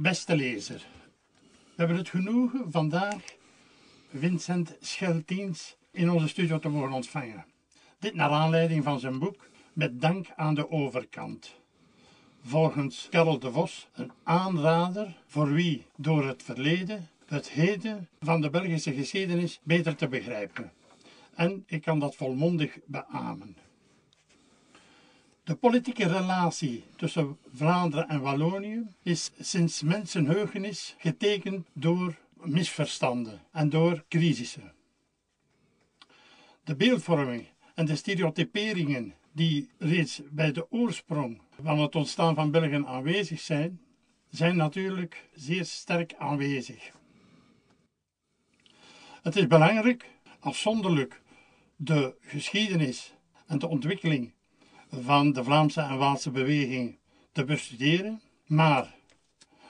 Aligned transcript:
Beste 0.00 0.36
lezer, 0.36 0.86
we 1.64 1.74
hebben 1.76 1.96
het 1.96 2.08
genoegen 2.08 2.72
vandaag 2.72 3.22
Vincent 4.14 4.76
Scheltiens 4.80 5.76
in 5.92 6.10
onze 6.10 6.28
studio 6.28 6.58
te 6.58 6.68
mogen 6.68 6.92
ontvangen. 6.92 7.44
Dit 7.98 8.14
naar 8.14 8.30
aanleiding 8.30 8.84
van 8.84 9.00
zijn 9.00 9.18
boek 9.18 9.48
Met 9.72 10.00
dank 10.00 10.26
aan 10.36 10.54
de 10.54 10.70
overkant. 10.70 11.54
Volgens 12.42 13.08
Karel 13.10 13.38
de 13.38 13.52
Vos 13.52 13.88
een 13.92 14.12
aanrader 14.22 15.16
voor 15.26 15.52
wie 15.52 15.86
door 15.96 16.26
het 16.26 16.42
verleden 16.42 17.08
het 17.26 17.50
heden 17.50 18.08
van 18.20 18.40
de 18.40 18.50
Belgische 18.50 18.92
geschiedenis 18.92 19.60
beter 19.62 19.96
te 19.96 20.08
begrijpen. 20.08 20.72
En 21.34 21.64
ik 21.66 21.82
kan 21.82 21.98
dat 21.98 22.16
volmondig 22.16 22.78
beamen. 22.86 23.56
De 25.44 25.54
politieke 25.54 26.08
relatie 26.08 26.84
tussen 26.96 27.38
Vlaanderen 27.54 28.08
en 28.08 28.20
Wallonië 28.20 28.86
is 29.02 29.30
sinds 29.38 29.82
mensenheugenis 29.82 30.94
getekend 30.98 31.66
door 31.72 32.18
misverstanden 32.34 33.40
en 33.52 33.68
door 33.68 34.04
crisissen. 34.08 34.72
De 36.64 36.76
beeldvorming 36.76 37.46
en 37.74 37.86
de 37.86 37.96
stereotyperingen 37.96 39.14
die 39.32 39.70
reeds 39.78 40.20
bij 40.30 40.52
de 40.52 40.70
oorsprong 40.70 41.40
van 41.62 41.78
het 41.78 41.94
ontstaan 41.94 42.34
van 42.34 42.50
België 42.50 42.84
aanwezig 42.86 43.40
zijn, 43.40 43.80
zijn 44.28 44.56
natuurlijk 44.56 45.28
zeer 45.34 45.64
sterk 45.64 46.14
aanwezig. 46.14 46.90
Het 49.22 49.36
is 49.36 49.46
belangrijk 49.46 50.08
afzonderlijk 50.40 51.22
de 51.76 52.14
geschiedenis 52.20 53.14
en 53.46 53.58
de 53.58 53.68
ontwikkeling 53.68 54.32
van 54.90 55.32
de 55.32 55.44
Vlaamse 55.44 55.80
en 55.80 55.98
Waalse 55.98 56.30
beweging 56.30 56.98
te 57.32 57.44
bestuderen, 57.44 58.20
maar 58.46 58.94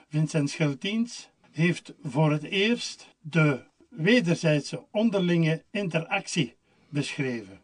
Vincent 0.09 0.51
Scheltiens 0.51 1.31
heeft 1.51 1.95
voor 2.03 2.33
het 2.33 2.43
eerst 2.43 3.09
de 3.21 3.61
wederzijdse 3.89 4.85
onderlinge 4.91 5.65
interactie 5.71 6.55
beschreven. 6.89 7.61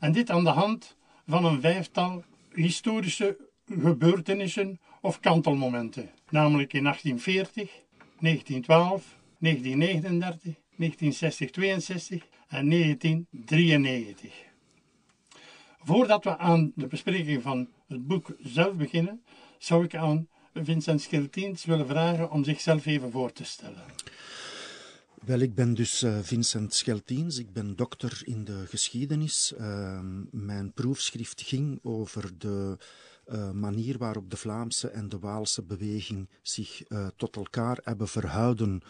En 0.00 0.12
dit 0.12 0.30
aan 0.30 0.44
de 0.44 0.50
hand 0.50 0.96
van 1.26 1.44
een 1.44 1.60
vijftal 1.60 2.24
historische 2.52 3.36
gebeurtenissen 3.66 4.80
of 5.00 5.20
kantelmomenten, 5.20 6.10
namelijk 6.30 6.72
in 6.72 6.82
1840, 6.82 7.70
1912, 8.20 9.16
1939, 9.38 10.54
1960, 10.76 11.50
62 11.50 12.26
en 12.48 12.70
1993. 12.70 14.51
Voordat 15.84 16.24
we 16.24 16.38
aan 16.38 16.72
de 16.74 16.86
bespreking 16.86 17.42
van 17.42 17.68
het 17.88 18.06
boek 18.06 18.36
zelf 18.42 18.74
beginnen, 18.74 19.22
zou 19.58 19.84
ik 19.84 19.94
aan 19.94 20.28
Vincent 20.54 21.00
Schiltiens 21.00 21.64
willen 21.64 21.86
vragen 21.86 22.30
om 22.30 22.44
zichzelf 22.44 22.86
even 22.86 23.10
voor 23.10 23.32
te 23.32 23.44
stellen. 23.44 23.82
Wel, 25.24 25.38
ik 25.38 25.54
ben 25.54 25.74
dus 25.74 26.02
uh, 26.02 26.18
Vincent 26.22 26.74
Scheltiens, 26.74 27.38
ik 27.38 27.52
ben 27.52 27.76
dokter 27.76 28.22
in 28.24 28.44
de 28.44 28.66
geschiedenis. 28.66 29.52
Uh, 29.58 30.00
mijn 30.30 30.72
proefschrift 30.72 31.42
ging 31.42 31.78
over 31.82 32.38
de 32.38 32.76
uh, 33.28 33.50
manier 33.50 33.98
waarop 33.98 34.30
de 34.30 34.36
Vlaamse 34.36 34.88
en 34.88 35.08
de 35.08 35.18
Waalse 35.18 35.62
beweging 35.62 36.28
zich 36.42 36.82
tot 37.16 37.36
elkaar 37.36 37.78
hebben 37.82 38.08
verhouden 38.08 38.82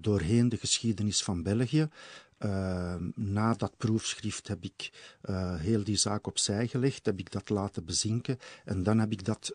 doorheen 0.00 0.48
de 0.48 0.56
geschiedenis 0.56 1.22
van 1.22 1.42
België. 1.42 1.88
Na 3.14 3.54
dat 3.54 3.76
proefschrift 3.76 4.48
heb 4.48 4.64
ik 4.64 4.92
heel 5.56 5.84
die 5.84 5.96
zaak 5.96 6.26
opzij 6.26 6.66
gelegd, 6.66 7.06
heb 7.06 7.18
ik 7.18 7.32
dat 7.32 7.48
laten 7.48 7.84
bezinken 7.84 8.38
en 8.64 8.82
dan 8.82 8.98
heb 8.98 9.12
ik 9.12 9.24
dat 9.24 9.54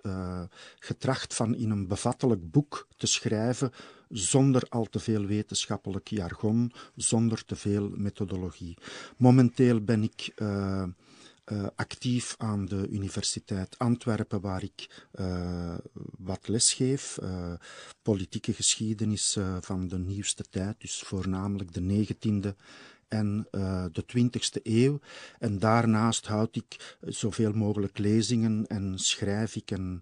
getracht 0.79 1.33
van 1.33 1.55
in 1.55 1.69
een 1.69 1.88
bevattelijk 1.88 2.51
boek 2.51 2.88
te 2.97 3.07
schrijven 3.07 3.71
zonder 4.09 4.63
al 4.69 4.85
te 4.85 4.99
veel 4.99 5.25
wetenschappelijk 5.25 6.07
jargon, 6.07 6.73
zonder 6.95 7.45
te 7.45 7.55
veel 7.55 7.89
methodologie. 7.89 8.77
Momenteel 9.17 9.81
ben 9.81 10.03
ik 10.03 10.34
uh, 11.51 11.67
actief 11.75 12.35
aan 12.37 12.65
de 12.65 12.87
Universiteit 12.89 13.77
Antwerpen, 13.77 14.41
waar 14.41 14.63
ik 14.63 15.05
uh, 15.19 15.77
wat 16.17 16.47
les 16.47 16.73
geef. 16.73 17.19
Uh, 17.23 17.53
politieke 18.01 18.53
geschiedenis 18.53 19.37
van 19.59 19.87
de 19.87 19.97
nieuwste 19.97 20.43
tijd, 20.49 20.81
dus 20.81 21.01
voornamelijk 21.01 21.73
de 21.73 22.05
19e 22.05 22.55
en 23.07 23.47
de 23.91 24.03
20e 24.17 24.61
eeuw. 24.63 24.99
En 25.39 25.59
daarnaast 25.59 26.27
houd 26.27 26.55
ik 26.55 26.97
zoveel 27.01 27.51
mogelijk 27.51 27.97
lezingen 27.97 28.67
en 28.67 28.99
schrijf 28.99 29.55
ik 29.55 29.71
en 29.71 30.01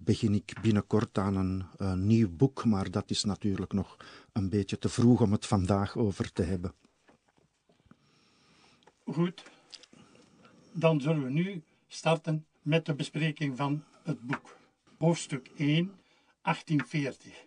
begin 0.00 0.34
ik 0.34 0.52
binnenkort 0.62 1.18
aan 1.18 1.36
een 1.76 2.06
nieuw 2.06 2.28
boek, 2.30 2.64
maar 2.64 2.90
dat 2.90 3.10
is 3.10 3.24
natuurlijk 3.24 3.72
nog 3.72 3.96
een 4.32 4.48
beetje 4.48 4.78
te 4.78 4.88
vroeg 4.88 5.20
om 5.20 5.32
het 5.32 5.46
vandaag 5.46 5.96
over 5.96 6.32
te 6.32 6.42
hebben. 6.42 6.74
Goed, 9.04 9.42
dan 10.72 11.00
zullen 11.00 11.24
we 11.24 11.30
nu 11.30 11.62
starten 11.88 12.46
met 12.62 12.86
de 12.86 12.94
bespreking 12.94 13.56
van 13.56 13.84
het 14.02 14.20
boek. 14.20 14.56
Hoofdstuk 14.98 15.50
1, 15.56 16.00
1840. 16.42 17.44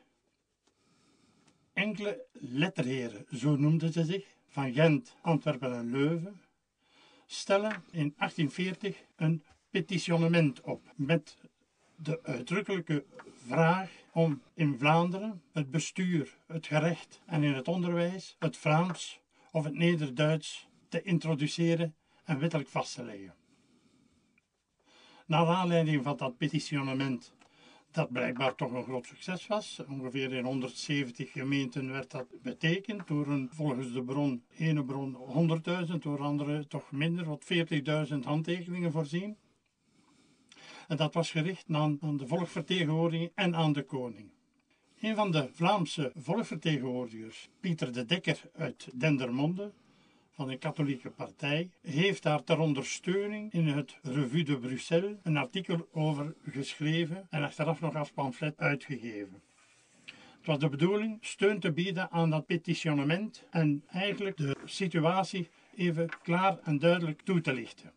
Enkele 1.74 2.26
letterheren, 2.32 3.26
zo 3.34 3.56
noemden 3.56 3.94
ze 3.94 4.06
zich, 4.06 4.26
van 4.48 4.74
Gent, 4.74 5.16
Antwerpen 5.22 5.74
en 5.74 5.92
Leuven, 5.92 6.42
stellen 7.26 7.84
in 7.92 8.14
1840 8.18 9.04
een 9.16 9.44
petitionnement 9.70 10.62
op 10.62 10.94
met 10.96 11.38
de 11.96 12.20
uitdrukkelijke 12.24 13.06
vraag 13.46 13.92
om 14.12 14.42
in 14.54 14.80
Vlaanderen 14.80 15.42
het 15.52 15.72
bestuur, 15.72 16.38
het 16.48 16.68
gerecht 16.68 17.22
en 17.26 17.44
in 17.44 17.54
het 17.54 17.68
onderwijs 17.68 18.36
het 18.40 18.58
Frans 18.58 19.20
of 19.52 19.64
het 19.64 19.74
Nederduits 19.74 20.68
te 20.90 21.02
introduceren 21.02 21.96
en 22.24 22.40
wettelijk 22.40 22.70
vast 22.70 22.96
te 22.96 23.04
leggen. 23.04 23.34
Naar 25.26 25.48
aanleiding 25.48 26.04
van 26.04 26.18
dat 26.18 26.38
petitionement, 26.38 27.34
dat 27.92 28.12
blijkbaar 28.12 28.56
toch 28.56 28.72
een 28.72 28.84
groot 28.84 29.06
succes 29.06 29.48
was, 29.48 29.82
ongeveer 29.90 30.34
in 30.34 30.46
170 30.46 31.32
gemeenten 31.32 31.92
werd 31.92 32.12
dat 32.12 32.26
betekend, 32.42 33.08
door 33.08 33.28
een, 33.28 33.50
volgens 33.52 33.94
de 33.94 34.04
bron, 34.04 34.44
ene 34.58 34.84
bron 34.84 35.18
100.000, 35.90 35.94
door 36.00 36.20
andere 36.20 36.68
toch 36.68 36.92
minder, 36.92 37.26
wat 37.26 37.46
40.000 38.10 38.20
handtekeningen 38.24 38.92
voorzien. 38.92 39.38
En 40.88 40.98
dat 40.98 41.14
was 41.14 41.32
gericht 41.32 41.66
aan, 41.72 41.98
de 42.02 42.28
volksvertegenwoordiging 42.28 43.32
en 43.36 43.56
aan 43.56 43.74
de 43.74 43.84
koning. 43.84 44.32
Een 45.00 45.16
van 45.16 45.32
de 45.32 45.50
Vlaamse 45.54 46.12
volksvertegenwoordigers, 46.16 47.50
Pieter 47.60 47.94
de 47.94 48.06
Dekker 48.06 48.42
uit 48.54 48.90
Dendermonde, 48.94 49.74
van 50.34 50.48
de 50.48 50.58
katholieke 50.58 51.10
partij, 51.10 51.70
heeft 51.82 52.24
daar 52.24 52.44
ter 52.44 52.60
ondersteuning 52.60 53.52
in 53.52 53.68
het 53.68 53.98
Revue 54.02 54.44
de 54.44 54.60
Bruxelles 54.60 55.18
een 55.24 55.38
artikel 55.38 55.88
over 55.92 56.36
geschreven 56.50 57.28
en 57.30 57.44
achteraf 57.44 57.82
nog 57.82 57.96
als 57.96 58.12
pamflet 58.12 58.58
uitgegeven. 58.58 59.42
Het 60.38 60.46
was 60.46 60.60
de 60.60 60.70
bedoeling 60.70 61.18
steun 61.22 61.60
te 61.60 61.72
bieden 61.72 62.12
aan 62.12 62.30
dat 62.30 62.46
petitionement 62.46 63.44
en 63.50 63.84
eigenlijk 63.88 64.38
de 64.38 64.56
situatie 64.66 65.50
even 65.76 66.10
klaar 66.22 66.60
en 66.64 66.80
duidelijk 66.80 67.22
toe 67.22 67.42
te 67.42 67.54
lichten. 67.54 67.92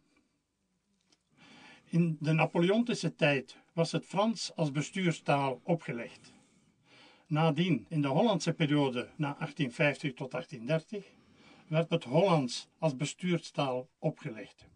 In 1.88 2.16
de 2.20 2.32
Napoleontische 2.32 3.14
tijd 3.14 3.56
was 3.72 3.92
het 3.92 4.04
Frans 4.04 4.52
als 4.54 4.70
bestuurstaal 4.70 5.60
opgelegd. 5.62 6.32
Nadien, 7.26 7.86
in 7.88 8.02
de 8.02 8.08
Hollandse 8.08 8.52
periode 8.52 9.08
na 9.16 9.34
1850 9.38 10.14
tot 10.14 10.30
1830, 10.30 11.14
werd 11.68 11.90
het 11.90 12.04
Hollands 12.04 12.68
als 12.78 12.96
bestuurstaal 12.96 13.88
opgelegd. 13.98 14.66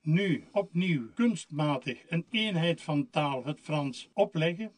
Nu 0.00 0.44
opnieuw 0.52 1.12
kunstmatig 1.14 2.02
een 2.08 2.26
eenheid 2.30 2.80
van 2.80 3.10
taal, 3.10 3.44
het 3.44 3.60
Frans, 3.60 4.08
opleggen, 4.12 4.72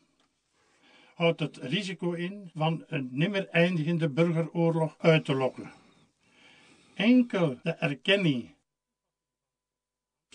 houdt 1.14 1.40
het 1.40 1.56
risico 1.56 2.12
in 2.12 2.50
van 2.54 2.84
een 2.86 3.08
nimmer 3.12 3.48
eindigende 3.48 4.08
burgeroorlog 4.08 4.96
uit 4.98 5.24
te 5.24 5.34
lokken. 5.34 5.72
Enkel 6.94 7.58
de 7.62 7.70
erkenning 7.70 8.54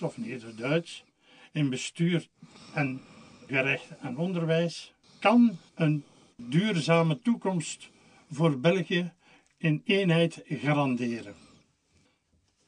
of 0.01 0.17
Nederduits 0.17 1.03
in 1.51 1.69
bestuur 1.69 2.27
en 2.73 3.01
gerecht 3.47 3.97
en 3.99 4.17
onderwijs 4.17 4.93
kan 5.19 5.57
een 5.75 6.03
duurzame 6.35 7.19
toekomst 7.19 7.89
voor 8.29 8.59
België 8.59 9.13
in 9.59 9.81
eenheid 9.85 10.41
garanderen. 10.45 11.35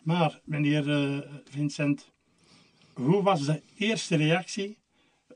Maar, 0.03 0.41
meneer 0.43 0.88
uh, 0.88 1.19
Vincent, 1.49 2.11
hoe 2.93 3.23
was 3.23 3.45
de 3.45 3.61
eerste 3.77 4.15
reactie 4.15 4.77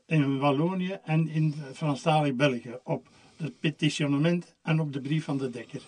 in 0.06 0.38
Wallonië 0.38 0.98
en 1.04 1.28
in 1.28 1.54
Franstalig 1.74 2.34
België 2.34 2.78
op 2.84 3.08
het 3.36 3.60
petitionement 3.60 4.54
en 4.62 4.80
op 4.80 4.92
de 4.92 5.00
brief 5.00 5.24
van 5.24 5.38
de 5.38 5.50
Dekker? 5.50 5.82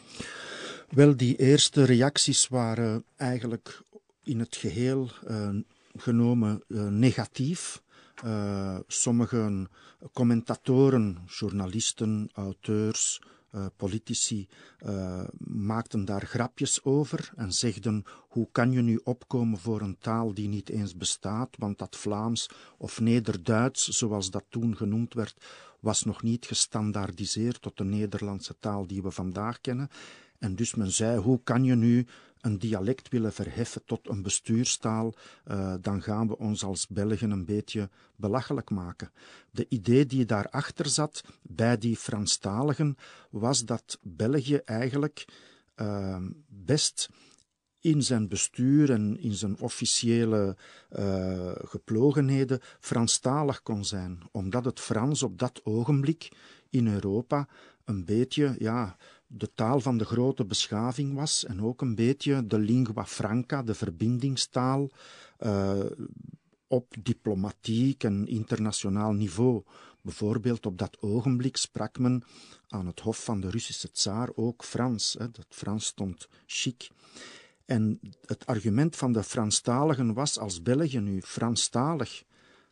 Wel, 0.89 1.17
die 1.17 1.37
eerste 1.37 1.85
reacties 1.85 2.49
waren 2.49 3.05
eigenlijk 3.17 3.83
in 4.23 4.39
het 4.39 4.57
geheel 4.57 5.11
uh, 5.29 5.49
genomen 5.97 6.63
uh, 6.69 6.89
negatief. 6.89 7.83
Sommige 8.87 9.69
commentatoren, 10.13 11.19
journalisten, 11.27 12.31
auteurs, 12.33 13.21
uh, 13.53 13.67
politici 13.77 14.49
uh, 14.87 15.25
maakten 15.39 16.05
daar 16.05 16.27
grapjes 16.27 16.85
over 16.85 17.33
en 17.37 17.53
zegden: 17.53 18.05
hoe 18.29 18.49
kan 18.53 18.73
je 18.73 18.81
nu 18.81 19.01
opkomen 19.05 19.59
voor 19.59 19.81
een 19.81 19.99
taal 19.99 20.35
die 20.35 20.49
niet 20.49 20.69
eens 20.69 20.97
bestaat, 20.97 21.57
want 21.59 21.79
dat 21.79 21.97
Vlaams 21.97 22.51
of 22.79 23.01
Nederduits, 23.01 23.89
zoals 23.89 24.31
dat 24.31 24.45
toen 24.49 24.77
genoemd 24.77 25.15
werd, 25.15 25.45
was 25.81 26.05
nog 26.05 26.23
niet 26.23 26.47
gestandaardiseerd 26.47 27.63
tot 27.63 27.77
de 27.77 27.85
Nederlandse 27.85 28.57
taal 28.61 28.87
die 28.87 29.03
we 29.03 29.11
vandaag 29.11 29.61
kennen. 29.61 29.89
En 30.39 30.55
dus 30.55 30.75
men 30.75 30.93
zei: 30.93 31.19
hoe 31.19 31.41
kan 31.43 31.65
je 31.65 31.75
nu 31.75 32.07
een 32.41 32.59
dialect 32.59 33.09
willen 33.09 33.33
verheffen 33.33 33.85
tot 33.85 34.09
een 34.09 34.23
bestuurstaal, 34.23 35.15
uh, 35.47 35.75
dan 35.81 36.03
gaan 36.03 36.29
we 36.29 36.39
ons 36.39 36.65
als 36.65 36.87
Belgen 36.87 37.31
een 37.31 37.45
beetje 37.45 37.89
belachelijk 38.17 38.71
maken. 38.71 39.13
De 39.51 39.67
idee 39.69 40.07
die 40.07 40.25
daarachter 40.25 40.87
zat 40.87 41.25
bij 41.43 41.79
die 41.79 41.97
Franstaligen 41.97 42.97
was 43.31 43.65
dat 43.65 43.99
België 44.03 44.57
eigenlijk 44.57 45.25
uh, 45.77 46.17
best 46.49 47.09
in 47.81 48.03
zijn 48.03 48.29
bestuur 48.29 48.91
en 48.91 49.21
in 49.21 49.35
zijn 49.35 49.59
officiële 49.59 50.57
uh, 50.91 51.53
geplogenheden 51.55 52.61
Franstalig 52.81 53.63
kon 53.63 53.85
zijn, 53.85 54.21
omdat 54.31 54.65
het 54.65 54.81
Frans 54.81 55.23
op 55.23 55.39
dat 55.39 55.61
ogenblik 55.65 56.29
in 56.71 56.89
Europa 56.89 57.49
een 57.85 58.05
beetje, 58.05 58.55
ja, 58.59 58.97
de 59.29 59.51
taal 59.55 59.81
van 59.81 59.99
de 59.99 60.05
grote 60.05 60.45
beschaving 60.45 61.15
was 61.15 61.45
en 61.45 61.63
ook 61.63 61.81
een 61.81 61.95
beetje 61.95 62.47
de 62.47 62.59
lingua 62.59 63.07
franca, 63.07 63.63
de 63.63 63.75
verbindingstaal 63.75 64.91
uh, 65.41 65.85
op 66.67 66.95
diplomatiek 67.03 68.05
en 68.05 68.27
internationaal 68.27 69.13
niveau. 69.13 69.63
Bijvoorbeeld 70.01 70.67
op 70.67 70.79
dat 70.79 70.97
ogenblik 71.01 71.57
sprak 71.57 71.99
men 71.99 72.23
aan 72.69 72.87
het 72.87 73.01
hof 73.01 73.25
van 73.25 73.41
de 73.41 73.51
Russische 73.51 73.91
tsaar 73.93 74.29
ook 74.35 74.65
Frans. 74.65 75.17
Hè. 75.19 75.31
Dat 75.31 75.47
Frans 75.49 75.87
stond 75.87 76.29
chic. 76.47 76.89
En 77.65 78.01
het 78.27 78.47
argument 78.47 78.97
van 78.97 79.13
de 79.13 79.23
Franstaligen 79.23 80.15
was, 80.15 80.39
als 80.39 80.63
België 80.63 80.99
nu 80.99 81.23
Franstalig 81.23 82.25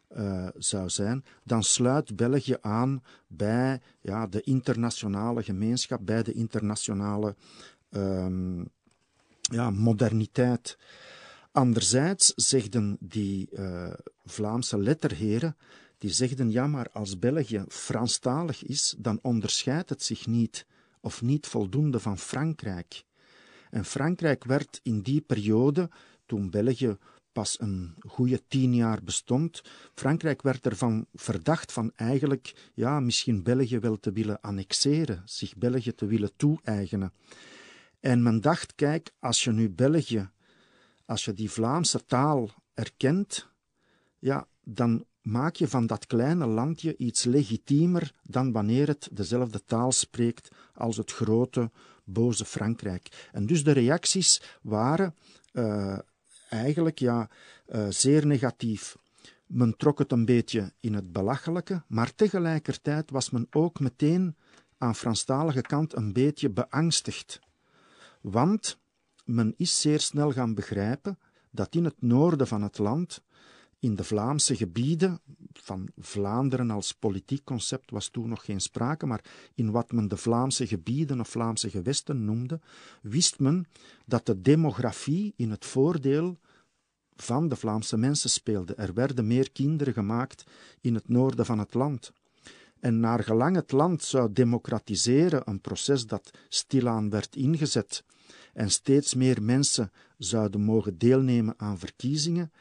uh, 0.09 0.49
zou 0.57 0.89
zijn, 0.89 1.25
dan 1.45 1.63
sluit 1.63 2.17
België 2.17 2.57
aan 2.61 3.03
bij 3.27 3.81
ja, 4.01 4.27
de 4.27 4.41
internationale 4.41 5.43
gemeenschap, 5.43 6.01
bij 6.05 6.23
de 6.23 6.33
internationale 6.33 7.37
um, 7.91 8.69
ja, 9.41 9.71
moderniteit. 9.71 10.79
Anderzijds 11.53 12.33
zegden 12.35 12.97
die 13.01 13.49
uh, 13.53 13.93
Vlaamse 14.25 14.79
letterheren, 14.79 15.57
die 15.99 16.11
zegden 16.11 16.51
ja, 16.51 16.67
maar 16.67 16.91
als 16.93 17.19
België 17.19 17.65
Franstalig 17.69 18.65
is, 18.65 18.95
dan 18.99 19.19
onderscheidt 19.23 19.91
het 19.91 20.03
zich 20.03 20.27
niet 20.27 20.67
of 21.01 21.23
niet 21.23 21.47
voldoende 21.47 22.01
van 22.01 22.19
Frankrijk. 22.19 23.05
En 23.71 23.85
Frankrijk 23.85 24.45
werd 24.45 24.81
in 24.83 25.01
die 25.01 25.21
periode, 25.21 25.91
toen 26.27 26.51
België 26.51 26.97
pas 27.37 27.61
een 27.61 27.95
goede 27.99 28.43
tien 28.49 28.75
jaar 28.75 29.03
bestond. 29.03 29.63
Frankrijk 29.95 30.43
werd 30.43 30.67
ervan 30.67 31.07
verdacht 31.15 31.73
van 31.73 31.93
eigenlijk, 31.97 32.71
ja, 32.75 33.01
misschien 33.01 33.43
België 33.43 33.79
wel 33.79 33.99
te 34.01 34.13
willen 34.13 34.41
annexeren, 34.41 35.23
zich 35.25 35.57
België 35.57 35.95
te 35.95 36.07
willen 36.07 36.37
toe-eigenen. 36.37 37.13
En 38.01 38.23
men 38.23 38.41
dacht, 38.41 38.75
kijk, 38.75 39.13
als 39.19 39.45
je 39.45 39.53
nu 39.53 39.71
België, 39.71 40.31
als 41.05 41.25
je 41.25 41.33
die 41.33 41.51
Vlaamse 41.51 42.05
taal 42.05 42.51
erkent, 42.75 43.49
ja, 44.19 44.47
dan 44.65 45.05
maak 45.23 45.57
je 45.57 45.69
van 45.69 45.87
dat 45.87 46.07
kleine 46.07 46.47
landje 46.47 46.97
iets 46.97 47.25
legitiemer 47.25 48.13
dan 48.23 48.53
wanneer 48.53 48.87
het 48.87 49.09
dezelfde 49.13 49.65
taal 49.65 49.93
spreekt 49.93 50.49
als 50.75 50.97
het 50.97 51.13
grote, 51.13 51.71
boze 52.05 52.45
Frankrijk. 52.45 53.29
En 53.33 53.47
dus 53.47 53.65
de 53.65 53.73
reacties 53.73 54.43
waren 54.63 55.15
uh, 55.53 55.99
eigenlijk 56.49 56.99
ja, 56.99 57.29
uh, 57.69 57.87
zeer 57.89 58.27
negatief. 58.27 58.97
Men 59.47 59.77
trok 59.77 59.99
het 59.99 60.13
een 60.13 60.25
beetje 60.25 60.73
in 60.81 60.95
het 60.95 61.13
belachelijke, 61.13 61.83
maar 61.87 62.15
tegelijkertijd 62.15 63.11
was 63.11 63.31
men 63.31 63.47
ook 63.51 63.81
meteen 63.81 64.37
aan 64.79 64.95
Franstalige 64.95 65.61
kant 65.61 65.97
een 65.97 66.13
beetje 66.13 66.51
beangstigd. 66.51 67.41
Want 68.21 68.79
men 69.25 69.55
is 69.57 69.81
zeer 69.81 70.01
snel 70.01 70.33
gaan 70.33 70.55
begrijpen 70.55 71.19
dat 71.51 71.75
in 71.75 71.85
het 71.85 72.03
noorden 72.03 72.47
van 72.47 72.63
het 72.63 72.79
land 72.79 73.23
in 73.79 73.97
de 73.97 74.05
Vlaamse 74.05 74.57
gebieden, 74.57 75.21
van 75.63 75.89
Vlaanderen 75.99 76.71
als 76.71 76.93
politiek 76.93 77.45
concept 77.45 77.91
was 77.91 78.09
toen 78.09 78.29
nog 78.29 78.45
geen 78.45 78.61
sprake, 78.61 79.07
maar 79.07 79.25
in 79.55 79.71
wat 79.71 79.93
men 79.93 80.09
de 80.09 80.17
Vlaamse 80.17 80.67
gebieden 80.67 81.21
of 81.21 81.29
Vlaamse 81.29 81.71
gewesten 81.71 82.25
noemde, 82.25 82.61
wist 83.03 83.39
men 83.39 83.67
dat 84.07 84.27
de 84.27 84.41
demografie 84.41 85.33
in 85.37 85.51
het 85.51 85.65
voordeel 85.65 86.39
van 87.17 87.49
de 87.49 87.57
Vlaamse 87.57 87.97
mensen 87.97 88.31
speelde. 88.31 88.75
Er 88.75 88.95
werden 88.95 89.27
meer 89.27 89.53
kinderen 89.53 89.93
gemaakt 89.93 90.45
in 90.81 90.95
het 90.95 91.09
noorden 91.09 91.47
van 91.47 91.59
het 91.59 91.75
land. 91.75 92.13
En 92.81 93.01
naar 93.01 93.25
gelang 93.25 93.57
het 93.57 93.73
land 93.73 94.03
zou 94.03 94.33
democratiseren, 94.33 95.43
een 95.45 95.61
proces 95.61 96.07
dat 96.07 96.31
stilaan 96.49 97.11
werd 97.11 97.37
ingezet, 97.37 98.05
en 98.53 98.71
steeds 98.71 99.15
meer 99.15 99.43
mensen 99.43 99.93
zouden 100.19 100.61
mogen 100.61 100.99
deelnemen 100.99 101.55
aan 101.57 101.79
verkiezingen, 101.79 102.53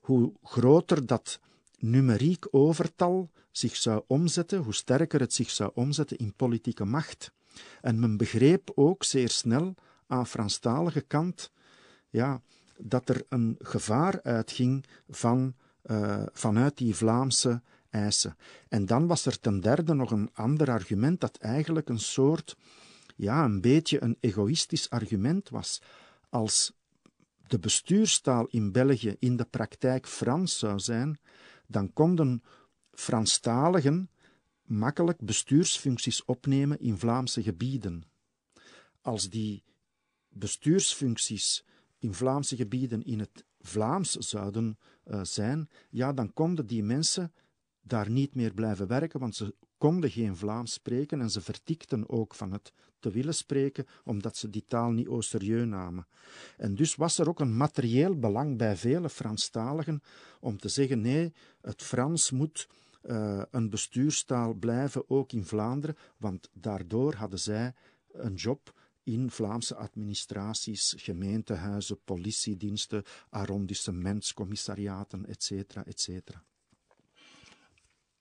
hoe 0.00 0.32
groter 0.42 1.06
dat 1.06 1.40
numeriek 1.82 2.46
overtal 2.50 3.30
zich 3.50 3.76
zou 3.76 4.02
omzetten, 4.06 4.58
hoe 4.58 4.74
sterker 4.74 5.20
het 5.20 5.34
zich 5.34 5.50
zou 5.50 5.70
omzetten 5.74 6.16
in 6.16 6.34
politieke 6.34 6.84
macht. 6.84 7.32
En 7.80 8.00
men 8.00 8.16
begreep 8.16 8.72
ook 8.74 9.04
zeer 9.04 9.28
snel 9.28 9.74
aan 10.06 10.26
Franstalige 10.26 11.00
kant 11.00 11.50
ja, 12.10 12.42
dat 12.76 13.08
er 13.08 13.24
een 13.28 13.56
gevaar 13.58 14.22
uitging 14.22 14.84
van, 15.08 15.54
uh, 15.84 16.22
vanuit 16.32 16.76
die 16.76 16.96
Vlaamse 16.96 17.62
eisen. 17.90 18.36
En 18.68 18.86
dan 18.86 19.06
was 19.06 19.26
er 19.26 19.40
ten 19.40 19.60
derde 19.60 19.94
nog 19.94 20.10
een 20.10 20.30
ander 20.32 20.70
argument 20.70 21.20
dat 21.20 21.36
eigenlijk 21.36 21.88
een 21.88 21.98
soort, 21.98 22.56
ja, 23.16 23.44
een 23.44 23.60
beetje 23.60 24.02
een 24.02 24.16
egoïstisch 24.20 24.90
argument 24.90 25.48
was. 25.48 25.82
Als 26.28 26.72
de 27.46 27.58
bestuurstaal 27.58 28.46
in 28.46 28.72
België 28.72 29.16
in 29.18 29.36
de 29.36 29.44
praktijk 29.44 30.06
Frans 30.06 30.58
zou 30.58 30.78
zijn, 30.78 31.18
dan 31.72 31.92
konden 31.92 32.42
Franstaligen 32.90 34.10
makkelijk 34.62 35.20
bestuursfuncties 35.20 36.24
opnemen 36.24 36.80
in 36.80 36.98
Vlaamse 36.98 37.42
gebieden. 37.42 38.04
Als 39.00 39.30
die 39.30 39.62
bestuursfuncties 40.28 41.64
in 41.98 42.14
Vlaamse 42.14 42.56
gebieden 42.56 43.04
in 43.04 43.18
het 43.18 43.44
Vlaams 43.60 44.12
zouden 44.12 44.78
uh, 45.04 45.20
zijn, 45.22 45.68
ja, 45.90 46.12
dan 46.12 46.32
konden 46.32 46.66
die 46.66 46.82
mensen 46.82 47.32
daar 47.82 48.10
niet 48.10 48.34
meer 48.34 48.54
blijven 48.54 48.86
werken, 48.86 49.20
want 49.20 49.36
ze 49.36 49.54
konden 49.82 50.10
geen 50.10 50.36
Vlaams 50.36 50.72
spreken 50.72 51.20
en 51.20 51.30
ze 51.30 51.40
vertikten 51.40 52.08
ook 52.08 52.34
van 52.34 52.52
het 52.52 52.72
te 52.98 53.10
willen 53.10 53.34
spreken, 53.34 53.86
omdat 54.04 54.36
ze 54.36 54.50
die 54.50 54.64
taal 54.66 54.90
niet 54.90 55.06
au 55.06 55.22
serieus 55.22 55.66
namen. 55.66 56.06
En 56.56 56.74
dus 56.74 56.94
was 56.94 57.18
er 57.18 57.28
ook 57.28 57.40
een 57.40 57.56
materieel 57.56 58.18
belang 58.18 58.58
bij 58.58 58.76
vele 58.76 59.08
Franstaligen 59.08 60.02
om 60.40 60.58
te 60.58 60.68
zeggen: 60.68 61.00
nee, 61.00 61.32
het 61.60 61.82
Frans 61.82 62.30
moet 62.30 62.68
uh, 63.04 63.42
een 63.50 63.70
bestuurstaal 63.70 64.54
blijven, 64.54 65.10
ook 65.10 65.32
in 65.32 65.44
Vlaanderen, 65.44 65.96
want 66.16 66.48
daardoor 66.52 67.14
hadden 67.14 67.38
zij 67.38 67.74
een 68.12 68.34
job 68.34 68.72
in 69.02 69.30
Vlaamse 69.30 69.74
administraties, 69.74 70.94
gemeentehuizen, 70.96 72.00
politiediensten, 72.04 73.04
arrondissementscommissariaten, 73.30 75.26
etc. 75.26 75.50
etc. 75.76 76.08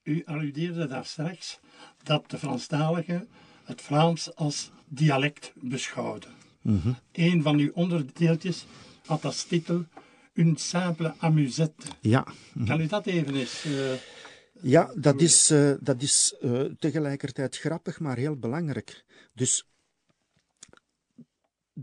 U 0.04 0.22
alludeerde 0.26 0.88
daar 0.88 1.06
straks 1.06 1.60
dat 2.04 2.30
de 2.30 2.38
Franstaligen 2.38 3.28
het 3.64 3.82
Vlaams 3.82 4.36
als 4.36 4.72
dialect 4.88 5.52
beschouwden. 5.56 6.32
Mm 6.62 6.98
Een 7.12 7.42
van 7.42 7.58
uw 7.58 7.72
onderdeeltjes 7.74 8.66
had 9.06 9.26
als 9.26 9.44
titel 9.44 9.86
Une 10.34 10.54
simple 10.58 11.14
amusette. 11.18 11.88
Ja. 12.02 12.28
Kan 12.66 12.82
u 12.82 12.88
dat 12.88 13.06
even 13.06 13.36
eens... 13.36 13.66
Uh, 13.66 13.94
ja, 14.62 14.92
dat 14.96 15.22
is, 15.22 15.52
uh, 15.52 15.74
dat 15.80 16.02
is 16.02 16.36
uh, 16.42 16.62
tegelijkertijd 16.80 17.58
grappig, 17.58 18.00
maar 18.00 18.18
heel 18.18 18.36
belangrijk. 18.36 19.06
Dus 19.34 19.66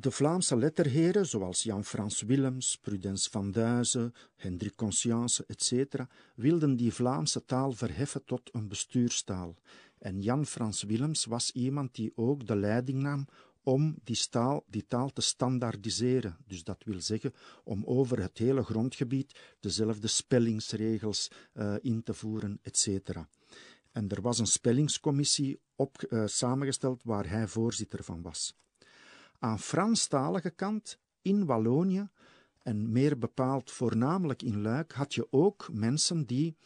de 0.01 0.11
Vlaamse 0.11 0.57
letterheren, 0.57 1.27
zoals 1.27 1.63
Jan-Frans 1.63 2.23
Willems, 2.23 2.79
Prudence 2.79 3.31
van 3.31 3.53
Duizen, 3.53 4.15
Hendrik 4.37 4.77
Conscience, 4.77 5.45
etc., 5.47 5.95
wilden 6.35 6.77
die 6.77 6.93
Vlaamse 6.93 7.45
taal 7.45 7.73
verheffen 7.73 8.25
tot 8.25 8.51
een 8.53 8.69
bestuurstaal. 8.69 9.55
En 9.99 10.23
Jan-Frans 10.23 10.83
Willems 10.83 11.25
was 11.25 11.51
iemand 11.53 11.95
die 11.95 12.13
ook 12.15 12.47
de 12.47 12.57
leiding 12.57 13.03
nam 13.03 13.27
om 13.63 13.97
die 14.05 14.29
taal, 14.31 14.65
die 14.67 14.87
taal 14.87 15.13
te 15.13 15.21
standaardiseren. 15.21 16.37
Dus 16.47 16.65
dat 16.65 16.85
wil 16.85 17.01
zeggen 17.01 17.35
om 17.65 17.85
over 17.85 18.21
het 18.21 18.39
hele 18.39 18.63
grondgebied 18.63 19.39
dezelfde 19.61 20.07
spellingsregels 20.07 21.31
uh, 21.55 21.75
in 21.81 22.03
te 22.03 22.15
voeren, 22.15 22.59
etc. 22.63 23.11
En 23.93 24.09
er 24.09 24.21
was 24.21 24.39
een 24.39 24.47
spellingscommissie 24.47 25.61
op, 25.77 26.07
uh, 26.09 26.27
samengesteld 26.27 27.03
waar 27.03 27.29
hij 27.29 27.49
voorzitter 27.49 28.05
van 28.05 28.23
was. 28.23 28.57
Aan 29.39 29.59
Franstalige 29.59 30.51
kant, 30.51 30.99
in 31.23 31.45
Wallonië, 31.45 32.09
en 32.63 32.93
meer 32.93 33.19
bepaald 33.19 33.71
voornamelijk 33.71 34.43
in 34.43 34.63
Luik, 34.63 34.93
had 34.93 35.15
je 35.15 35.27
ook 35.31 35.69
mensen 35.73 36.25
die 36.25 36.57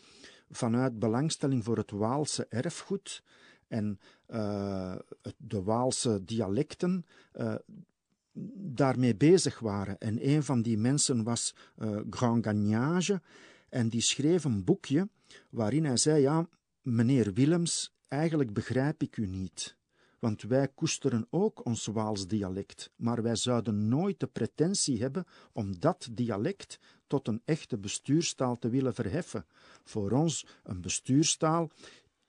vanuit 0.50 0.98
belangstelling 0.98 1.64
voor 1.64 1.76
het 1.76 1.90
Waalse 1.90 2.46
erfgoed 2.46 3.22
en 3.68 3.98
uh, 4.28 4.94
de 5.36 5.62
Waalse 5.62 6.24
dialecten 6.24 7.06
uh, 7.34 7.54
daarmee 8.74 9.16
bezig 9.16 9.58
waren. 9.58 9.98
En 9.98 10.28
een 10.28 10.42
van 10.42 10.62
die 10.62 10.78
mensen 10.78 11.22
was 11.22 11.54
uh, 11.78 12.00
Grand 12.10 12.44
Gagnage 12.44 13.22
en 13.68 13.88
die 13.88 14.00
schreef 14.00 14.44
een 14.44 14.64
boekje 14.64 15.08
waarin 15.50 15.84
hij 15.84 15.96
zei, 15.96 16.20
ja, 16.20 16.48
meneer 16.82 17.32
Willems, 17.32 17.94
eigenlijk 18.08 18.52
begrijp 18.52 19.02
ik 19.02 19.16
u 19.16 19.26
niet. 19.26 19.76
Want 20.22 20.42
wij 20.42 20.68
koesteren 20.68 21.26
ook 21.30 21.64
ons 21.64 21.86
Waals 21.86 22.26
dialect, 22.26 22.90
maar 22.96 23.22
wij 23.22 23.36
zouden 23.36 23.88
nooit 23.88 24.20
de 24.20 24.26
pretentie 24.26 25.00
hebben 25.00 25.26
om 25.52 25.80
dat 25.80 26.08
dialect 26.12 26.78
tot 27.06 27.28
een 27.28 27.42
echte 27.44 27.78
bestuurstaal 27.78 28.58
te 28.58 28.68
willen 28.68 28.94
verheffen. 28.94 29.46
Voor 29.84 30.10
ons 30.10 30.46
een 30.62 30.80
bestuurstaal, 30.80 31.70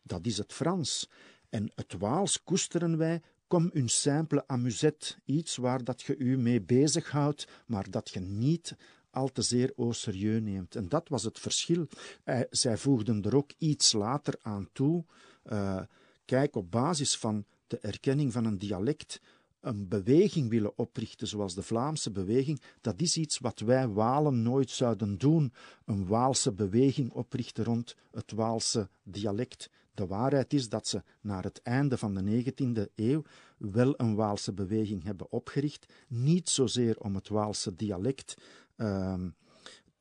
dat 0.01 0.25
is 0.25 0.37
het 0.37 0.53
Frans. 0.53 1.09
En 1.49 1.71
het 1.75 1.93
Waals 1.97 2.43
koesteren 2.43 2.97
wij 2.97 3.21
comme 3.47 3.69
une 3.73 3.89
simple 3.89 4.47
amusette, 4.47 5.15
iets 5.25 5.55
waar 5.55 5.83
dat 5.83 6.01
je 6.01 6.17
u 6.17 6.37
mee 6.37 6.61
bezighoudt, 6.61 7.47
maar 7.65 7.89
dat 7.89 8.09
je 8.09 8.19
niet 8.19 8.75
al 9.09 9.31
te 9.31 9.41
zeer 9.41 9.73
au 9.77 9.93
serieus 9.93 10.41
neemt. 10.41 10.75
En 10.75 10.89
dat 10.89 11.09
was 11.09 11.23
het 11.23 11.39
verschil. 11.39 11.87
Eh, 12.23 12.39
zij 12.49 12.77
voegden 12.77 13.23
er 13.23 13.35
ook 13.35 13.51
iets 13.57 13.91
later 13.91 14.35
aan 14.41 14.69
toe. 14.71 15.05
Uh, 15.45 15.81
kijk, 16.25 16.55
op 16.55 16.71
basis 16.71 17.17
van 17.17 17.45
de 17.73 17.87
erkenning 17.87 18.33
van 18.33 18.45
een 18.45 18.57
dialect 18.57 19.21
een 19.63 19.87
beweging 19.87 20.49
willen 20.49 20.77
oprichten, 20.77 21.27
zoals 21.27 21.55
de 21.55 21.61
Vlaamse 21.61 22.11
beweging, 22.11 22.61
dat 22.81 23.01
is 23.01 23.17
iets 23.17 23.39
wat 23.39 23.59
wij 23.59 23.87
Walen 23.87 24.41
nooit 24.41 24.69
zouden 24.69 25.17
doen. 25.17 25.53
Een 25.85 26.07
Waalse 26.07 26.51
beweging 26.51 27.11
oprichten 27.11 27.63
rond 27.63 27.95
het 28.11 28.31
Waalse 28.31 28.89
dialect. 29.03 29.69
De 29.93 30.07
waarheid 30.07 30.53
is 30.53 30.69
dat 30.69 30.87
ze 30.87 31.03
naar 31.21 31.43
het 31.43 31.61
einde 31.61 31.97
van 31.97 32.13
de 32.13 32.43
19e 32.43 32.93
eeuw 32.95 33.23
wel 33.57 33.93
een 33.97 34.15
Waalse 34.15 34.53
beweging 34.53 35.03
hebben 35.03 35.31
opgericht, 35.31 35.93
niet 36.07 36.49
zozeer 36.49 36.99
om 36.99 37.15
het 37.15 37.27
Waalse 37.27 37.75
dialect 37.75 38.37
uh, 38.77 39.13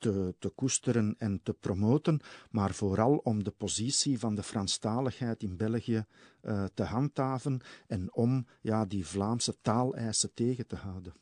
te, 0.02 0.34
te 0.38 0.48
koesteren 0.48 1.14
en 1.18 1.40
te 1.42 1.52
promoten, 1.52 2.20
maar 2.50 2.74
vooral 2.74 3.16
om 3.16 3.44
de 3.44 3.50
positie 3.50 4.18
van 4.18 4.34
de 4.34 4.42
Franstaligheid 4.42 5.42
in 5.42 5.56
België 5.56 6.04
uh, 6.42 6.64
te 6.74 6.82
handhaven 6.82 7.60
en 7.86 8.14
om 8.14 8.46
ja, 8.60 8.84
die 8.84 9.06
Vlaamse 9.06 9.56
taaleisen 9.60 10.34
tegen 10.34 10.66
te 10.66 10.76
houden. 10.76 11.14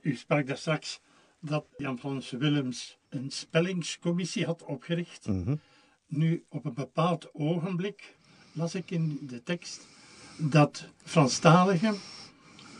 U 0.00 0.14
sprak 0.14 0.46
daar 0.46 0.56
straks 0.56 1.00
dat 1.40 1.66
Jan 1.76 1.98
Frans 1.98 2.30
Willems 2.30 2.98
een 3.08 3.30
spellingscommissie 3.30 4.44
had 4.44 4.62
opgericht. 4.62 5.26
Mm 5.26 5.44
-hmm. 5.44 5.60
Nu, 6.06 6.44
op 6.48 6.64
een 6.64 6.74
bepaald 6.74 7.34
ogenblik 7.34 8.16
las 8.52 8.74
ik 8.74 8.90
in 8.90 9.18
de 9.22 9.42
tekst 9.42 9.86
dat 10.38 10.88
Franstaligen 10.96 11.96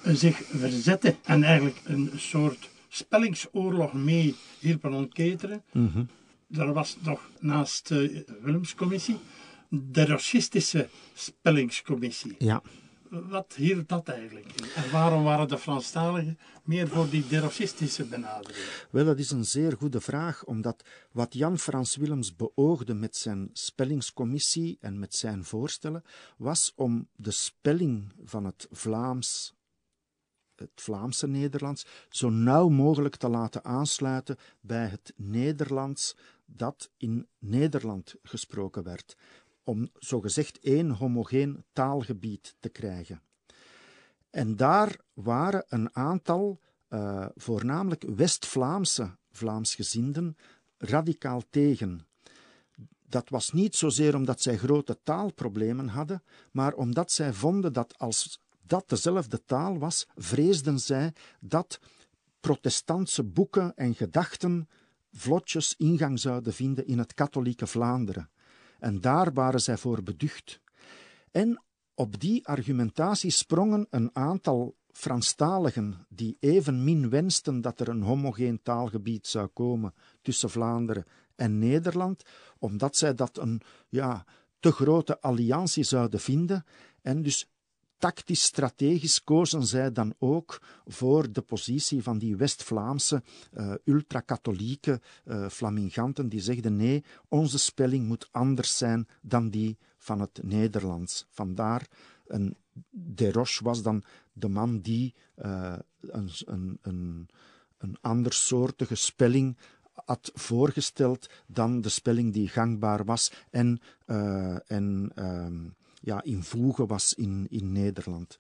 zich 0.02 0.36
verzetten 0.36 1.16
en 1.24 1.42
eigenlijk 1.42 1.80
een 1.84 2.10
soort 2.14 2.70
spellingsoorlog 2.96 3.92
mee 3.92 4.34
hielpen 4.58 4.92
ontketenen. 4.92 5.62
Mm 5.72 5.90
-hmm. 5.92 6.08
Er 6.58 6.72
was 6.72 6.96
nog 7.02 7.30
naast 7.40 7.88
de 7.88 8.24
Willemscommissie 8.42 9.18
de 9.68 10.04
racistische 10.04 10.88
spellingscommissie. 11.14 12.34
Ja. 12.38 12.62
Wat 13.10 13.54
hield 13.56 13.88
dat 13.88 14.08
eigenlijk 14.08 14.46
in? 14.46 14.82
En 14.82 14.90
waarom 14.90 15.24
waren 15.24 15.48
de 15.48 15.58
Franstaligen 15.58 16.38
meer 16.64 16.88
voor 16.88 17.10
die 17.10 17.26
deracistische 17.26 18.04
benadering? 18.04 18.86
Wel, 18.90 19.04
dat 19.04 19.18
is 19.18 19.30
een 19.30 19.44
zeer 19.44 19.76
goede 19.76 20.00
vraag, 20.00 20.44
omdat 20.44 20.84
wat 21.12 21.34
Jan 21.34 21.58
Frans 21.58 21.96
Willems 21.96 22.36
beoogde 22.36 22.94
met 22.94 23.16
zijn 23.16 23.50
spellingscommissie 23.52 24.78
en 24.80 24.98
met 24.98 25.14
zijn 25.14 25.44
voorstellen, 25.44 26.04
was 26.36 26.72
om 26.76 27.08
de 27.16 27.30
spelling 27.30 28.12
van 28.24 28.44
het 28.44 28.68
Vlaams 28.70 29.54
het 30.58 30.70
Vlaamse 30.74 31.26
Nederlands 31.26 31.86
zo 32.08 32.30
nauw 32.30 32.68
mogelijk 32.68 33.16
te 33.16 33.28
laten 33.28 33.64
aansluiten 33.64 34.36
bij 34.60 34.86
het 34.86 35.12
Nederlands 35.16 36.16
dat 36.46 36.90
in 36.96 37.26
Nederland 37.38 38.14
gesproken 38.22 38.82
werd, 38.82 39.16
om 39.64 39.88
zogezegd 39.94 40.58
één 40.58 40.90
homogeen 40.90 41.64
taalgebied 41.72 42.56
te 42.60 42.68
krijgen. 42.68 43.20
En 44.30 44.56
daar 44.56 45.00
waren 45.12 45.64
een 45.68 45.96
aantal, 45.96 46.60
uh, 46.88 47.26
voornamelijk 47.34 48.04
West-Vlaamse 48.16 49.16
Vlaamsgezinden, 49.30 50.36
radicaal 50.78 51.42
tegen. 51.50 52.06
Dat 53.08 53.28
was 53.28 53.52
niet 53.52 53.76
zozeer 53.76 54.14
omdat 54.14 54.42
zij 54.42 54.56
grote 54.56 54.98
taalproblemen 55.02 55.88
hadden, 55.88 56.22
maar 56.50 56.74
omdat 56.74 57.12
zij 57.12 57.32
vonden 57.32 57.72
dat 57.72 57.98
als 57.98 58.40
dat 58.66 58.88
dezelfde 58.88 59.44
taal 59.44 59.78
was, 59.78 60.06
vreesden 60.14 60.78
zij 60.78 61.12
dat 61.40 61.80
protestantse 62.40 63.24
boeken 63.24 63.76
en 63.76 63.94
gedachten 63.94 64.68
vlotjes 65.12 65.74
ingang 65.76 66.20
zouden 66.20 66.52
vinden 66.52 66.86
in 66.86 66.98
het 66.98 67.14
katholieke 67.14 67.66
Vlaanderen. 67.66 68.30
En 68.78 69.00
daar 69.00 69.32
waren 69.32 69.60
zij 69.60 69.76
voor 69.76 70.02
beducht. 70.02 70.60
En 71.30 71.62
op 71.94 72.20
die 72.20 72.46
argumentatie 72.46 73.30
sprongen 73.30 73.86
een 73.90 74.10
aantal 74.12 74.76
Franstaligen 74.90 76.06
die 76.08 76.36
evenmin 76.40 77.10
wensten 77.10 77.60
dat 77.60 77.80
er 77.80 77.88
een 77.88 78.02
homogeen 78.02 78.62
taalgebied 78.62 79.26
zou 79.26 79.46
komen 79.46 79.94
tussen 80.22 80.50
Vlaanderen 80.50 81.04
en 81.34 81.58
Nederland, 81.58 82.22
omdat 82.58 82.96
zij 82.96 83.14
dat 83.14 83.38
een 83.38 83.60
ja, 83.88 84.24
te 84.60 84.72
grote 84.72 85.20
alliantie 85.20 85.84
zouden 85.84 86.20
vinden 86.20 86.64
en 87.02 87.22
dus 87.22 87.50
tactisch 87.98 88.42
strategisch 88.42 89.24
kozen 89.24 89.66
zij 89.66 89.92
dan 89.92 90.14
ook 90.18 90.62
voor 90.84 91.32
de 91.32 91.42
positie 91.42 92.02
van 92.02 92.18
die 92.18 92.36
West-Vlaamse 92.36 93.22
uh, 93.54 93.74
ultra-katholieke 93.84 95.00
uh, 95.24 95.48
flaminganten 95.48 96.28
die 96.28 96.40
zegden 96.40 96.76
nee, 96.76 97.04
onze 97.28 97.58
spelling 97.58 98.06
moet 98.06 98.28
anders 98.30 98.76
zijn 98.76 99.08
dan 99.20 99.50
die 99.50 99.78
van 99.98 100.20
het 100.20 100.40
Nederlands. 100.42 101.26
Vandaar 101.30 101.86
een 102.26 102.56
Desroches 102.90 103.58
was 103.58 103.82
dan 103.82 104.02
de 104.32 104.48
man 104.48 104.80
die 104.80 105.14
uh, 105.36 105.76
een, 106.00 106.30
een, 106.44 106.78
een, 106.82 107.28
een 107.78 107.96
andersoortige 108.00 108.94
spelling 108.94 109.58
had 110.04 110.30
voorgesteld 110.34 111.30
dan 111.46 111.80
de 111.80 111.88
spelling 111.88 112.32
die 112.32 112.48
gangbaar 112.48 113.04
was 113.04 113.32
en, 113.50 113.80
en 114.66 115.12
uh, 115.14 115.70
ja, 116.06 116.22
in 116.22 116.42
voegen 116.42 116.86
was 116.86 117.14
in, 117.14 117.46
in 117.50 117.72
Nederland. 117.72 118.38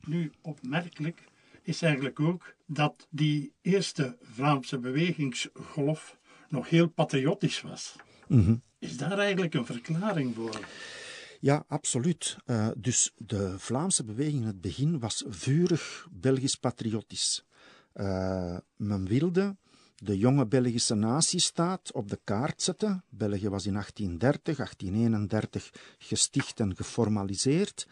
Nu, 0.00 0.32
opmerkelijk 0.42 1.24
is 1.62 1.82
eigenlijk 1.82 2.20
ook 2.20 2.54
dat 2.66 3.06
die 3.10 3.52
eerste 3.60 4.16
Vlaamse 4.22 4.78
bewegingsgolf 4.78 6.18
nog 6.48 6.68
heel 6.68 6.88
patriotisch 6.88 7.60
was. 7.60 7.96
Mm 8.28 8.44
-hmm. 8.44 8.62
Is 8.78 8.96
daar 8.96 9.18
eigenlijk 9.18 9.54
een 9.54 9.66
verklaring 9.66 10.34
voor? 10.34 10.60
Ja, 11.40 11.64
absoluut. 11.68 12.36
Uh, 12.46 12.68
dus 12.76 13.12
de 13.16 13.58
Vlaamse 13.58 14.04
beweging 14.04 14.40
in 14.40 14.46
het 14.46 14.60
begin 14.60 14.98
was 14.98 15.24
vurig 15.28 16.08
Belgisch-patriotisch. 16.10 17.44
Uh, 17.94 18.56
men 18.76 19.08
wilde 19.08 19.56
de 19.98 20.18
jonge 20.18 20.46
Belgische 20.46 20.94
natiestaat 20.94 21.92
op 21.92 22.08
de 22.08 22.20
kaart 22.24 22.62
zetten. 22.62 23.04
België 23.08 23.48
was 23.48 23.66
in 23.66 23.72
1830, 23.72 24.56
1831 24.56 25.72
gesticht 25.98 26.60
en 26.60 26.76
geformaliseerd. 26.76 27.88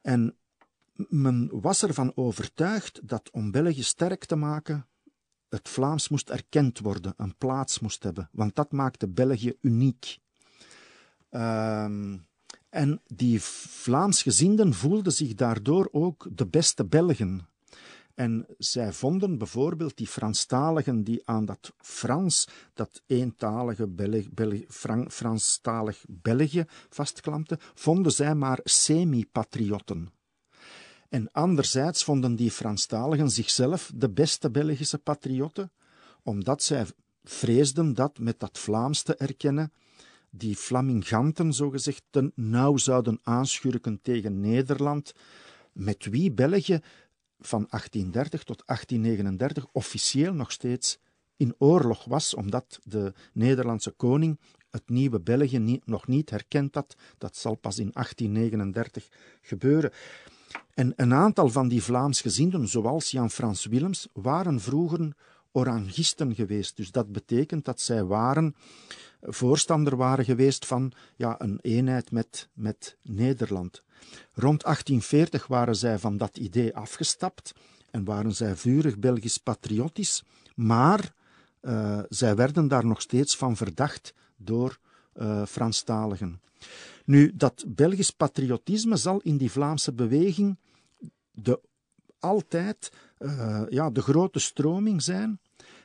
En 0.00 0.36
men 1.08 1.48
was 1.52 1.82
ervan 1.82 2.12
overtuigd 2.14 3.08
dat 3.08 3.30
om 3.30 3.50
België 3.50 3.82
sterk 3.82 4.24
te 4.24 4.36
maken, 4.36 4.86
het 5.48 5.68
Vlaams 5.68 6.08
moest 6.08 6.30
erkend 6.30 6.78
worden, 6.78 7.14
een 7.16 7.36
plaats 7.36 7.78
moest 7.78 8.02
hebben, 8.02 8.28
want 8.32 8.54
dat 8.54 8.72
maakte 8.72 9.08
België 9.08 9.56
uniek. 9.60 10.18
Uh, 11.30 11.84
en 12.68 13.00
die 13.06 13.42
Vlaamsgezinden 13.42 14.74
voelden 14.74 15.12
zich 15.12 15.34
daardoor 15.34 15.88
ook 15.92 16.28
de 16.32 16.46
beste 16.46 16.84
Belgen. 16.84 17.48
En 18.18 18.46
zij 18.58 18.92
vonden 18.92 19.38
bijvoorbeeld 19.38 19.96
die 19.96 20.06
Franstaligen 20.06 21.04
die 21.04 21.22
aan 21.24 21.44
dat 21.44 21.72
Frans, 21.76 22.48
dat 22.74 23.02
eentalige 23.06 23.86
Belg, 23.88 24.30
Belg, 24.30 24.60
Fran, 24.68 25.10
Franstalig 25.10 26.04
België 26.08 26.64
vastklampten, 26.88 27.58
vonden 27.74 28.12
zij 28.12 28.34
maar 28.34 28.60
semi-patriotten. 28.64 30.08
En 31.08 31.30
anderzijds 31.32 32.04
vonden 32.04 32.36
die 32.36 32.50
Franstaligen 32.50 33.30
zichzelf 33.30 33.92
de 33.94 34.10
beste 34.10 34.50
Belgische 34.50 34.98
patriotten, 34.98 35.70
omdat 36.22 36.62
zij 36.62 36.86
vreesden 37.24 37.94
dat 37.94 38.18
met 38.18 38.40
dat 38.40 38.58
Vlaams 38.58 39.02
te 39.02 39.14
erkennen 39.14 39.72
die 40.30 40.56
Flaminganten 40.56 41.52
zogezegd 41.52 42.02
ten 42.10 42.32
nauw 42.34 42.76
zouden 42.76 43.20
aanschurken 43.22 44.00
tegen 44.02 44.40
Nederland, 44.40 45.14
met 45.72 46.04
wie 46.04 46.32
België 46.32 46.80
van 47.38 47.66
1830 47.70 48.42
tot 48.44 48.62
1839 48.66 49.66
officieel 49.72 50.34
nog 50.34 50.52
steeds 50.52 50.98
in 51.36 51.54
oorlog 51.58 52.04
was, 52.04 52.34
omdat 52.34 52.78
de 52.82 53.12
Nederlandse 53.32 53.90
koning 53.90 54.38
het 54.70 54.88
nieuwe 54.88 55.20
België 55.20 55.80
nog 55.84 56.06
niet 56.06 56.30
herkend 56.30 56.74
had. 56.74 56.96
Dat 57.18 57.36
zal 57.36 57.54
pas 57.54 57.78
in 57.78 57.90
1839 57.92 59.08
gebeuren. 59.42 59.92
En 60.74 60.92
een 60.96 61.14
aantal 61.14 61.48
van 61.48 61.68
die 61.68 61.82
Vlaamsgezinden, 61.82 62.68
zoals 62.68 63.10
Jan-Frans 63.10 63.64
Willems, 63.64 64.08
waren 64.12 64.60
vroeger 64.60 65.14
orangisten 65.52 66.34
geweest. 66.34 66.76
Dus 66.76 66.90
dat 66.90 67.12
betekent 67.12 67.64
dat 67.64 67.80
zij 67.80 68.04
waren, 68.04 68.54
voorstander 69.20 69.96
waren 69.96 70.24
geweest 70.24 70.66
van 70.66 70.92
ja, 71.16 71.34
een 71.40 71.58
eenheid 71.62 72.10
met, 72.10 72.48
met 72.52 72.96
Nederland. 73.02 73.82
Rond 74.32 74.62
1840 74.62 75.46
waren 75.46 75.76
zij 75.76 75.98
van 75.98 76.16
dat 76.16 76.36
idee 76.36 76.76
afgestapt 76.76 77.52
en 77.90 78.04
waren 78.04 78.34
zij 78.34 78.56
vurig 78.56 78.98
Belgisch 78.98 79.38
patriotisch, 79.38 80.24
maar 80.54 81.14
uh, 81.62 82.00
zij 82.08 82.36
werden 82.36 82.68
daar 82.68 82.86
nog 82.86 83.00
steeds 83.00 83.36
van 83.36 83.56
verdacht 83.56 84.14
door 84.36 84.78
uh, 85.14 85.46
Franstaligen. 85.46 86.40
Nu, 87.04 87.32
dat 87.36 87.64
Belgisch 87.68 88.10
patriotisme 88.10 88.96
zal 88.96 89.20
in 89.20 89.36
die 89.36 89.50
Vlaamse 89.50 89.92
beweging 89.92 90.58
de, 91.30 91.60
altijd 92.18 92.92
uh, 93.18 93.62
ja, 93.68 93.90
de 93.90 94.02
grote 94.02 94.38
stroming 94.38 95.02
zijn. 95.02 95.40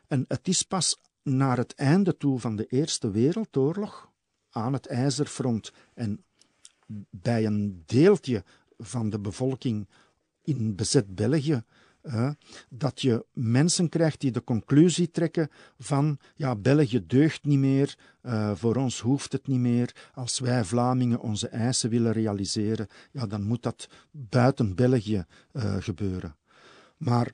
En 0.08 0.26
het 0.28 0.48
is 0.48 0.64
pas 0.64 1.00
naar 1.24 1.58
het 1.58 1.74
einde 1.76 2.18
toe 2.18 2.40
van 2.40 2.56
de 2.56 2.66
Eerste 2.66 3.12
Wereldoorlog, 3.12 4.12
aan 4.50 4.74
het 4.74 4.88
IJzerfront 4.88 5.72
en 5.94 6.24
bij 7.10 7.46
een 7.46 7.84
deeltje 7.86 8.44
van 8.78 9.10
de 9.10 9.20
bevolking 9.20 9.88
in 10.44 10.76
bezet 10.76 11.16
België, 11.16 11.64
dat 12.70 13.02
je 13.02 13.26
mensen 13.34 13.90
krijgt 13.90 14.22
die 14.22 14.32
de 14.32 14.44
conclusie 14.44 15.12
trekken 15.12 15.50
van 15.80 16.18
ja, 16.36 16.56
België 16.56 17.06
deugt 17.08 17.46
niet 17.46 17.60
meer, 17.60 17.98
uh, 18.24 18.56
voor 18.56 18.76
ons 18.76 19.00
hoeft 19.00 19.32
het 19.32 19.48
niet 19.48 19.60
meer. 19.60 20.12
Als 20.14 20.40
wij 20.40 20.64
Vlamingen 20.64 21.20
onze 21.20 21.48
eisen 21.48 21.90
willen 21.90 22.12
realiseren, 22.12 22.88
ja, 23.12 23.28
dan 23.28 23.44
moet 23.44 23.64
dat 23.64 23.90
buiten 24.12 24.76
België 24.76 25.26
uh, 25.54 25.76
gebeuren. 25.80 26.36
Maar 26.98 27.32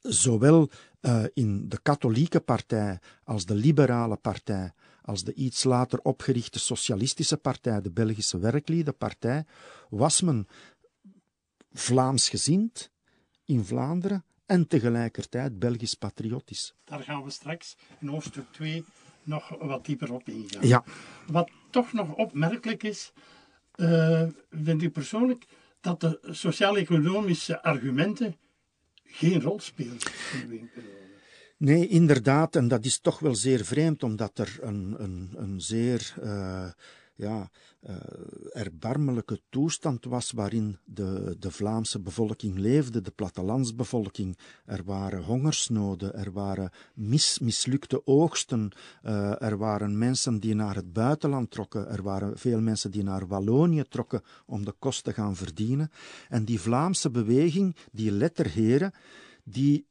zowel 0.00 0.70
uh, 1.00 1.24
in 1.32 1.68
de 1.68 1.78
katholieke 1.82 2.40
partij 2.40 2.98
als 3.24 3.46
de 3.46 3.54
liberale 3.54 4.16
partij, 4.16 4.72
als 5.04 5.24
de 5.24 5.34
iets 5.34 5.64
later 5.64 6.00
opgerichte 6.02 6.58
socialistische 6.58 7.36
partij, 7.36 7.80
de 7.80 7.90
Belgische 7.90 8.38
Werkliedenpartij, 8.38 9.44
was 9.90 10.20
men 10.20 10.46
Vlaamsgezind 11.72 12.90
in 13.44 13.64
Vlaanderen 13.64 14.24
en 14.46 14.66
tegelijkertijd 14.66 15.58
Belgisch 15.58 15.94
patriotisch. 15.94 16.74
Daar 16.84 17.02
gaan 17.02 17.24
we 17.24 17.30
straks 17.30 17.76
in 18.00 18.08
hoofdstuk 18.08 18.52
2 18.52 18.84
nog 19.22 19.48
wat 19.58 19.84
dieper 19.84 20.12
op 20.12 20.28
ingaan. 20.28 20.66
Ja. 20.66 20.84
Wat 21.26 21.50
toch 21.70 21.92
nog 21.92 22.14
opmerkelijk 22.14 22.82
is, 22.82 23.12
uh, 23.76 24.28
vind 24.50 24.82
ik 24.82 24.92
persoonlijk, 24.92 25.46
dat 25.80 26.00
de 26.00 26.18
sociaal-economische 26.30 27.62
argumenten 27.62 28.36
geen 29.04 29.40
rol 29.40 29.60
spelen 29.60 29.98
in 30.48 30.70
de 30.74 31.01
Nee, 31.62 31.88
inderdaad, 31.88 32.56
en 32.56 32.68
dat 32.68 32.84
is 32.84 33.00
toch 33.00 33.18
wel 33.18 33.34
zeer 33.34 33.64
vreemd, 33.64 34.02
omdat 34.02 34.38
er 34.38 34.58
een, 34.60 34.94
een, 34.98 35.30
een 35.36 35.60
zeer 35.60 36.14
uh, 36.22 36.70
ja, 37.14 37.50
uh, 37.88 37.96
erbarmelijke 38.52 39.40
toestand 39.50 40.04
was 40.04 40.30
waarin 40.30 40.78
de, 40.84 41.36
de 41.38 41.50
Vlaamse 41.50 42.00
bevolking 42.00 42.58
leefde, 42.58 43.00
de 43.00 43.10
plattelandsbevolking. 43.10 44.38
Er 44.64 44.84
waren 44.84 45.22
hongersnoden, 45.22 46.14
er 46.14 46.32
waren 46.32 46.70
mis, 46.94 47.38
mislukte 47.38 48.06
oogsten, 48.06 48.72
uh, 49.04 49.42
er 49.42 49.56
waren 49.56 49.98
mensen 49.98 50.40
die 50.40 50.54
naar 50.54 50.74
het 50.74 50.92
buitenland 50.92 51.50
trokken, 51.50 51.88
er 51.88 52.02
waren 52.02 52.38
veel 52.38 52.60
mensen 52.60 52.90
die 52.90 53.02
naar 53.02 53.26
Wallonië 53.26 53.84
trokken 53.88 54.22
om 54.46 54.64
de 54.64 54.74
kost 54.78 55.04
te 55.04 55.12
gaan 55.12 55.36
verdienen. 55.36 55.90
En 56.28 56.44
die 56.44 56.60
Vlaamse 56.60 57.10
beweging, 57.10 57.76
die 57.92 58.12
letterheren, 58.12 58.92
die 59.44 59.90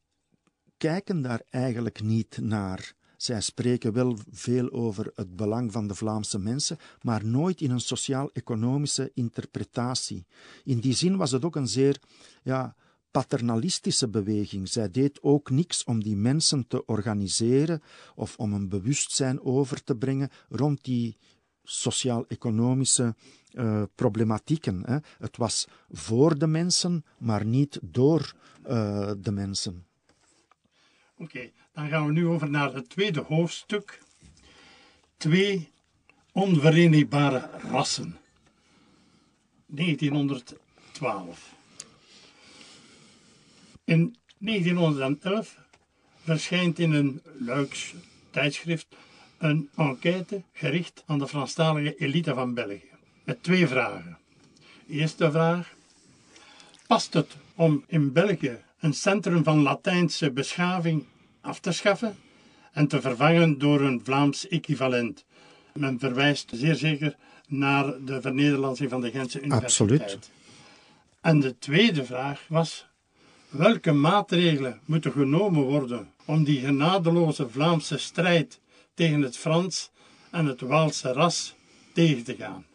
kijken 0.82 1.22
daar 1.22 1.42
eigenlijk 1.50 2.02
niet 2.04 2.38
naar. 2.42 2.94
Zij 3.18 3.42
spreken 3.42 3.94
wel 3.94 4.18
veel 4.32 4.72
over 4.72 5.12
het 5.16 5.36
belang 5.36 5.72
van 5.72 5.88
de 5.88 5.96
Vlaamse 5.96 6.40
mensen, 6.40 6.78
maar 7.02 7.26
nooit 7.26 7.62
in 7.62 7.72
een 7.72 7.80
sociaal-economische 7.80 9.12
interpretatie. 9.14 10.26
In 10.64 10.80
die 10.80 10.94
zin 10.94 11.18
was 11.18 11.32
het 11.32 11.46
ook 11.46 11.56
een 11.56 11.68
zeer 11.68 12.00
ja, 12.44 12.76
paternalistische 13.12 14.08
beweging. 14.08 14.70
Zij 14.70 14.92
deed 14.92 15.22
ook 15.22 15.50
niks 15.50 15.84
om 15.84 16.04
die 16.04 16.16
mensen 16.16 16.68
te 16.68 16.86
organiseren 16.86 17.82
of 18.16 18.38
om 18.38 18.54
een 18.54 18.70
bewustzijn 18.70 19.42
over 19.42 19.84
te 19.84 19.96
brengen 19.96 20.30
rond 20.50 20.84
die 20.84 21.18
sociaal-economische 21.64 23.16
uh, 23.54 23.84
problematieken. 23.96 24.82
Hè. 24.86 24.98
Het 25.18 25.38
was 25.38 25.68
voor 25.90 26.38
de 26.38 26.48
mensen, 26.48 27.06
maar 27.18 27.46
niet 27.46 27.80
door 27.82 28.34
uh, 28.68 29.12
de 29.18 29.32
mensen. 29.32 29.86
Oké, 31.22 31.52
dan 31.74 31.90
gaan 31.90 32.06
we 32.06 32.12
nu 32.12 32.28
over 32.28 32.50
naar 32.50 32.74
het 32.74 32.90
tweede 32.90 33.20
hoofdstuk. 33.20 34.00
Twee 35.18 35.70
onverenigbare 36.32 37.50
rassen. 37.72 38.18
1912. 39.66 41.54
In 43.84 44.16
1911 44.38 45.58
verschijnt 46.24 46.80
in 46.80 46.92
een 46.92 47.22
Luiks 47.40 47.94
tijdschrift 48.30 48.88
een 49.38 49.70
enquête 49.76 50.42
gericht 50.54 51.04
aan 51.06 51.20
de 51.20 51.28
Franstalige 51.28 51.96
elite 51.96 52.34
van 52.34 52.54
België. 52.54 52.90
Met 53.24 53.44
twee 53.44 53.68
vragen. 53.68 54.18
Eerste 54.88 55.32
vraag. 55.32 55.74
Past 56.88 57.14
het 57.14 57.36
om 57.56 57.84
in 57.88 58.12
België 58.12 58.64
een 58.80 58.94
centrum 58.94 59.44
van 59.44 59.62
Latijnse 59.62 60.32
beschaving 60.32 61.06
af 61.42 61.60
te 61.60 61.72
schaffen 61.72 62.16
en 62.72 62.88
te 62.88 63.02
vervangen 63.02 63.58
door 63.58 63.82
een 63.82 64.02
Vlaams 64.04 64.48
equivalent. 64.48 65.26
Men 65.74 66.00
verwijst 66.00 66.52
zeer 66.54 66.76
zeker 66.76 67.16
naar 67.48 68.04
de 68.06 68.22
vernederlandsing 68.22 68.90
van 68.90 69.02
de 69.02 69.12
Gentse 69.12 69.42
Universiteit. 69.42 70.02
Absoluut. 70.02 70.30
En 71.22 71.40
de 71.40 71.58
tweede 71.58 72.06
vraag 72.06 72.46
was: 72.48 72.88
welke 73.50 73.92
maatregelen 73.92 74.80
moeten 74.86 75.12
genomen 75.12 75.64
worden 75.64 76.14
om 76.26 76.44
die 76.44 76.60
genadeloze 76.60 77.50
Vlaamse 77.50 77.98
strijd 77.98 78.60
tegen 78.94 79.22
het 79.22 79.38
Frans 79.38 79.92
en 80.32 80.46
het 80.46 80.62
Waalse 80.62 81.14
ras 81.14 81.56
tegen 81.94 82.24
te 82.24 82.36
gaan? 82.36 82.66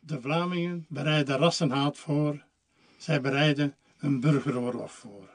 De 0.00 0.20
Vlamingen 0.20 0.86
bereiden 0.88 1.36
rassenhaat 1.36 1.98
voor, 1.98 2.42
zij 2.96 3.20
bereiden 3.20 3.74
een 3.98 4.20
burgeroorlog 4.20 4.92
voor. 4.92 5.29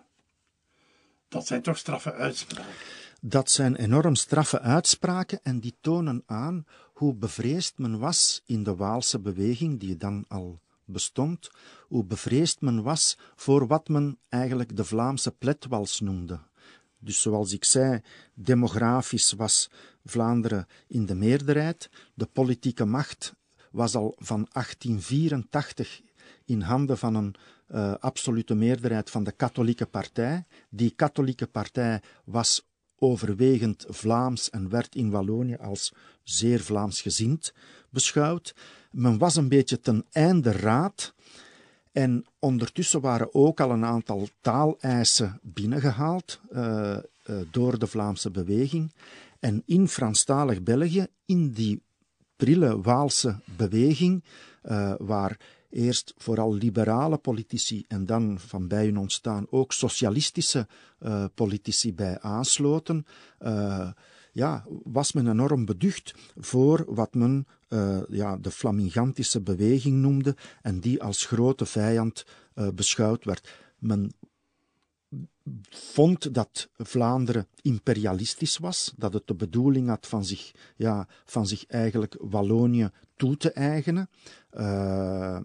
Dat 1.36 1.48
zijn 1.48 1.62
toch 1.62 1.78
straffe 1.78 2.14
uitspraken. 2.14 2.74
Dat 3.22 3.52
zijn 3.52 3.76
enorm 3.76 4.16
straffe 4.16 4.60
uitspraken 4.60 5.40
en 5.44 5.60
die 5.60 5.76
tonen 5.82 6.24
aan 6.26 6.66
hoe 6.94 7.14
bevreesd 7.14 7.78
men 7.78 8.00
was 8.00 8.42
in 8.46 8.64
de 8.64 8.76
Waalse 8.76 9.20
beweging, 9.20 9.80
die 9.80 9.98
dan 9.98 10.26
al 10.28 10.60
bestond, 10.86 11.50
hoe 11.88 12.06
bevreesd 12.06 12.62
men 12.62 12.84
was 12.84 13.18
voor 13.36 13.68
wat 13.68 13.88
men 13.88 14.18
eigenlijk 14.30 14.76
de 14.76 14.84
Vlaamse 14.84 15.32
pletwals 15.32 16.00
noemde. 16.00 16.40
Dus 17.00 17.22
zoals 17.22 17.54
ik 17.54 17.66
zei, 17.66 18.02
demografisch 18.34 19.32
was 19.32 19.70
Vlaanderen 20.06 20.68
in 20.88 21.06
de 21.06 21.16
meerderheid. 21.16 21.90
De 22.14 22.26
politieke 22.26 22.86
macht 22.86 23.34
was 23.72 23.96
al 23.96 24.16
van 24.18 24.48
1884 24.52 26.02
in 26.46 26.62
handen 26.62 26.98
van 26.98 27.16
een 27.16 27.36
uh, 27.68 27.94
absolute 28.00 28.56
meerderheid 28.56 29.10
van 29.10 29.24
de 29.24 29.32
katholieke 29.32 29.86
partij. 29.86 30.46
Die 30.70 30.90
katholieke 30.90 31.48
partij 31.48 32.02
was 32.26 32.68
overwegend 32.98 33.86
Vlaams 33.88 34.50
en 34.50 34.70
werd 34.70 34.96
in 34.96 35.10
Wallonië 35.10 35.56
als 35.56 35.94
zeer 36.24 36.60
Vlaamsgezind 36.60 37.54
beschouwd. 37.90 38.56
Men 38.92 39.18
was 39.18 39.36
een 39.36 39.50
beetje 39.50 39.80
ten 39.80 40.06
einde 40.12 40.52
raad. 40.52 41.14
En 41.92 42.26
ondertussen 42.40 43.02
waren 43.02 43.34
ook 43.34 43.60
al 43.60 43.72
een 43.72 43.86
aantal 43.86 44.28
taaleisen 44.42 45.40
binnengehaald 45.42 46.40
uh, 46.52 46.98
uh, 47.26 47.38
door 47.52 47.80
de 47.80 47.88
Vlaamse 47.88 48.32
beweging. 48.32 48.94
En 49.40 49.64
in 49.66 49.88
Franstalig 49.88 50.64
België, 50.64 51.08
in 51.26 51.52
die 51.52 51.82
prille 52.36 52.82
Waalse 52.82 53.40
beweging, 53.58 54.24
waar 54.98 55.40
eerst 55.76 56.14
vooral 56.18 56.54
liberale 56.54 57.18
politici 57.18 57.86
en 57.88 58.06
dan 58.06 58.40
van 58.40 58.68
bij 58.68 58.86
hun 58.86 58.98
ontstaan 58.98 59.48
ook 59.50 59.74
socialistische 59.74 60.68
uh, 61.00 61.26
politici 61.34 61.94
bij 61.94 62.20
aansloten, 62.20 63.06
uh, 63.42 63.90
ja, 64.32 64.66
was 64.84 65.12
men 65.12 65.28
enorm 65.28 65.66
beducht 65.66 66.14
voor 66.36 66.86
wat 66.88 67.14
men 67.14 67.48
uh, 67.70 68.02
ja, 68.10 68.38
de 68.38 68.52
flamingantische 68.52 69.42
beweging 69.42 70.02
noemde 70.02 70.36
en 70.62 70.80
die 70.80 71.04
als 71.04 71.26
grote 71.26 71.66
vijand 71.66 72.26
beschouwd 72.74 73.24
werd. 73.26 73.50
Men 73.80 74.12
vond 75.70 76.34
dat 76.34 76.70
Vlaanderen 76.78 77.48
imperialistisch 77.62 78.58
was, 78.58 78.94
dat 78.96 79.14
het 79.14 79.28
de 79.28 79.36
bedoeling 79.36 79.88
had 79.88 80.08
van 80.08 80.26
zich, 80.26 80.52
ja, 80.76 81.08
van 81.26 81.48
zich 81.48 81.66
eigenlijk 81.66 82.16
Wallonië 82.20 82.90
toe 83.16 83.38
te 83.38 83.52
eigenen. 83.52 84.10
Uh, 84.54 85.40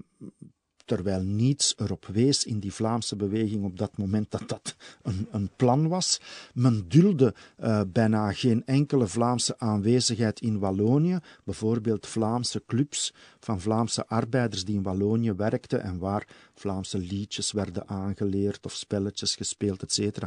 terwijl 0.84 1.22
niets 1.22 1.74
erop 1.76 2.06
wees 2.06 2.44
in 2.44 2.58
die 2.58 2.72
Vlaamse 2.72 3.16
beweging 3.16 3.64
op 3.64 3.78
dat 3.78 3.96
moment 3.96 4.30
dat 4.30 4.48
dat 4.48 4.76
een, 5.02 5.28
een 5.30 5.50
plan 5.56 5.88
was. 5.88 6.20
Men 6.54 6.84
dulde 6.88 7.34
uh, 7.60 7.80
bijna 7.86 8.32
geen 8.32 8.66
enkele 8.66 9.06
Vlaamse 9.06 9.58
aanwezigheid 9.58 10.40
in 10.40 10.58
Wallonië, 10.58 11.18
bijvoorbeeld 11.44 12.06
Vlaamse 12.06 12.62
clubs 12.66 13.14
van 13.40 13.60
Vlaamse 13.60 14.06
arbeiders 14.06 14.64
die 14.64 14.76
in 14.76 14.82
Wallonië 14.82 15.32
werkten 15.32 15.82
en 15.82 15.98
waar 15.98 16.26
Vlaamse 16.54 16.98
liedjes 16.98 17.52
werden 17.52 17.88
aangeleerd 17.88 18.64
of 18.64 18.72
spelletjes 18.72 19.34
gespeeld, 19.34 19.82
etc. 19.82 20.18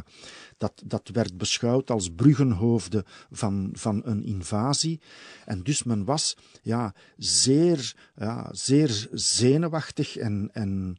Dat, 0.56 0.82
dat 0.84 1.08
werd 1.12 1.36
beschouwd 1.36 1.90
als 1.90 2.08
bruggenhoofden 2.16 3.04
van, 3.30 3.70
van 3.72 4.02
een 4.04 4.24
invasie. 4.24 5.00
En 5.44 5.62
dus 5.62 5.82
men 5.82 6.04
was 6.04 6.36
ja, 6.62 6.94
zeer, 7.16 7.94
ja, 8.16 8.48
zeer 8.52 9.08
zenuwachtig 9.12 10.16
en, 10.16 10.50
en, 10.52 10.98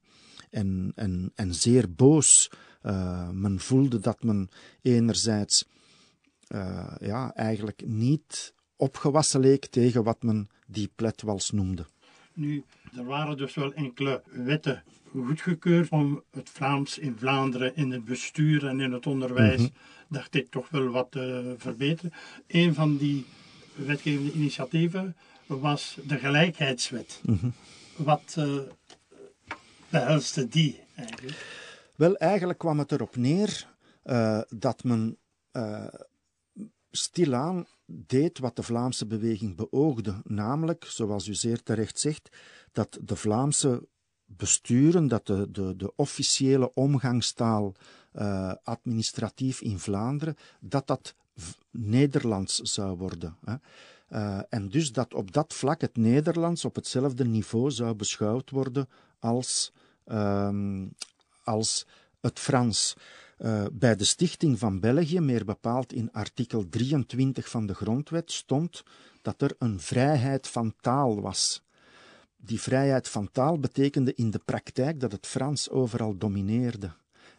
en, 0.49 1.31
en, 1.35 1.53
zeer 1.55 1.93
boos. 1.93 2.51
Uh, 2.83 3.29
men 3.29 3.59
voelde 3.59 3.99
dat 3.99 4.23
men 4.23 4.49
enerzijds 4.81 5.67
uh, 6.47 6.95
ja, 6.99 7.33
eigenlijk 7.33 7.83
niet 7.85 8.53
opgewassen 8.75 9.39
leek 9.39 9.65
tegen 9.65 10.03
wat 10.03 10.23
men 10.23 10.49
die 10.67 10.91
pletwals 10.95 11.51
noemde. 11.51 11.85
Nu, 12.35 12.63
er 12.97 13.05
waren 13.05 13.37
dus 13.37 13.53
wel 13.53 13.73
enkele 13.73 14.21
wetten 14.31 14.83
goedgekeurd 15.11 15.89
om 15.89 16.23
het 16.31 16.49
Vlaams 16.49 16.97
in 16.97 17.15
Vlaanderen 17.17 17.75
in 17.75 17.91
het 17.91 18.05
bestuur 18.05 18.67
en 18.67 18.79
in 18.79 18.91
het 18.91 19.07
onderwijs, 19.07 19.59
mm 19.59 19.65
-hmm. 19.65 20.17
dacht 20.17 20.35
ik, 20.35 20.49
toch 20.49 20.69
wel 20.69 20.87
wat 20.87 21.11
te 21.11 21.55
verbeteren. 21.57 22.13
Een 22.47 22.73
van 22.73 22.97
die 22.97 23.25
wetgevende 23.75 24.31
initiatieven 24.31 25.15
was 25.45 25.97
de 26.03 26.17
gelijkheidswet. 26.17 27.21
Mm 27.25 27.37
-hmm. 27.41 27.53
Wat 27.95 28.35
uh, 28.39 28.59
behelste 29.89 30.47
die 30.47 30.79
eigenlijk? 30.95 31.37
Wel, 31.95 32.15
eigenlijk 32.15 32.59
kwam 32.59 32.79
het 32.79 32.91
erop 32.91 33.15
neer 33.15 33.67
uh, 34.05 34.41
dat 34.49 34.83
men 34.83 35.17
uh, 35.53 35.87
stilaan 36.95 37.65
deed 37.85 38.39
wat 38.39 38.55
de 38.55 38.63
Vlaamse 38.63 39.05
beweging 39.05 39.55
beoogde, 39.55 40.21
namelijk, 40.23 40.85
zoals 40.85 41.27
u 41.27 41.33
zeer 41.33 41.63
terecht 41.63 41.99
zegt, 41.99 42.29
dat 42.71 42.97
de 43.01 43.15
Vlaamse 43.15 43.87
besturen, 44.25 45.07
dat 45.07 45.25
de, 45.25 45.51
de, 45.51 45.75
de 45.75 45.95
officiële 45.95 46.73
omgangstaal 46.73 47.73
uh, 48.13 48.53
administratief 48.63 49.61
in 49.61 49.79
Vlaanderen, 49.79 50.35
dat 50.59 50.87
dat 50.87 51.15
Nederlands 51.71 52.55
zou 52.55 52.97
worden. 52.97 53.37
Hè. 53.45 53.55
Uh, 54.09 54.39
en 54.49 54.69
dus 54.69 54.91
dat 54.91 55.13
op 55.13 55.31
dat 55.31 55.53
vlak 55.53 55.81
het 55.81 55.97
Nederlands 55.97 56.65
op 56.65 56.75
hetzelfde 56.75 57.25
niveau 57.25 57.71
zou 57.71 57.93
beschouwd 57.93 58.49
worden 58.49 58.89
als, 59.19 59.71
um, 60.05 60.93
als 61.43 61.85
het 62.21 62.39
Frans. 62.39 62.95
Uh, 63.37 63.65
bij 63.71 63.95
de 63.95 64.03
stichting 64.03 64.59
van 64.59 64.79
België, 64.79 65.19
meer 65.19 65.45
bepaald 65.45 65.93
in 65.93 66.11
artikel 66.11 66.69
23 66.69 67.49
van 67.49 67.65
de 67.65 67.73
grondwet, 67.73 68.31
stond 68.31 68.83
dat 69.21 69.41
er 69.41 69.55
een 69.59 69.79
vrijheid 69.79 70.47
van 70.47 70.73
taal 70.81 71.21
was. 71.21 71.63
Die 72.37 72.61
vrijheid 72.61 73.09
van 73.09 73.31
taal 73.31 73.59
betekende 73.59 74.13
in 74.13 74.31
de 74.31 74.39
praktijk 74.45 74.99
dat 74.99 75.11
het 75.11 75.27
Frans 75.27 75.69
overal 75.69 76.17
domineerde. 76.17 76.91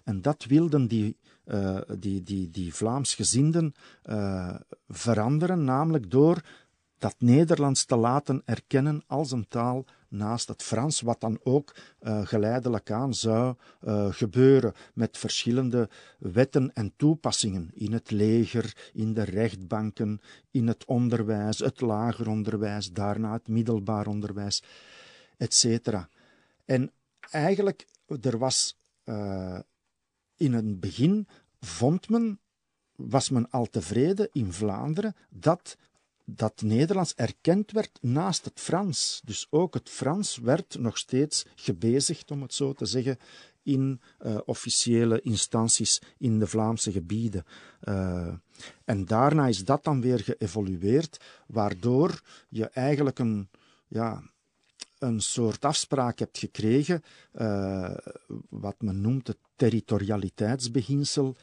En 0.04 0.22
dat 0.22 0.44
wilden 0.44 0.86
die, 0.86 1.16
uh, 1.44 1.80
die, 1.98 2.22
die, 2.22 2.50
die 2.50 2.74
Vlaamsgezinden 2.74 3.74
uh, 4.04 4.54
veranderen, 4.88 5.64
namelijk 5.64 6.10
door 6.10 6.40
dat 6.98 7.14
Nederlands 7.18 7.84
te 7.84 7.96
laten 7.96 8.42
erkennen 8.44 9.02
als 9.06 9.32
een 9.32 9.48
taal 9.48 9.84
naast 10.08 10.48
het 10.48 10.62
Frans, 10.62 11.00
wat 11.00 11.20
dan 11.20 11.38
ook 11.42 11.76
uh, 12.02 12.26
geleidelijk 12.26 12.90
aan 12.90 13.14
zou 13.14 13.54
uh, 13.82 14.12
gebeuren 14.12 14.72
met 14.94 15.18
verschillende 15.18 15.88
wetten 16.18 16.72
en 16.74 16.92
toepassingen 16.96 17.70
in 17.74 17.92
het 17.92 18.10
leger, 18.10 18.90
in 18.92 19.14
de 19.14 19.22
rechtbanken, 19.22 20.20
in 20.50 20.66
het 20.66 20.84
onderwijs, 20.84 21.58
het 21.58 21.80
lager 21.80 22.28
onderwijs, 22.28 22.92
daarna 22.92 23.32
het 23.32 23.48
middelbaar 23.48 24.06
onderwijs, 24.06 24.62
etc. 25.36 25.88
En 26.64 26.92
eigenlijk, 27.30 27.86
er 28.20 28.38
was 28.38 28.78
uh, 29.04 29.58
in 30.36 30.52
het 30.52 30.80
begin, 30.80 31.28
vond 31.60 32.08
men, 32.08 32.40
was 32.96 33.30
men 33.30 33.50
al 33.50 33.66
tevreden 33.66 34.28
in 34.32 34.52
Vlaanderen 34.52 35.16
dat 35.30 35.76
dat 36.28 36.62
Nederlands 36.62 37.14
erkend 37.14 37.70
werd 37.70 37.98
naast 38.00 38.44
het 38.44 38.60
Frans. 38.60 39.20
Dus 39.24 39.46
ook 39.50 39.74
het 39.74 39.88
Frans 39.88 40.36
werd 40.36 40.78
nog 40.78 40.98
steeds 40.98 41.46
gebezigd, 41.54 42.30
om 42.30 42.42
het 42.42 42.54
zo 42.54 42.72
te 42.72 42.86
zeggen, 42.86 43.18
in 43.62 44.00
uh, 44.20 44.38
officiële 44.44 45.20
instanties 45.20 46.02
in 46.18 46.38
de 46.38 46.46
Vlaamse 46.46 46.92
gebieden. 46.92 47.44
Uh, 47.84 48.34
en 48.84 49.04
daarna 49.04 49.46
is 49.46 49.64
dat 49.64 49.84
dan 49.84 50.00
weer 50.00 50.18
geëvolueerd, 50.18 51.20
waardoor 51.46 52.20
je 52.48 52.66
eigenlijk 52.66 53.18
een, 53.18 53.48
ja, 53.88 54.22
een 54.98 55.20
soort 55.20 55.64
afspraak 55.64 56.18
hebt 56.18 56.38
gekregen, 56.38 57.02
uh, 57.34 57.96
wat 58.48 58.76
men 58.80 59.00
noemt 59.00 59.26
het 59.26 59.38
territorialiteitsbeginsel 59.56 61.36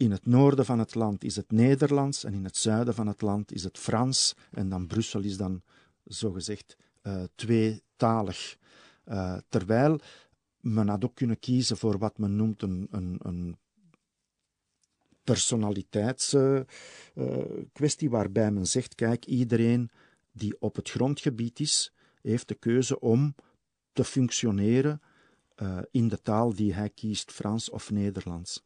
in 0.00 0.10
het 0.10 0.26
noorden 0.26 0.64
van 0.64 0.78
het 0.78 0.94
land 0.94 1.24
is 1.24 1.36
het 1.36 1.50
Nederlands 1.50 2.24
en 2.24 2.34
in 2.34 2.44
het 2.44 2.56
zuiden 2.56 2.94
van 2.94 3.06
het 3.06 3.20
land 3.20 3.52
is 3.52 3.64
het 3.64 3.78
Frans. 3.78 4.34
En 4.50 4.68
dan 4.68 4.86
Brussel 4.86 5.22
is 5.22 5.36
dan 5.36 5.62
zogezegd 6.04 6.76
uh, 7.02 7.22
tweetalig. 7.34 8.56
Uh, 9.06 9.36
terwijl 9.48 10.00
men 10.60 10.88
had 10.88 11.04
ook 11.04 11.14
kunnen 11.14 11.38
kiezen 11.38 11.76
voor 11.76 11.98
wat 11.98 12.18
men 12.18 12.36
noemt 12.36 12.62
een, 12.62 12.88
een, 12.90 13.18
een 13.22 13.56
personaliteitskwestie, 15.24 18.08
uh, 18.08 18.10
waarbij 18.10 18.50
men 18.50 18.66
zegt: 18.66 18.94
kijk, 18.94 19.24
iedereen 19.24 19.90
die 20.32 20.60
op 20.60 20.76
het 20.76 20.90
grondgebied 20.90 21.60
is, 21.60 21.92
heeft 22.22 22.48
de 22.48 22.54
keuze 22.54 23.00
om 23.00 23.34
te 23.92 24.04
functioneren 24.04 25.02
in 25.90 26.08
de 26.08 26.22
taal 26.22 26.54
die 26.54 26.74
hij 26.74 26.90
kiest, 26.90 27.32
Frans 27.32 27.70
of 27.70 27.90
Nederlands. 27.90 28.62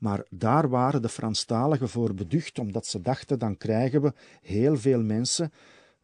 Maar 0.00 0.24
daar 0.30 0.68
waren 0.68 1.02
de 1.02 1.08
Franstaligen 1.08 1.88
voor 1.88 2.14
beducht, 2.14 2.58
omdat 2.58 2.86
ze 2.86 3.00
dachten: 3.00 3.38
dan 3.38 3.56
krijgen 3.56 4.02
we 4.02 4.12
heel 4.42 4.76
veel 4.76 5.02
mensen, 5.02 5.52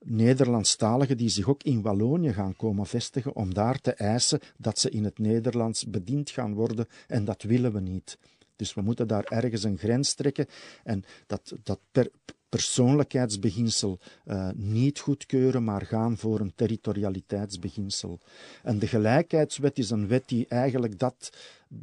Nederlandstaligen, 0.05 1.17
die 1.17 1.29
zich 1.29 1.49
ook 1.49 1.63
in 1.63 1.83
Wallonië 1.83 2.33
gaan 2.33 2.57
komen 2.57 2.87
vestigen, 2.87 3.35
om 3.35 3.55
daar 3.55 3.81
te 3.81 3.93
eisen 3.93 4.41
dat 4.57 4.79
ze 4.79 4.91
in 4.91 5.05
het 5.05 5.19
Nederlands 5.19 5.87
bediend 5.87 6.31
gaan 6.31 6.55
worden. 6.55 6.87
En 7.07 7.25
dat 7.25 7.43
willen 7.43 7.73
we 7.73 7.81
niet. 7.81 8.19
Dus 8.57 8.75
we 8.75 8.81
moeten 8.81 9.09
daar 9.09 9.25
ergens 9.25 9.63
een 9.63 9.79
grens 9.79 10.15
trekken. 10.15 10.47
En 10.85 11.05
dat, 11.27 11.53
dat 11.63 11.81
per, 11.93 12.11
persoonlijkheidsbeginsel 12.57 13.99
uh, 14.27 14.49
niet 14.55 14.99
goedkeuren, 14.99 15.65
maar 15.65 15.87
gaan 15.87 16.17
voor 16.17 16.41
een 16.41 16.53
territorialiteitsbeginsel. 16.55 18.21
En 18.63 18.79
de 18.79 18.87
gelijkheidswet 18.87 19.79
is 19.79 19.91
een 19.91 20.09
wet 20.09 20.29
die 20.29 20.47
eigenlijk 20.49 20.99
dat, 20.99 21.33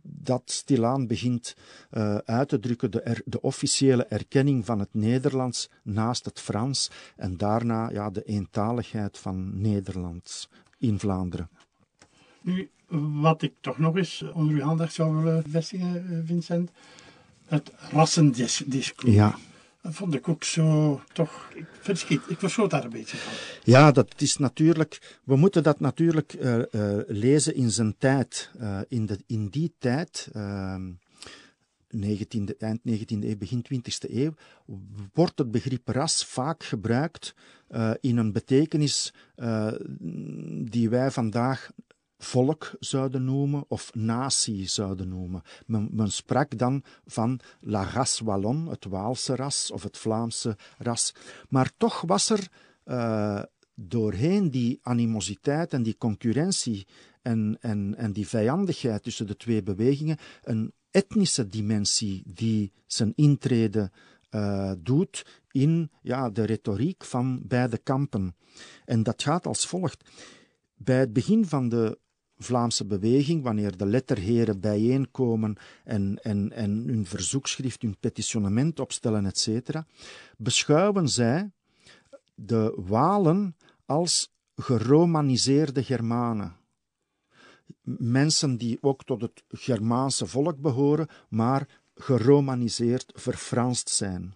dat 0.04 0.42
stilaan 0.46 1.08
begint 1.08 1.56
uh, 1.92 2.16
uit 2.16 2.50
te 2.50 2.60
drukken, 2.60 2.92
de, 2.92 3.02
er, 3.02 3.22
de, 3.26 3.42
officiële 3.42 4.06
erkenning 4.06 4.66
van 4.66 4.80
het 4.80 4.94
Nederlands 4.94 5.70
naast 5.84 6.26
het 6.26 6.40
Frans 6.40 6.92
en 7.16 7.38
daarna 7.38 7.90
ja, 7.90 8.10
de 8.10 8.24
eentaligheid 8.24 9.18
van 9.18 9.62
Nederlands 9.62 10.50
in 10.78 11.00
Vlaanderen. 11.00 11.50
Nu, 12.42 12.70
wat 13.22 13.42
ik 13.42 13.54
toch 13.62 13.78
nog 13.78 13.96
eens 13.98 14.24
onder 14.34 14.56
uw 14.56 14.64
aandacht 14.64 14.94
zou 14.94 15.16
willen 15.16 15.44
vestigen, 15.50 15.96
eh, 16.10 16.18
Vincent, 16.26 16.72
het 17.46 17.72
rassendiscours. 17.92 19.16
Ja. 19.16 19.38
Dat 19.84 19.94
vond 19.94 20.14
ik 20.14 20.28
ook 20.28 20.44
zo 20.44 21.02
toch 21.14 21.52
verschiet. 21.80 22.22
Ik 22.28 22.40
verschoot 22.40 22.70
daar 22.70 22.84
een 22.84 22.90
beetje 22.90 23.18
van. 23.18 23.34
Ja, 23.64 23.92
dat 23.92 24.22
is 24.22 24.38
natuurlijk. 24.38 25.20
We 25.24 25.36
moeten 25.36 25.64
dat 25.64 25.80
natuurlijk 25.80 26.34
uh, 26.34 26.58
uh, 26.58 26.64
lezen 27.08 27.56
in 27.56 27.72
zijn 27.72 27.96
tijd. 27.98 28.52
Uh, 28.60 28.80
in, 28.88 29.06
de, 29.06 29.20
in 29.28 29.48
die 29.48 29.74
tijd. 29.80 30.30
19e, 31.96 32.58
eind 32.58 32.80
19e 32.90 33.24
eeuw, 33.24 33.38
begin 33.38 33.66
20e 33.74 34.12
eeuw, 34.12 34.34
wordt 35.14 35.38
het 35.38 35.52
begrip 35.52 35.88
ras 35.88 36.26
vaak 36.26 36.64
gebruikt 36.64 37.36
in 38.00 38.18
een 38.18 38.32
betekenis 38.32 39.14
die 40.70 40.90
wij 40.90 41.12
vandaag 41.12 41.72
volk 42.24 42.72
zouden 42.80 43.26
noemen 43.26 43.66
of 43.68 43.94
natie 43.94 44.68
zouden 44.68 45.08
noemen. 45.08 45.42
Men, 45.66 45.90
men 45.92 46.12
sprak 46.12 46.58
dan 46.58 46.84
van 47.06 47.40
la 47.60 47.84
race 47.84 48.24
wallon, 48.24 48.68
het 48.68 48.86
Waalse 48.86 49.36
ras 49.36 49.72
of 49.72 49.84
het 49.84 49.98
Vlaamse 49.98 50.58
ras. 50.78 51.16
Maar 51.50 51.72
toch 51.78 52.02
was 52.02 52.30
er 52.30 52.48
uh, 52.86 53.42
doorheen 53.76 54.52
die 54.52 54.80
animositeit 54.82 55.74
en 55.74 55.84
die 55.84 55.98
concurrentie 55.98 56.88
en, 57.22 57.58
en, 57.62 57.96
en 57.98 58.14
die 58.14 58.28
vijandigheid 58.28 59.04
tussen 59.04 59.28
de 59.28 59.36
twee 59.36 59.64
bewegingen 59.64 60.18
een 60.44 60.74
etnische 60.92 61.50
dimensie 61.50 62.24
die 62.26 62.72
zijn 62.88 63.14
intrede 63.16 63.92
uh, 64.32 64.72
doet 64.78 65.42
in 65.52 65.92
ja, 66.02 66.30
de 66.30 66.44
retoriek 66.44 67.04
van 67.04 67.42
beide 67.44 67.78
kampen. 67.78 68.36
En 68.86 69.04
dat 69.04 69.24
gaat 69.24 69.46
als 69.46 69.68
volgt. 69.68 70.10
Bij 70.76 71.00
het 71.00 71.14
begin 71.14 71.46
van 71.46 71.70
de 71.70 71.98
Vlaamse 72.44 72.86
beweging, 72.86 73.44
wanneer 73.44 73.78
de 73.78 73.86
letterheren 73.86 74.60
bijeenkomen 74.60 75.56
en, 75.84 76.20
en, 76.24 76.52
en 76.52 76.84
hun 76.88 77.06
verzoekschrift, 77.06 77.82
hun 77.82 77.98
petitionement 78.00 78.80
opstellen, 78.80 79.26
etc., 79.26 79.80
beschouwen 80.38 81.10
zij 81.10 81.52
de 82.36 82.74
Walen 82.76 83.56
als 83.86 84.34
geromaniseerde 84.56 85.84
Germanen. 85.84 86.56
Mensen 87.98 88.58
die 88.58 88.78
ook 88.82 89.04
tot 89.04 89.22
het 89.22 89.44
Germaanse 89.50 90.26
volk 90.26 90.62
behoren, 90.62 91.08
maar 91.30 91.68
geromaniseerd, 91.96 93.12
verfranst 93.16 93.90
zijn. 93.90 94.34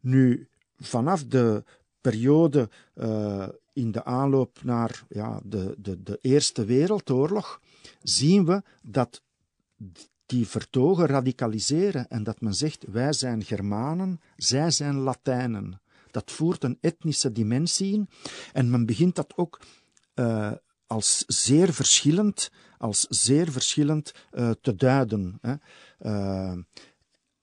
Nu, 0.00 0.48
vanaf 0.76 1.24
de 1.24 1.64
periode 2.00 2.68
uh, 2.94 3.48
in 3.78 3.92
de 3.92 4.04
aanloop 4.04 4.58
naar 4.62 5.04
ja, 5.08 5.40
de, 5.44 5.74
de, 5.78 6.02
de 6.02 6.18
Eerste 6.20 6.64
Wereldoorlog 6.64 7.60
zien 8.02 8.44
we 8.44 8.62
dat 8.82 9.22
die 10.26 10.46
vertogen 10.46 11.06
radicaliseren 11.06 12.08
en 12.08 12.22
dat 12.22 12.40
men 12.40 12.54
zegt 12.54 12.84
wij 12.90 13.12
zijn 13.12 13.44
Germanen, 13.44 14.20
zij 14.36 14.70
zijn 14.70 14.94
Latijnen. 14.94 15.80
Dat 16.10 16.30
voert 16.30 16.64
een 16.64 16.78
etnische 16.80 17.32
dimensie 17.32 17.92
in 17.92 18.08
en 18.52 18.70
men 18.70 18.86
begint 18.86 19.14
dat 19.14 19.32
ook 19.36 19.60
uh, 20.14 20.52
als 20.86 21.24
zeer 21.26 21.72
verschillend, 21.72 22.50
als 22.78 23.06
zeer 23.08 23.52
verschillend 23.52 24.14
uh, 24.32 24.50
te 24.60 24.74
duiden. 24.74 25.38
Hè. 25.40 25.54
Uh, 26.00 26.58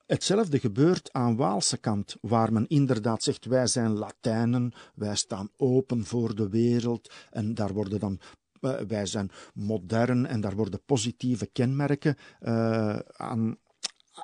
Hetzelfde 0.06 0.60
gebeurt 0.60 1.14
aan 1.14 1.36
Waalse 1.36 1.78
kant, 1.78 2.16
waar 2.22 2.54
men 2.54 2.68
inderdaad 2.68 3.24
zegt: 3.24 3.46
wij 3.46 3.68
zijn 3.68 3.92
Latijnen, 3.92 4.74
wij 4.96 5.16
staan 5.16 5.50
open 5.58 6.06
voor 6.06 6.36
de 6.36 6.50
wereld, 6.50 7.14
en 7.32 7.54
daar 7.54 7.74
worden 7.74 8.00
dan 8.00 8.20
uh, 8.62 8.74
wij 8.88 9.06
zijn 9.06 9.32
modern 9.54 10.26
en 10.26 10.42
daar 10.42 10.56
worden 10.56 10.82
positieve 10.86 11.46
kenmerken 11.46 12.16
uh, 12.42 13.00
aan, 13.00 13.58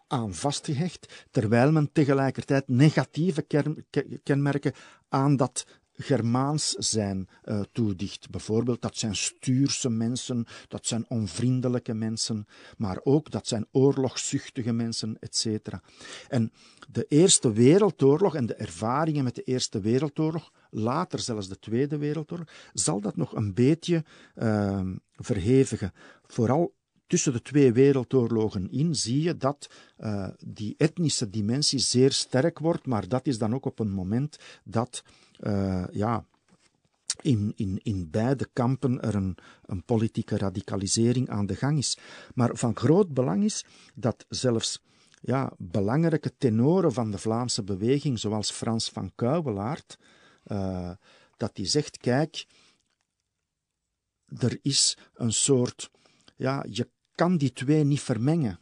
aan 0.08 0.34
vastgehecht, 0.34 1.28
terwijl 1.32 1.72
men 1.72 1.91
tegelijkertijd 1.91 2.67
negatieve 2.67 3.46
kenmerken 4.24 4.74
aan 5.10 5.36
dat 5.36 5.65
Germaans 6.01 6.69
zijn 6.69 7.29
uh, 7.45 7.61
toedicht. 7.71 8.29
Bijvoorbeeld, 8.29 8.81
dat 8.81 8.97
zijn 8.97 9.15
stuurse 9.15 9.89
mensen, 9.89 10.45
dat 10.67 10.87
zijn 10.87 11.05
onvriendelijke 11.07 11.93
mensen, 11.93 12.45
maar 12.77 12.99
ook 13.03 13.31
dat 13.31 13.47
zijn 13.47 13.67
oorlogszuchtige 13.71 14.73
mensen, 14.73 15.17
etc. 15.19 15.67
En 16.27 16.51
de 16.91 17.05
Eerste 17.09 17.53
Wereldoorlog 17.53 18.35
en 18.35 18.45
de 18.45 18.55
ervaringen 18.55 19.23
met 19.23 19.35
de 19.35 19.43
Eerste 19.43 19.79
Wereldoorlog, 19.79 20.51
later 20.69 21.19
zelfs 21.19 21.47
de 21.47 21.59
Tweede 21.59 21.97
Wereldoorlog, 21.97 22.47
zal 22.73 23.01
dat 23.01 23.15
nog 23.15 23.35
een 23.35 23.53
beetje 23.53 24.03
uh, 24.35 24.81
verhevigen. 25.15 25.93
Vooral 26.27 26.73
tussen 27.11 27.33
de 27.33 27.41
twee 27.41 27.73
wereldoorlogen 27.73 28.71
in 28.71 28.95
zie 28.95 29.21
je 29.21 29.37
dat 29.37 29.69
uh, 29.99 30.27
die 30.45 30.75
etnische 30.77 31.29
dimensie 31.29 31.79
zeer 31.79 32.11
sterk 32.11 32.59
wordt, 32.59 32.85
maar 32.85 33.07
dat 33.07 33.27
is 33.27 33.37
dan 33.37 33.53
ook 33.53 33.65
op 33.65 33.79
een 33.79 33.91
moment 33.91 34.37
dat 34.63 35.03
uh, 35.41 35.86
ja, 35.91 36.25
in, 37.21 37.54
in, 37.56 37.80
in 37.84 38.10
beide 38.10 38.49
kampen 38.54 39.01
er 39.01 39.15
een, 39.15 39.38
een 39.65 39.84
politieke 39.84 40.38
radicalisering 40.38 41.30
aan 41.30 41.45
de 41.45 41.56
gang 41.56 41.77
is. 41.77 41.97
Maar 42.34 42.49
van 42.54 42.75
groot 42.75 43.13
belang 43.13 43.43
is 43.43 43.65
dat 43.95 44.25
zelfs 44.30 44.82
ja, 45.21 45.51
belangrijke 45.58 46.38
tenoren 46.38 46.93
van 46.93 47.12
de 47.12 47.17
Vlaamse 47.17 47.63
beweging, 47.63 48.19
zoals 48.19 48.51
Frans 48.51 48.89
van 48.89 49.12
Kuiwelaert, 49.15 49.97
uh, 50.45 50.91
dat 51.38 51.56
die 51.56 51.65
zegt: 51.65 51.97
kijk, 51.97 52.45
er 54.39 54.60
is 54.62 54.97
een 55.13 55.34
soort, 55.34 55.91
ja, 56.36 56.65
je 56.69 56.89
kan 57.15 57.38
die 57.38 57.54
twee 57.54 57.84
niet 57.84 58.01
vermengen 58.01 58.60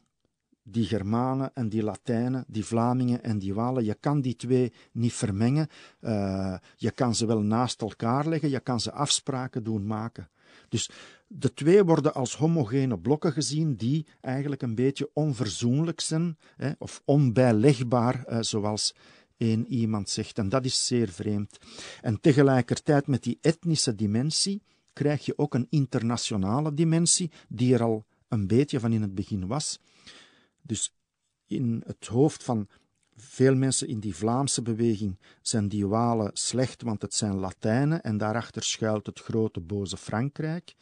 die 0.72 0.86
Germanen 0.86 1.52
en 1.54 1.70
die 1.70 1.84
Latijnen, 1.84 2.46
die 2.48 2.66
Vlamingen 2.66 3.24
en 3.24 3.40
die 3.40 3.54
Walen. 3.54 3.84
Je 3.84 3.98
kan 4.00 4.22
die 4.22 4.36
twee 4.36 4.74
niet 4.92 5.14
vermengen. 5.14 5.68
Uh, 6.02 6.58
je 6.76 6.92
kan 6.92 7.16
ze 7.16 7.26
wel 7.26 7.42
naast 7.42 7.82
elkaar 7.82 8.28
leggen, 8.28 8.50
je 8.50 8.60
kan 8.60 8.80
ze 8.80 8.92
afspraken 8.92 9.64
doen 9.64 9.86
maken. 9.86 10.30
Dus 10.70 10.90
de 11.28 11.54
twee 11.54 11.84
worden 11.84 12.14
als 12.14 12.36
homogene 12.36 13.00
blokken 13.00 13.32
gezien 13.32 13.76
die 13.76 14.06
eigenlijk 14.22 14.62
een 14.62 14.76
beetje 14.76 15.10
onverzoenlijk 15.14 16.02
zijn 16.02 16.38
hè, 16.56 16.72
of 16.78 17.02
onbijlegbaar, 17.06 18.26
uh, 18.28 18.38
zoals 18.42 18.96
één 19.38 19.68
iemand 19.68 20.10
zegt. 20.10 20.38
En 20.38 20.50
dat 20.50 20.66
is 20.66 20.86
zeer 20.86 21.10
vreemd. 21.10 21.58
En 22.02 22.20
tegelijkertijd 22.20 23.08
met 23.08 23.24
die 23.24 23.38
etnische 23.42 23.96
dimensie 23.96 24.64
krijg 24.94 25.26
je 25.26 25.38
ook 25.38 25.54
een 25.54 25.68
internationale 25.70 26.74
dimensie 26.74 27.32
die 27.48 27.74
er 27.74 27.84
al 27.84 28.06
een 28.28 28.48
beetje 28.48 28.80
van 28.80 28.94
in 28.94 29.02
het 29.02 29.16
begin 29.16 29.48
was. 29.48 29.80
Dus 30.62 30.94
in 31.48 31.84
het 31.86 32.08
hoofd 32.08 32.44
van 32.44 32.68
veel 33.16 33.56
mensen 33.56 33.88
in 33.88 34.00
die 34.00 34.16
Vlaamse 34.16 34.62
beweging 34.62 35.18
zijn 35.42 35.68
die 35.68 35.88
Walen 35.88 36.32
slecht, 36.34 36.82
want 36.82 37.02
het 37.02 37.14
zijn 37.14 37.36
Latijnen 37.36 38.02
en 38.02 38.18
daarachter 38.18 38.64
schuilt 38.64 39.06
het 39.06 39.20
grote 39.20 39.60
boze 39.60 39.98
Frankrijk. 39.98 40.76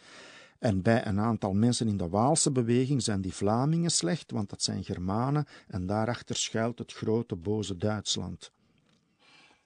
En 0.59 0.81
bij 0.81 1.05
een 1.05 1.19
aantal 1.19 1.53
mensen 1.53 1.87
in 1.87 1.97
de 1.97 2.09
Waalse 2.09 2.51
beweging 2.51 3.03
zijn 3.03 3.21
die 3.21 3.33
Vlamingen 3.33 3.91
slecht, 3.91 4.31
want 4.31 4.49
dat 4.49 4.63
zijn 4.63 4.83
Germanen 4.83 5.45
en 5.67 5.85
daarachter 5.85 6.35
schuilt 6.35 6.79
het 6.79 6.93
grote 6.93 7.35
boze 7.35 7.77
Duitsland. 7.77 8.51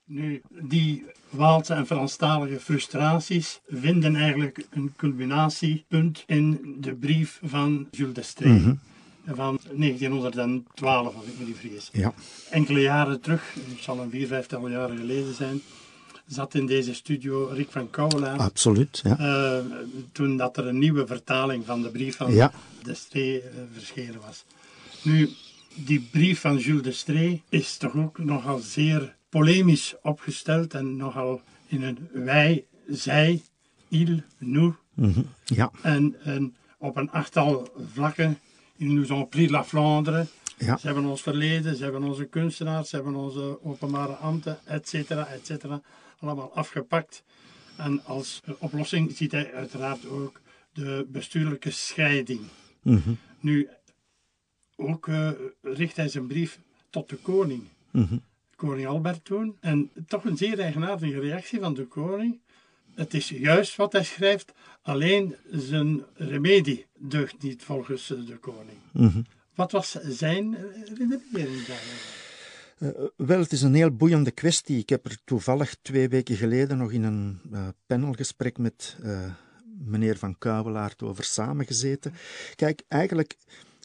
Nu, 0.04 0.42
die 0.62 1.06
Waalse 1.30 1.74
en 1.74 1.86
Franstalige 1.86 2.60
frustraties 2.60 3.62
vinden 3.68 4.16
eigenlijk 4.16 4.68
een 4.70 4.94
culminatiepunt 4.96 6.24
in 6.28 6.78
de 6.80 6.96
brief 6.96 7.40
van 7.44 7.88
Jules. 7.92 8.36
Mm 8.40 8.80
van 9.26 9.60
1912, 9.72 11.16
als 11.16 11.26
ik 11.26 11.40
me 11.40 11.46
niet 11.46 11.58
vergis. 11.58 11.90
Ja. 11.92 12.14
Enkele 12.50 12.82
jaren 12.82 13.22
terug, 13.22 13.54
het 13.54 13.84
zal 13.84 14.00
een 14.00 14.10
vier, 14.10 14.28
vijftal 14.28 14.70
jaren 14.70 14.98
geleden 14.98 15.34
zijn, 15.34 15.62
zat 16.26 16.54
in 16.54 16.66
deze 16.66 16.94
studio 16.94 17.46
Rick 17.46 17.72
van 17.72 17.90
Kouwelaar. 17.90 18.40
Absoluut, 18.40 19.02
ja. 19.04 19.20
Uh, 19.20 19.66
toen 20.12 20.38
dat 20.38 20.58
er 20.58 20.68
een 20.68 20.80
nieuwe 20.80 21.08
vertaling 21.08 21.66
van 21.66 21.82
de 21.82 21.90
brief 21.90 22.16
van 22.16 22.34
ja. 22.34 22.52
Destree 22.84 23.36
uh, 23.36 23.44
verschenen 23.74 24.22
was. 24.26 24.46
Nu, 25.02 25.30
die 25.76 26.08
brief 26.12 26.40
van 26.40 26.58
Jules 26.58 26.84
Destree 26.84 27.44
is 27.50 27.78
toch 27.78 27.96
ook 27.96 28.18
nogal 28.18 28.60
zeer 28.60 29.16
polemisch 29.30 29.96
opgesteld 30.02 30.74
en 30.74 30.96
nogal 30.96 31.42
in 31.68 31.84
een 31.84 32.10
wij, 32.12 32.66
zij, 32.88 33.42
il, 33.88 34.22
nous. 34.38 34.74
Mm 34.94 35.14
-hmm. 35.14 35.26
Ja. 35.46 35.72
En, 35.82 36.16
en 36.24 36.56
op 36.78 36.98
een 36.98 37.12
achttal 37.12 37.70
vlakken 37.94 38.40
Ils 38.82 38.96
nous 38.96 39.12
ont 39.12 39.30
pris 39.30 39.48
la 39.48 39.64
Vlaanderen. 39.64 40.28
Ja. 40.58 40.78
Ze 40.78 40.86
hebben 40.86 41.06
ons 41.06 41.22
verleden, 41.22 41.76
ze 41.76 41.84
hebben 41.84 42.04
onze 42.04 42.26
kunstenaars, 42.26 42.90
ze 42.90 42.96
hebben 42.96 43.16
onze 43.16 43.64
openbare 43.64 44.14
ambten, 44.14 44.60
et 44.66 44.90
cetera, 44.90 45.26
et 45.26 45.46
cetera. 45.46 45.82
Allemaal 46.20 46.54
afgepakt. 46.54 47.24
En 47.78 48.04
als 48.06 48.42
oplossing 48.58 49.12
ziet 49.12 49.32
hij 49.32 49.54
uiteraard 49.54 50.06
ook 50.08 50.42
de 50.74 51.08
bestuurlijke 51.12 51.72
scheiding. 51.72 52.40
Mm 52.82 53.02
-hmm. 53.04 53.18
Nu, 53.40 53.70
ook 54.76 55.08
uh, 55.08 55.32
richt 55.62 55.96
hij 55.96 56.08
zijn 56.08 56.28
brief 56.28 56.60
tot 56.90 57.10
de 57.10 57.16
koning. 57.16 57.64
Mm 57.92 58.06
-hmm. 58.06 58.22
Koning 58.56 58.88
Albert 58.88 59.26
toen. 59.26 59.58
En 59.60 59.90
toch 60.08 60.26
een 60.26 60.38
zeer 60.38 60.60
eigenaardige 60.60 61.20
reactie 61.20 61.60
van 61.60 61.74
de 61.74 61.86
koning. 61.86 62.40
Het 63.02 63.14
is 63.14 63.30
juist 63.30 63.76
wat 63.76 63.92
hij 63.92 64.04
schrijft, 64.04 64.54
alleen 64.82 65.36
zijn 65.52 66.04
remedie 66.14 66.86
deugt 67.00 67.42
niet 67.42 67.64
volgens 67.64 68.08
de 68.08 68.38
koning. 68.40 68.78
Mm 68.94 69.08
-hmm. 69.08 69.26
Wat 69.56 69.72
was 69.72 69.92
zijn 69.92 70.58
redenering 70.86 71.66
daarover? 71.66 72.20
Uh, 72.80 72.90
wel, 73.28 73.40
het 73.40 73.52
is 73.52 73.62
een 73.62 73.74
heel 73.74 73.92
boeiende 73.92 74.32
kwestie. 74.32 74.78
Ik 74.78 74.90
heb 74.90 75.06
er 75.06 75.18
toevallig 75.26 75.76
twee 75.82 76.10
weken 76.10 76.36
geleden 76.36 76.78
nog 76.78 76.92
in 76.92 77.04
een 77.04 77.40
uh, 77.52 77.68
panelgesprek 77.86 78.58
met 78.58 78.98
uh, 79.04 79.34
meneer 79.86 80.18
Van 80.18 80.38
Kuiwelaert 80.38 81.04
over 81.04 81.24
samengezeten. 81.24 82.14
Kijk, 82.56 82.82
eigenlijk 82.88 83.38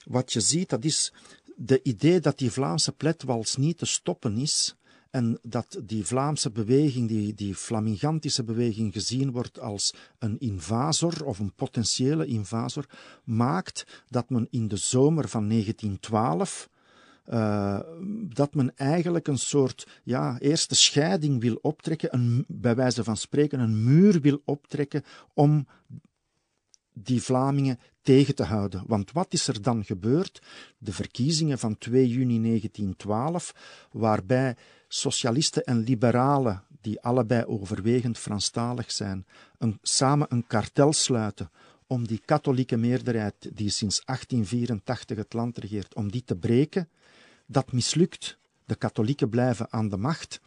wat 0.05 0.33
je 0.33 0.40
ziet, 0.40 0.68
dat 0.68 0.85
is 0.85 1.12
de 1.57 1.81
idee 1.83 2.20
dat 2.20 2.38
die 2.38 2.50
Vlaamse 2.50 2.92
pletwals 2.92 3.57
niet 3.57 3.79
te 3.79 3.87
stoppen 3.87 4.37
is 4.38 4.76
en 5.16 5.38
dat 5.42 5.81
die 5.83 6.07
Vlaamse 6.07 6.50
beweging, 6.50 7.09
die, 7.09 7.35
die 7.35 7.55
Flamingantische 7.55 8.44
beweging, 8.44 8.92
gezien 8.92 9.31
wordt 9.31 9.61
als 9.61 9.94
een 10.18 10.38
invasor 10.38 11.24
of 11.24 11.38
een 11.38 11.52
potentiële 11.52 12.26
invasor, 12.26 12.87
maakt 13.24 14.05
dat 14.09 14.31
men 14.31 14.46
in 14.50 14.68
de 14.68 14.76
zomer 14.76 15.29
van 15.29 15.48
1912 15.48 16.68
uh, 17.29 17.81
dat 18.35 18.55
men 18.55 18.76
eigenlijk 18.76 19.29
een 19.29 19.38
soort 19.38 19.87
ja, 20.02 20.38
eerste 20.38 20.74
scheiding 20.74 21.40
wil 21.40 21.59
optrekken, 21.62 22.14
een, 22.14 22.44
bij 22.48 22.74
wijze 22.74 23.05
van 23.05 23.16
spreken 23.16 23.61
een 23.61 23.85
muur 23.85 24.20
wil 24.20 24.42
optrekken 24.44 25.05
om 25.35 25.66
die 26.98 27.22
Vlamingen 27.22 27.78
tegen 28.02 28.35
te 28.35 28.44
houden. 28.44 28.82
Want 28.87 29.12
wat 29.12 29.32
is 29.32 29.48
er 29.48 29.62
dan 29.62 29.85
gebeurd? 29.85 30.42
De 30.78 30.92
verkiezingen 30.92 31.59
van 31.59 31.78
2 31.78 32.09
juni 32.09 32.40
1912, 32.42 33.54
waarbij 33.92 34.56
socialisten 34.88 35.64
en 35.64 35.78
liberalen, 35.78 36.62
die 36.80 37.00
allebei 37.00 37.44
overwegend 37.44 38.18
Franstalig 38.18 38.92
zijn, 38.92 39.26
een, 39.59 39.78
samen 39.82 40.26
een 40.30 40.46
kartel 40.46 40.92
sluiten 40.92 41.50
om 41.87 42.06
die 42.06 42.20
katholieke 42.24 42.76
meerderheid 42.76 43.56
die 43.56 43.70
sinds 43.70 44.02
1884 44.04 45.16
het 45.16 45.32
land 45.32 45.59
regeert, 45.59 45.94
om 45.94 46.11
die 46.11 46.24
te 46.24 46.37
breken, 46.37 46.88
dat 47.46 47.72
mislukt. 47.72 48.38
De 48.64 48.76
katholieken 48.76 49.28
blijven 49.28 49.72
aan 49.72 49.88
de 49.88 49.96
macht. 49.96 50.40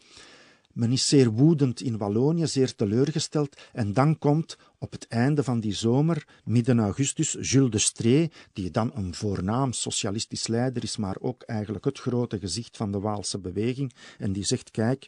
Men 0.73 0.91
is 0.91 1.07
zeer 1.07 1.29
woedend 1.29 1.81
in 1.81 1.97
Wallonië, 1.97 2.47
zeer 2.47 2.75
teleurgesteld. 2.75 3.57
En 3.73 3.93
dan 3.93 4.17
komt 4.17 4.57
op 4.77 4.91
het 4.91 5.07
einde 5.07 5.43
van 5.43 5.59
die 5.59 5.73
zomer, 5.73 6.27
midden 6.43 6.79
augustus, 6.79 7.37
Jules 7.41 7.71
de 7.71 7.77
Stree, 7.77 8.31
die 8.53 8.71
dan 8.71 8.91
een 8.93 9.13
voornaam 9.13 9.73
socialistisch 9.73 10.47
leider 10.47 10.83
is, 10.83 10.97
maar 10.97 11.15
ook 11.19 11.43
eigenlijk 11.43 11.85
het 11.85 11.99
grote 11.99 12.39
gezicht 12.39 12.77
van 12.77 12.91
de 12.91 12.99
Waalse 12.99 13.39
beweging. 13.39 13.93
En 14.17 14.31
die 14.31 14.43
zegt: 14.43 14.71
Kijk, 14.71 15.07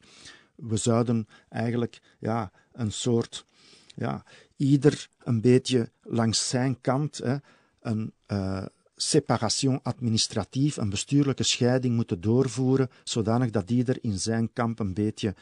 we 0.55 0.77
zouden 0.77 1.27
eigenlijk 1.49 2.01
ja, 2.19 2.51
een 2.71 2.91
soort. 2.91 3.45
Ja, 3.95 4.23
ieder 4.57 5.07
een 5.23 5.41
beetje 5.41 5.89
langs 6.01 6.49
zijn 6.49 6.81
kant 6.81 7.17
hè, 7.17 7.35
een. 7.81 8.13
Uh, 8.27 8.65
separation 9.01 9.79
administratief, 9.83 10.77
een 10.77 10.89
bestuurlijke 10.89 11.43
scheiding 11.43 11.95
moeten 11.95 12.21
doorvoeren, 12.21 12.89
zodanig 13.03 13.49
dat 13.49 13.69
ieder 13.69 13.97
in 14.01 14.19
zijn 14.19 14.53
kamp 14.53 14.79
een 14.79 14.93
beetje 14.93 15.35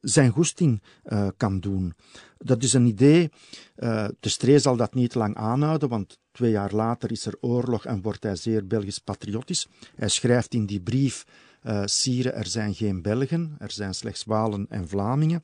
zijn 0.00 0.30
goesting 0.30 0.82
uh, 1.04 1.28
kan 1.36 1.60
doen. 1.60 1.94
Dat 2.38 2.62
is 2.62 2.72
een 2.72 2.86
idee. 2.86 3.30
Uh, 3.76 4.08
de 4.20 4.28
Stree 4.28 4.58
zal 4.58 4.76
dat 4.76 4.94
niet 4.94 5.14
lang 5.14 5.36
aanhouden, 5.36 5.88
want 5.88 6.18
twee 6.32 6.50
jaar 6.50 6.72
later 6.72 7.10
is 7.10 7.26
er 7.26 7.36
oorlog 7.40 7.84
en 7.84 8.02
wordt 8.02 8.22
hij 8.22 8.36
zeer 8.36 8.66
Belgisch 8.66 8.98
patriotisch. 8.98 9.68
Hij 9.94 10.08
schrijft 10.08 10.54
in 10.54 10.66
die 10.66 10.80
brief: 10.80 11.24
uh, 11.62 11.82
Sire, 11.84 12.30
er 12.30 12.46
zijn 12.46 12.74
geen 12.74 13.02
Belgen, 13.02 13.56
er 13.58 13.70
zijn 13.70 13.94
slechts 13.94 14.24
Walen 14.24 14.66
en 14.68 14.88
Vlamingen. 14.88 15.42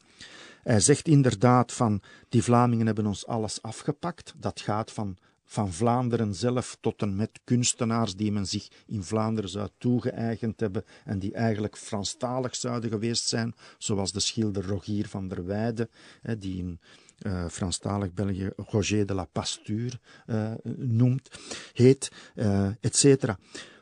Hij 0.62 0.80
zegt 0.80 1.09
inderdaad 1.09 1.72
van 1.72 2.02
die 2.28 2.42
Vlamingen 2.42 2.87
hebben 2.87 3.06
ons 3.06 3.26
alles 3.26 3.62
afgepakt. 3.62 4.35
Dat 4.37 4.61
gaat 4.61 4.92
van 4.92 5.16
van 5.51 5.73
Vlaanderen 5.73 6.35
zelf 6.35 6.77
tot 6.81 7.03
en 7.03 7.17
met 7.17 7.41
kunstenaars 7.45 8.17
die 8.17 8.33
men 8.33 8.47
zich 8.47 8.69
in 8.87 9.03
Vlaanderen 9.03 9.51
zou 9.51 9.69
toegeëigend 9.79 10.61
hebben 10.61 10.85
en 11.05 11.19
die 11.19 11.33
eigenlijk 11.33 11.77
Franstalig 11.77 12.57
zouden 12.57 12.91
geweest 12.91 13.29
zijn, 13.29 13.55
zoals 13.79 14.13
de 14.13 14.21
schilder 14.21 14.67
Rogier 14.67 15.09
van 15.09 15.29
der 15.29 15.47
Weijden, 15.47 15.91
die 16.39 16.59
in 16.59 16.81
uh, 17.27 17.49
Franstalig 17.49 18.13
België 18.13 18.51
Roger 18.57 19.07
de 19.07 19.15
la 19.15 19.25
Pasture 19.25 19.99
uh, 20.27 20.53
noemt, 20.77 21.31
heet, 21.73 22.13
uh, 22.35 22.69
etc. 22.81 23.35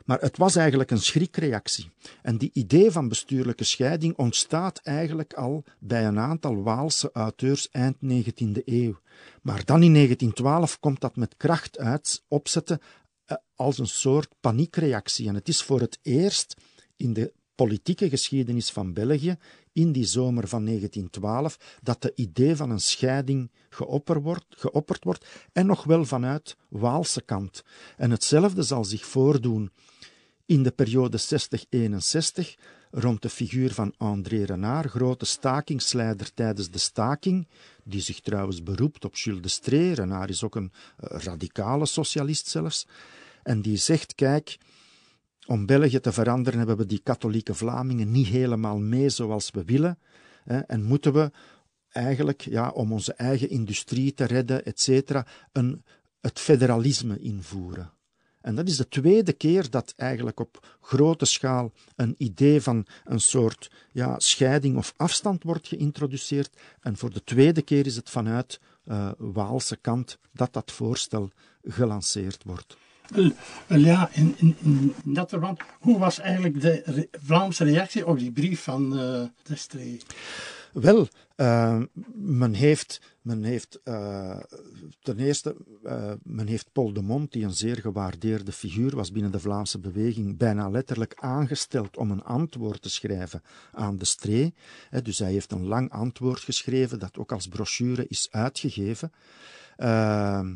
Maar 0.09 0.19
het 0.19 0.37
was 0.37 0.55
eigenlijk 0.55 0.91
een 0.91 1.01
schrikreactie. 1.01 1.91
En 2.21 2.37
die 2.37 2.49
idee 2.53 2.91
van 2.91 3.07
bestuurlijke 3.07 3.63
scheiding 3.63 4.17
ontstaat 4.17 4.79
eigenlijk 4.83 5.33
al 5.33 5.63
bij 5.79 6.05
een 6.05 6.19
aantal 6.19 6.63
Waalse 6.63 7.09
auteurs 7.13 7.69
eind 7.71 7.95
19e 7.95 8.63
eeuw. 8.65 8.99
Maar 9.41 9.65
dan 9.65 9.83
in 9.83 9.93
1912 9.93 10.79
komt 10.79 11.01
dat 11.01 11.15
met 11.15 11.37
kracht 11.37 11.77
uit 11.77 12.23
opzetten 12.27 12.79
eh, 13.25 13.37
als 13.55 13.77
een 13.77 13.87
soort 13.87 14.29
paniekreactie. 14.39 15.27
En 15.27 15.35
het 15.35 15.47
is 15.47 15.61
voor 15.61 15.79
het 15.79 15.99
eerst 16.01 16.55
in 16.95 17.13
de 17.13 17.33
politieke 17.55 18.09
geschiedenis 18.09 18.71
van 18.71 18.93
België 18.93 19.37
in 19.73 19.91
die 19.91 20.05
zomer 20.05 20.47
van 20.47 20.65
1912 20.65 21.77
dat 21.81 22.01
de 22.01 22.11
idee 22.15 22.55
van 22.55 22.69
een 22.69 22.81
scheiding 22.81 23.51
geopperd 23.69 24.23
wordt, 24.23 24.45
geopperd 24.49 25.03
wordt 25.03 25.25
en 25.53 25.65
nog 25.65 25.83
wel 25.83 26.05
vanuit 26.05 26.57
Waalse 26.69 27.21
kant. 27.21 27.63
En 27.97 28.11
hetzelfde 28.11 28.63
zal 28.63 28.83
zich 28.83 29.05
voordoen 29.05 29.71
in 30.49 30.63
de 30.63 30.71
periode 30.71 31.19
60-61 31.19 32.59
rond 32.91 33.21
de 33.21 33.29
figuur 33.29 33.73
van 33.73 33.93
André 33.97 34.43
Renard, 34.43 34.89
grote 34.89 35.25
stakingsleider 35.25 36.33
tijdens 36.33 36.69
de 36.69 36.77
staking, 36.77 37.47
die 37.83 38.01
zich 38.01 38.19
trouwens 38.19 38.63
beroept 38.63 39.05
op 39.05 39.15
Jules 39.15 39.41
de 39.41 39.47
Stree. 39.47 39.93
Renard 39.93 40.29
is 40.29 40.43
ook 40.43 40.55
een 40.55 40.71
uh, 40.71 41.19
radicale 41.19 41.85
socialist 41.85 42.47
zelfs. 42.47 42.87
En 43.43 43.61
die 43.61 43.77
zegt, 43.77 44.15
kijk, 44.15 44.57
om 45.45 45.65
België 45.65 45.99
te 45.99 46.11
veranderen 46.11 46.57
hebben 46.57 46.77
we 46.77 46.85
die 46.85 47.01
katholieke 47.03 47.53
Vlamingen 47.53 48.11
niet 48.11 48.27
helemaal 48.27 48.79
mee 48.79 49.09
zoals 49.09 49.51
we 49.51 49.63
willen. 49.63 49.99
Hè, 50.43 50.59
en 50.59 50.83
moeten 50.83 51.13
we 51.13 51.31
eigenlijk, 51.89 52.41
ja, 52.41 52.69
om 52.69 52.93
onze 52.93 53.13
eigen 53.13 53.49
industrie 53.49 54.13
te 54.13 54.23
redden, 54.23 54.65
et 54.65 54.79
cetera, 54.81 55.25
een, 55.51 55.83
het 56.21 56.39
federalisme 56.39 57.19
invoeren. 57.19 57.97
En 58.49 58.55
dat 58.55 58.67
is 58.67 58.77
de 58.77 58.87
tweede 58.87 59.33
keer 59.33 59.69
dat 59.69 59.93
eigenlijk 59.97 60.39
op 60.39 60.77
grote 60.81 61.25
schaal 61.25 61.71
een 61.95 62.15
idee 62.17 62.61
van 62.61 62.85
een 63.05 63.19
soort 63.19 63.71
ja, 63.91 64.19
scheiding 64.19 64.77
of 64.77 64.93
afstand 64.97 65.43
wordt 65.43 65.67
geïntroduceerd. 65.67 66.57
En 66.81 66.97
voor 66.97 67.13
de 67.13 67.23
tweede 67.23 67.61
keer 67.61 67.85
is 67.85 67.95
het 67.95 68.09
vanuit 68.09 68.59
uh, 68.85 69.11
Waalse 69.17 69.75
kant 69.75 70.17
dat 70.33 70.53
dat 70.53 70.71
voorstel 70.71 71.29
gelanceerd 71.63 72.43
wordt. 72.43 72.77
Wel, 73.67 73.79
ja, 73.79 74.09
in, 74.13 74.35
in, 74.37 74.55
in, 74.59 74.93
dat 75.03 75.29
verband, 75.29 75.59
hoe 75.79 75.99
was 75.99 76.19
eigenlijk 76.19 76.61
de 76.61 77.07
Vlaamse 77.11 77.63
reactie 77.63 78.07
op 78.07 78.19
die 78.19 78.31
brief 78.31 78.63
van 78.63 78.93
uh, 78.93 79.23
de 79.43 79.55
Stree? 79.55 80.01
Wel, 80.73 81.07
uh, 81.37 81.81
men 82.13 82.53
heeft, 82.53 83.01
men 83.21 83.43
heeft 83.43 83.79
uh, 83.83 84.39
ten 85.01 85.19
eerste, 85.19 85.55
uh, 85.83 86.11
men 86.23 86.47
heeft 86.47 86.71
Paul 86.71 86.93
de 86.93 87.01
Mont, 87.01 87.31
die 87.31 87.43
een 87.43 87.53
zeer 87.53 87.77
gewaardeerde 87.77 88.51
figuur 88.51 88.95
was 88.95 89.11
binnen 89.11 89.31
de 89.31 89.39
Vlaamse 89.39 89.79
beweging, 89.79 90.37
bijna 90.37 90.69
letterlijk 90.69 91.13
aangesteld 91.15 91.97
om 91.97 92.11
een 92.11 92.23
antwoord 92.23 92.81
te 92.81 92.89
schrijven 92.89 93.41
aan 93.71 93.97
de 93.97 94.05
stree. 94.05 94.53
dus 95.03 95.19
hij 95.19 95.31
heeft 95.31 95.51
een 95.51 95.65
lang 95.65 95.91
antwoord 95.91 96.39
geschreven, 96.39 96.99
dat 96.99 97.17
ook 97.17 97.31
als 97.31 97.47
brochure 97.47 98.07
is 98.07 98.27
uitgegeven. 98.31 99.11
Ehm, 99.77 100.55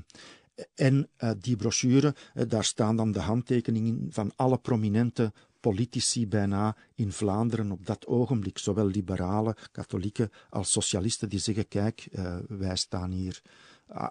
en 0.76 1.10
uh, 1.19 1.32
die 1.39 1.56
brochure, 1.56 2.15
daar 2.47 2.63
staan 2.63 2.95
dan 2.95 3.12
de 3.12 3.19
handtekeningen 3.19 4.08
van 4.10 4.32
alle 4.36 4.58
prominente 4.58 5.34
politici 5.63 6.28
bijna 6.28 6.76
in 6.95 7.12
Vlaanderen 7.12 7.71
op 7.71 7.86
dat 7.86 8.08
ogenblik, 8.08 8.58
zowel 8.58 8.88
liberalen, 8.88 9.56
katholieken 9.71 10.32
als 10.49 10.71
socialisten, 10.71 11.30
die 11.30 11.39
zeggen: 11.39 11.67
kijk, 11.67 12.08
uh, 12.12 12.36
wij 12.47 12.76
staan 12.76 13.12
hier 13.12 13.41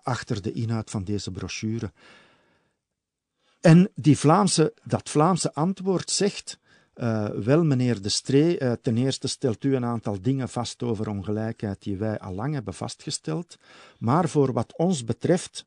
achter 0.02 0.42
de 0.42 0.52
inhoud 0.52 0.90
van 0.90 1.04
deze 1.04 1.30
brochure. 1.30 1.92
En 3.60 3.90
die 3.94 4.18
Vlaamse, 4.18 4.74
dat 4.84 5.10
Vlaamse 5.10 5.54
antwoord 5.54 6.10
zegt. 6.10 6.60
Uh, 6.94 7.28
wel, 7.28 7.64
meneer 7.64 8.02
De 8.02 8.08
Stree, 8.08 8.80
ten 8.80 8.96
eerste 8.96 9.28
stelt 9.28 9.64
u 9.64 9.74
een 9.74 9.84
aantal 9.84 10.20
dingen 10.20 10.48
vast 10.48 10.82
over 10.82 11.08
ongelijkheid 11.08 11.82
die 11.82 11.96
wij 11.96 12.18
al 12.18 12.34
lang 12.34 12.54
hebben 12.54 12.74
vastgesteld. 12.74 13.56
Maar 13.98 14.28
voor 14.28 14.52
wat 14.52 14.76
ons 14.76 15.04
betreft 15.04 15.66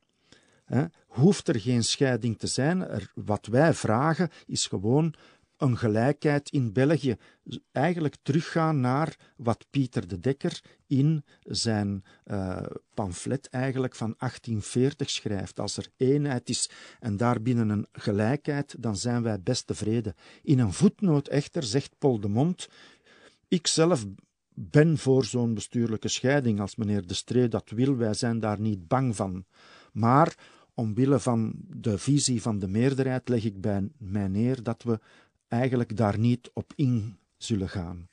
hè, 0.66 0.84
hoeft 1.06 1.48
er 1.48 1.60
geen 1.60 1.84
scheiding 1.84 2.38
te 2.38 2.46
zijn. 2.46 2.80
Er, 2.88 3.12
wat 3.14 3.46
wij 3.46 3.74
vragen 3.74 4.30
is 4.46 4.66
gewoon 4.66 5.14
een 5.56 5.78
gelijkheid 5.78 6.50
in 6.50 6.72
België. 6.72 7.16
Eigenlijk 7.72 8.16
teruggaan 8.22 8.80
naar 8.80 9.16
wat 9.36 9.66
Pieter 9.70 10.08
de 10.08 10.20
Dekker 10.20 10.60
in 10.86 11.24
zijn 11.42 12.04
uh, 12.26 12.66
pamflet 12.94 13.48
eigenlijk 13.48 13.94
van 13.94 14.14
1840 14.18 15.10
schrijft. 15.10 15.60
Als 15.60 15.76
er 15.76 15.88
eenheid 15.96 16.48
is 16.48 16.70
en 17.00 17.16
daarbinnen 17.16 17.68
een 17.68 17.86
gelijkheid, 17.92 18.74
dan 18.78 18.96
zijn 18.96 19.22
wij 19.22 19.40
best 19.40 19.66
tevreden. 19.66 20.14
In 20.42 20.58
een 20.58 20.72
voetnoot 20.72 21.28
echter 21.28 21.62
zegt 21.62 21.98
Paul 21.98 22.20
de 22.20 22.28
Mont, 22.28 22.68
ik 23.48 23.66
zelf 23.66 24.06
ben 24.54 24.98
voor 24.98 25.24
zo'n 25.24 25.54
bestuurlijke 25.54 26.08
scheiding 26.08 26.60
als 26.60 26.76
meneer 26.76 27.06
de 27.06 27.14
Stree 27.14 27.48
dat 27.48 27.70
wil, 27.70 27.96
wij 27.96 28.14
zijn 28.14 28.40
daar 28.40 28.60
niet 28.60 28.88
bang 28.88 29.16
van. 29.16 29.44
Maar 29.92 30.36
omwille 30.74 31.20
van 31.20 31.52
de 31.56 31.98
visie 31.98 32.42
van 32.42 32.58
de 32.58 32.68
meerderheid 32.68 33.28
leg 33.28 33.44
ik 33.44 33.60
bij 33.60 33.88
mij 33.98 34.28
neer 34.28 34.62
dat 34.62 34.82
we 34.82 35.00
eigenlijk 35.48 35.96
daar 35.96 36.18
niet 36.18 36.50
op 36.52 36.72
in 36.76 37.18
zullen 37.36 37.68
gaan. 37.68 38.08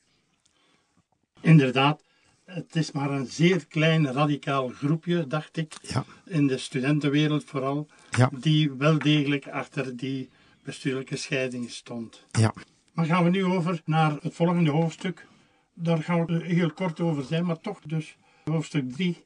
Inderdaad, 1.42 2.04
het 2.46 2.76
is 2.76 2.92
maar 2.92 3.12
een 3.12 3.26
zeer 3.26 3.68
klein 3.68 4.12
radicaal 4.12 4.68
groepje, 4.70 5.28
dacht 5.28 5.58
ik, 5.58 5.74
ja. 5.82 6.06
in 6.26 6.48
de 6.48 6.58
studentenwereld 6.58 7.44
vooral, 7.44 7.88
ja. 8.10 8.30
die 8.40 8.72
wel 8.72 9.00
degelijk 9.00 9.48
achter 9.48 9.98
die 9.98 10.30
bestuurlijke 10.64 11.16
scheiding 11.16 11.72
stond. 11.72 12.26
Ja. 12.32 12.54
Maar 12.94 13.06
gaan 13.06 13.24
we 13.24 13.30
nu 13.30 13.46
over 13.46 13.82
naar 13.86 14.18
het 14.22 14.34
volgende 14.34 14.72
hoofdstuk, 14.72 15.28
daar 15.74 16.04
gaan 16.04 16.26
we 16.26 16.46
heel 16.46 16.72
kort 16.72 17.00
over 17.00 17.24
zijn, 17.24 17.46
maar 17.46 17.60
toch 17.60 17.80
dus 17.80 18.16
hoofdstuk 18.44 18.92
3, 18.92 19.24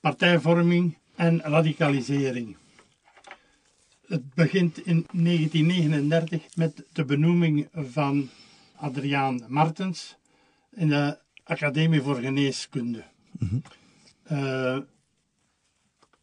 partijvorming 0.00 0.98
en 1.14 1.40
radicalisering. 1.40 2.56
Het 4.06 4.34
begint 4.34 4.78
in 4.86 5.06
1939 5.12 6.42
met 6.54 6.84
de 6.92 7.04
benoeming 7.04 7.68
van 7.72 8.28
Adriaan 8.76 9.44
Martens 9.48 10.16
in 10.70 10.88
de 10.88 11.18
Academie 11.44 12.02
voor 12.02 12.16
Geneeskunde. 12.16 13.04
Mm 13.38 13.62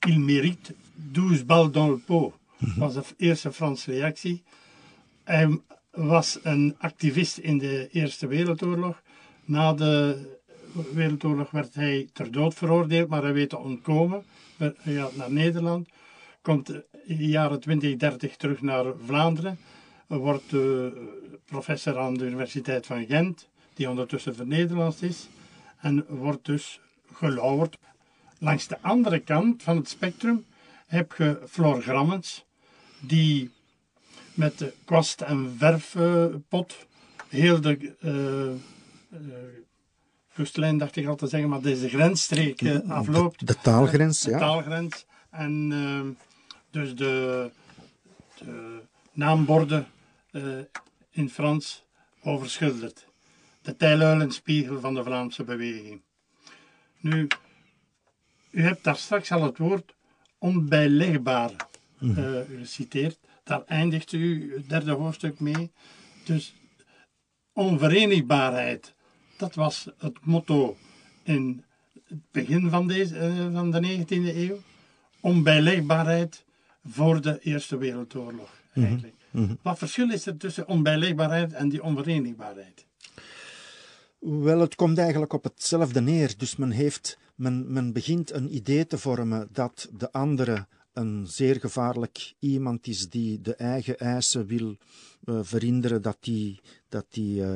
il 0.07 0.19
mérite 0.19 0.73
12 1.13 1.45
balles 1.45 1.71
dans 1.71 1.89
le 1.89 1.97
pot, 1.97 2.33
was 2.77 2.93
de 2.93 3.03
eerste 3.17 3.51
Franse 3.51 3.91
reactie. 3.91 4.43
Hij 5.23 5.59
was 5.91 6.39
een 6.43 6.75
activist 6.79 7.37
in 7.37 7.57
de 7.57 7.89
Eerste 7.91 8.27
Wereldoorlog. 8.27 9.01
Na 9.45 9.73
de 9.73 10.21
Wereldoorlog 10.93 11.51
werd 11.51 11.73
hij 11.75 12.09
ter 12.13 12.31
dood 12.31 12.53
veroordeeld, 12.53 13.09
maar 13.09 13.21
hij 13.21 13.33
weet 13.33 13.49
te 13.49 13.57
ontkomen. 13.57 14.23
Hij 14.57 14.93
gaat 14.95 15.15
naar 15.15 15.31
Nederland, 15.31 15.89
komt 16.41 16.73
jaren 17.17 17.59
2030 17.59 18.35
terug 18.35 18.61
naar 18.61 18.85
Vlaanderen, 19.05 19.57
wordt 20.07 20.53
professor 21.45 21.97
aan 21.97 22.13
de 22.13 22.25
Universiteit 22.25 22.85
van 22.85 23.05
Gent, 23.05 23.47
die 23.73 23.89
ondertussen 23.89 24.47
Nederlands 24.47 25.01
is, 25.01 25.27
en 25.79 26.05
wordt 26.07 26.45
dus 26.45 26.79
gelauwerd. 27.13 27.77
Langs 28.39 28.67
de 28.67 28.77
andere 28.81 29.19
kant 29.19 29.63
van 29.63 29.77
het 29.77 29.89
spectrum 29.89 30.45
heb 30.87 31.13
je 31.17 31.41
Floor 31.49 31.81
Grammens, 31.81 32.45
die 32.99 33.51
met 34.33 34.57
de 34.57 34.73
kwast- 34.85 35.21
en 35.21 35.55
verfpot 35.57 36.85
heel 37.27 37.61
de 37.61 37.93
uh, 38.01 39.19
kustlijn, 40.33 40.77
dacht 40.77 40.95
ik 40.95 41.07
al 41.07 41.15
te 41.15 41.27
zeggen, 41.27 41.49
maar 41.49 41.61
deze 41.61 41.89
grensstreek 41.89 42.61
afloopt. 42.87 43.39
De, 43.39 43.45
de 43.45 43.57
taalgrens, 43.61 44.21
de, 44.21 44.31
ja. 44.31 44.37
Taalgrens. 44.37 45.05
En 45.29 45.71
uh, 45.71 45.99
dus 46.71 46.95
de, 46.95 47.51
de 48.37 48.81
naamborden 49.11 49.87
uh, 50.31 50.59
in 51.09 51.29
Frans 51.29 51.83
overschilderd. 52.23 53.07
De 53.61 53.75
tijluilenspiegel 53.75 54.79
van 54.79 54.93
de 54.93 55.03
Vlaamse 55.03 55.43
beweging. 55.43 56.01
Nu, 56.99 57.27
u 58.51 58.61
hebt 58.61 58.83
daar 58.83 58.95
straks 58.95 59.31
al 59.31 59.43
het 59.43 59.57
woord 59.57 59.95
onbijlegbaar 60.37 61.51
uh, 61.99 62.39
geciteerd. 62.59 63.19
Daar 63.43 63.63
eindigt 63.65 64.11
u 64.11 64.53
het 64.55 64.69
derde 64.69 64.91
hoofdstuk 64.91 65.39
mee. 65.39 65.71
Dus 66.23 66.53
onverenigbaarheid, 67.53 68.93
dat 69.37 69.55
was 69.55 69.87
het 69.97 70.25
motto 70.25 70.77
in 71.23 71.63
het 72.07 72.31
begin 72.31 72.69
van, 72.69 72.87
deze, 72.87 73.15
uh, 73.15 73.53
van 73.53 73.71
de 73.71 73.97
19e 73.97 74.35
eeuw. 74.35 74.59
Onbijlegbaarheid 75.19 76.45
voor 76.83 77.21
de 77.21 77.39
Eerste 77.39 77.77
Wereldoorlog, 77.77 78.49
eigenlijk. 78.73 79.13
Mm 79.31 79.45
-hmm. 79.45 79.57
Wat 79.61 79.77
verschil 79.77 80.11
is 80.11 80.25
er 80.25 80.37
tussen 80.37 80.67
onbijlegbaarheid 80.67 81.53
en 81.53 81.69
die 81.69 81.83
onverenigbaarheid? 81.83 82.85
Wel, 84.19 84.59
het 84.59 84.75
komt 84.75 84.97
eigenlijk 84.97 85.33
op 85.33 85.43
hetzelfde 85.43 86.01
neer. 86.01 86.33
Dus 86.37 86.55
men, 86.55 86.71
heeft, 86.71 87.17
men, 87.35 87.73
men 87.73 87.93
begint 87.93 88.31
een 88.31 88.55
idee 88.55 88.87
te 88.87 88.97
vormen 88.97 89.47
dat 89.51 89.89
de 89.97 90.11
andere 90.11 90.67
een 90.93 91.27
zeer 91.27 91.59
gevaarlijk 91.59 92.33
iemand 92.39 92.87
is 92.87 93.09
die 93.09 93.41
de 93.41 93.55
eigen 93.55 93.97
eisen 93.97 94.45
wil 94.45 94.75
uh, 95.25 95.39
verhinderen 95.41 96.01
dat 96.01 96.17
die, 96.19 96.59
dat 96.89 97.05
die 97.09 97.41
uh, 97.41 97.49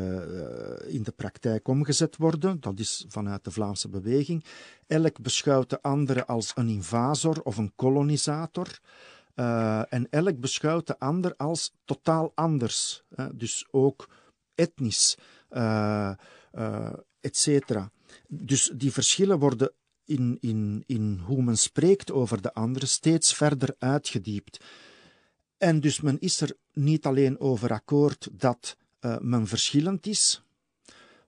in 0.88 1.04
de 1.04 1.14
praktijk 1.16 1.68
omgezet 1.68 2.18
worden. 2.18 2.60
Dat 2.60 2.80
is 2.80 3.06
vanuit 3.08 3.44
de 3.44 3.52
Vlaamse 3.52 3.90
beweging. 3.90 4.44
Elk 4.88 5.22
beschouwt 5.22 5.70
de 5.70 5.82
andere 5.82 6.26
als 6.26 6.52
een 6.56 6.70
invasor 6.70 7.42
of 7.42 7.58
een 7.58 7.72
kolonisator. 7.76 8.80
Uh, 9.36 9.94
en 9.94 10.10
elk 10.10 10.40
beschouwt 10.40 10.88
de 10.88 11.00
ander 11.00 11.36
als 11.36 11.74
totaal 11.86 12.32
anders. 12.36 13.04
dus 13.34 13.68
ook 13.72 14.10
etnisch, 14.56 15.18
etc. 17.22 17.78
Dus 18.28 18.72
die 18.76 18.92
verschillen 18.92 19.40
worden 19.40 19.72
in, 20.06 20.38
in, 20.40 20.84
in 20.86 21.22
hoe 21.26 21.44
men 21.44 21.58
spreekt 21.58 22.12
over 22.12 22.42
de 22.42 22.54
andere 22.54 22.86
steeds 22.86 23.34
verder 23.34 23.76
uitgediept. 23.80 24.64
En 25.58 25.80
dus 25.80 26.02
men 26.02 26.20
is 26.20 26.42
er 26.42 26.58
niet 26.74 27.06
alleen 27.06 27.40
over 27.40 27.72
akkoord 27.72 28.30
dat 28.32 28.78
uh, 29.02 29.18
men 29.20 29.48
verschillend 29.48 30.06
is. 30.08 30.44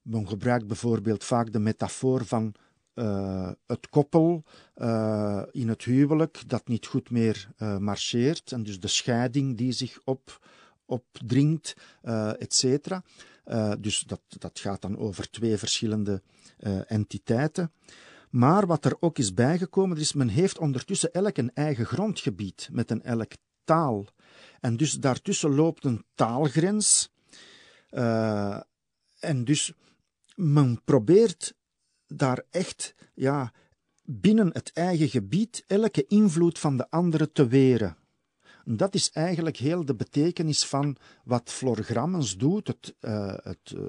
Men 0.01 0.28
gebruikt 0.28 0.68
bijvoorbeeld 0.68 1.24
vaak 1.24 1.51
de 1.51 1.60
metafoor 1.60 2.26
van 2.26 2.53
uh, 2.98 3.52
het 3.66 3.89
koppel 3.89 4.43
uh, 4.76 5.43
in 5.52 5.70
het 5.70 5.84
huwelijk 5.84 6.50
dat 6.50 6.68
niet 6.68 6.86
goed 6.86 7.10
meer 7.10 7.50
marcheert. 7.80 8.52
En 8.52 8.64
dus 8.64 8.80
de 8.80 8.88
scheiding 8.88 9.58
die 9.58 9.72
zich 9.72 10.00
op, 10.04 10.48
opdringt, 10.86 11.76
et 12.38 12.54
cetera. 12.54 13.04
dus 13.80 14.00
dat, 14.00 14.22
dat 14.28 14.60
gaat 14.60 14.82
dan 14.82 14.98
over 14.98 15.30
twee 15.30 15.58
verschillende 15.58 16.22
entiteiten. 16.88 17.72
Maar 18.30 18.68
wat 18.68 18.86
er 18.86 18.98
ook 19.00 19.18
is 19.18 19.34
bijgekomen, 19.34 19.98
is 19.98 20.14
men 20.14 20.28
heeft 20.28 20.58
ondertussen 20.58 21.12
elk 21.12 21.38
een 21.38 21.54
eigen 21.54 21.86
grondgebied 21.86 22.70
met 22.72 22.91
een 22.91 23.04
elk 23.04 23.32
taal. 23.64 24.06
En 24.60 24.78
dus 24.78 24.91
daartussen 24.91 25.56
loopt 25.56 25.86
een 25.86 26.06
taalgrens. 26.16 27.12
En 29.20 29.43
dus 29.43 29.74
men 30.36 30.82
probeert 30.84 31.56
daar 32.08 32.43
echt 32.49 32.95
ja, 33.14 33.53
binnen 34.03 34.49
het 34.53 34.72
eigen 34.74 35.10
gebied 35.10 35.64
elke 35.68 36.05
invloed 36.08 36.60
van 36.60 36.78
de 36.78 36.89
andere 36.89 37.32
te 37.32 37.47
weren. 37.47 37.97
Dat 38.70 38.95
is 38.95 39.12
eigenlijk 39.12 39.58
heel 39.58 39.86
de 39.86 39.95
betekenis 39.95 40.66
van 40.66 40.97
wat 41.24 41.51
Flor 41.51 41.84
Grammens 41.84 42.38
doet, 42.38 42.68
het, 42.68 42.95
uh, 43.01 43.34
het, 43.43 43.74
uh, 43.76 43.82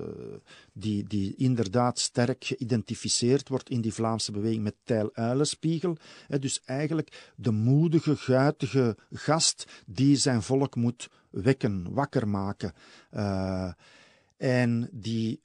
die, 0.72 1.04
die 1.04 1.34
inderdaad 1.36 1.98
sterk 1.98 2.44
geïdentificeerd 2.44 3.48
wordt 3.48 3.70
in 3.70 3.80
die 3.80 3.94
Vlaamse 3.94 4.32
beweging 4.32 4.62
met 4.62 4.74
Tijl-Uilenspiegel. 4.82 5.96
Dus 6.40 6.62
eigenlijk 6.64 7.32
de 7.36 7.50
moedige, 7.50 8.16
guitige 8.16 8.96
gast 9.12 9.82
die 9.86 10.16
zijn 10.16 10.42
volk 10.42 10.76
moet 10.76 11.08
wekken, 11.30 11.92
wakker 11.92 12.28
maken. 12.28 12.72
Uh, 13.12 13.72
en 14.36 14.88
die 14.92 15.40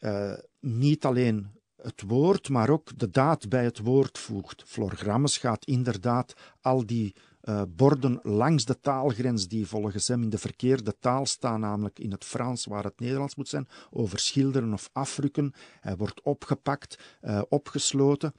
niet 0.60 1.06
alleen 1.06 1.52
het 1.84 2.02
woord, 2.02 2.50
maar 2.50 2.70
ook 2.70 3.00
de 3.00 3.10
daad 3.10 3.50
bij 3.50 3.64
het 3.64 3.80
woord 3.80 4.18
voegt. 4.18 4.64
Flor 4.66 4.96
Grammens 4.96 5.38
gaat 5.38 5.66
inderdaad 5.66 6.34
al 6.62 6.86
die 6.86 7.16
uh, 7.44 7.62
borden 7.70 8.20
langs 8.22 8.66
de 8.66 8.80
taalgrens 8.80 9.48
die 9.48 9.68
volgens 9.68 10.08
hem 10.08 10.22
in 10.22 10.30
de 10.30 10.38
verkeerde 10.38 10.96
taal 11.00 11.26
staan, 11.26 11.60
namelijk 11.60 12.00
in 12.00 12.12
het 12.12 12.26
Frans 12.26 12.66
waar 12.66 12.84
het 12.84 13.00
Nederlands 13.00 13.36
moet 13.36 13.48
zijn, 13.48 13.68
over 13.92 14.20
schilderen 14.20 14.74
of 14.74 14.90
afrukken. 14.94 15.54
Hij 15.80 15.96
wordt 15.96 16.22
opgepakt, 16.22 17.00
uh, 17.22 17.42
opgesloten. 17.50 18.34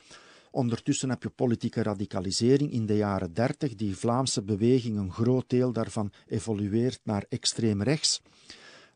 Ondertussen 0.51 1.09
heb 1.09 1.23
je 1.23 1.31
politieke 1.31 1.83
radicalisering 1.83 2.73
in 2.73 2.87
de 2.87 2.97
jaren 2.97 3.35
dertig. 3.35 3.75
Die 3.75 3.97
Vlaamse 3.97 4.43
beweging, 4.43 4.99
een 4.99 5.13
groot 5.13 5.49
deel 5.49 5.73
daarvan, 5.73 6.13
evolueert 6.27 7.01
naar 7.03 7.25
extreem 7.29 7.83
rechts. 7.83 8.23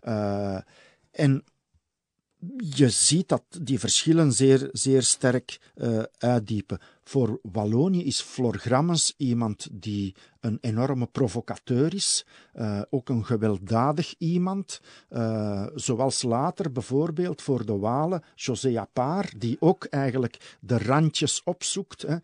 Uh, 0.03 0.61
en 1.11 1.44
je 2.59 2.89
ziet 2.89 3.28
dat 3.28 3.43
die 3.62 3.78
verschillen 3.78 4.32
zeer, 4.32 4.68
zeer 4.72 5.03
sterk 5.03 5.59
uh, 5.76 6.03
uitdiepen. 6.18 6.78
Voor 7.05 7.39
Wallonië 7.43 8.05
is 8.05 8.20
Flor 8.20 8.59
Grammens 8.59 9.14
iemand 9.16 9.68
die 9.72 10.14
een 10.41 10.59
enorme 10.61 11.07
provocateur 11.07 11.95
is, 11.95 12.26
uh, 12.55 12.82
ook 12.91 13.09
een 13.09 13.24
gewelddadig 13.24 14.14
iemand, 14.18 14.80
uh, 15.11 15.66
zoals 15.74 16.22
later 16.22 16.72
bijvoorbeeld 16.72 17.43
voor 17.43 17.66
de 17.66 17.78
Walen 17.78 18.22
José 18.34 18.80
Appard, 18.80 19.41
die 19.41 19.57
ook 19.61 19.84
eigenlijk 19.84 20.57
de 20.61 20.78
randjes 20.78 21.43
opzoekt. 21.45 22.03
Hè 22.03 22.16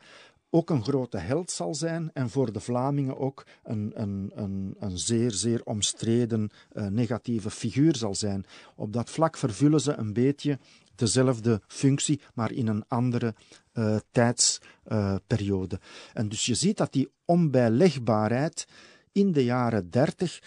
ook 0.54 0.70
een 0.70 0.84
grote 0.84 1.16
held 1.16 1.50
zal 1.50 1.74
zijn 1.74 2.10
en 2.12 2.30
voor 2.30 2.52
de 2.52 2.60
Vlamingen 2.60 3.18
ook 3.18 3.46
een, 3.62 3.92
een, 3.94 4.30
een, 4.34 4.76
een 4.78 4.98
zeer, 4.98 5.30
zeer 5.30 5.64
omstreden 5.64 6.50
uh, 6.72 6.86
negatieve 6.86 7.50
figuur 7.50 7.96
zal 7.96 8.14
zijn. 8.14 8.46
Op 8.76 8.92
dat 8.92 9.10
vlak 9.10 9.36
vervullen 9.36 9.80
ze 9.80 9.92
een 9.92 10.12
beetje 10.12 10.58
dezelfde 10.94 11.60
functie, 11.66 12.20
maar 12.34 12.52
in 12.52 12.66
een 12.66 12.84
andere 12.88 13.34
uh, 13.72 13.96
tijdsperiode. 14.10 15.80
En 16.12 16.28
dus 16.28 16.46
je 16.46 16.54
ziet 16.54 16.76
dat 16.76 16.92
die 16.92 17.10
onbijlegbaarheid 17.24 18.66
in 19.12 19.32
de 19.32 19.44
jaren 19.44 19.90
dertig, 19.90 20.42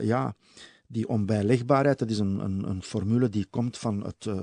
ja, 0.00 0.34
die 0.92 1.08
onbijlegbaarheid, 1.08 1.98
dat 1.98 2.10
is 2.10 2.18
een, 2.18 2.38
een, 2.44 2.68
een, 2.68 2.82
formule 2.82 3.28
die 3.28 3.46
komt 3.50 3.78
van 3.78 4.04
het, 4.04 4.24
uh, 4.24 4.34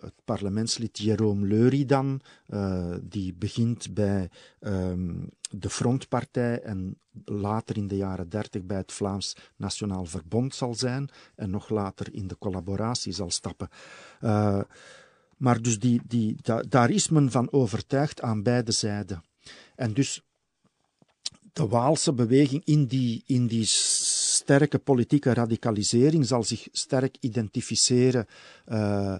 het 0.00 0.14
parlementslid 0.24 1.02
Jérôme 1.02 1.46
Leuridan, 1.46 2.20
uh, 2.48 2.94
die 3.02 3.34
begint 3.34 3.94
bij 3.94 4.30
um, 4.60 5.28
de 5.50 5.70
Frontpartij 5.70 6.60
en 6.60 6.98
later 7.24 7.76
in 7.76 7.88
de 7.88 7.96
jaren 7.96 8.28
dertig 8.28 8.62
bij 8.62 8.76
het 8.76 8.92
Vlaams 8.92 9.36
Nationaal 9.56 10.04
Verbond 10.04 10.54
zal 10.54 10.74
zijn 10.74 11.08
en 11.34 11.50
nog 11.50 11.68
later 11.68 12.14
in 12.14 12.26
de 12.26 12.38
collaboratie 12.38 13.12
zal 13.12 13.30
stappen. 13.30 13.68
Uh, 14.20 14.60
Maar 15.38 15.62
dus 15.62 15.78
die, 15.78 16.00
die, 16.06 16.36
daar 16.68 16.90
is 16.90 17.08
men 17.08 17.30
van 17.30 17.52
overtuigd 17.52 18.22
aan 18.22 18.42
beide 18.42 18.72
zijden. 18.72 19.22
En 19.76 19.92
dus 19.92 20.22
de 21.52 21.66
Waalse 21.66 22.12
beweging 22.12 22.64
in 22.64 22.86
die, 22.86 23.22
in 23.26 23.46
die 23.46 23.64
sterke 24.48 24.78
politieke 24.78 25.34
radicalisering 25.34 26.26
zal 26.26 26.42
zich 26.42 26.68
sterk 26.72 27.16
identificeren 27.20 28.26
uh, 28.68 29.16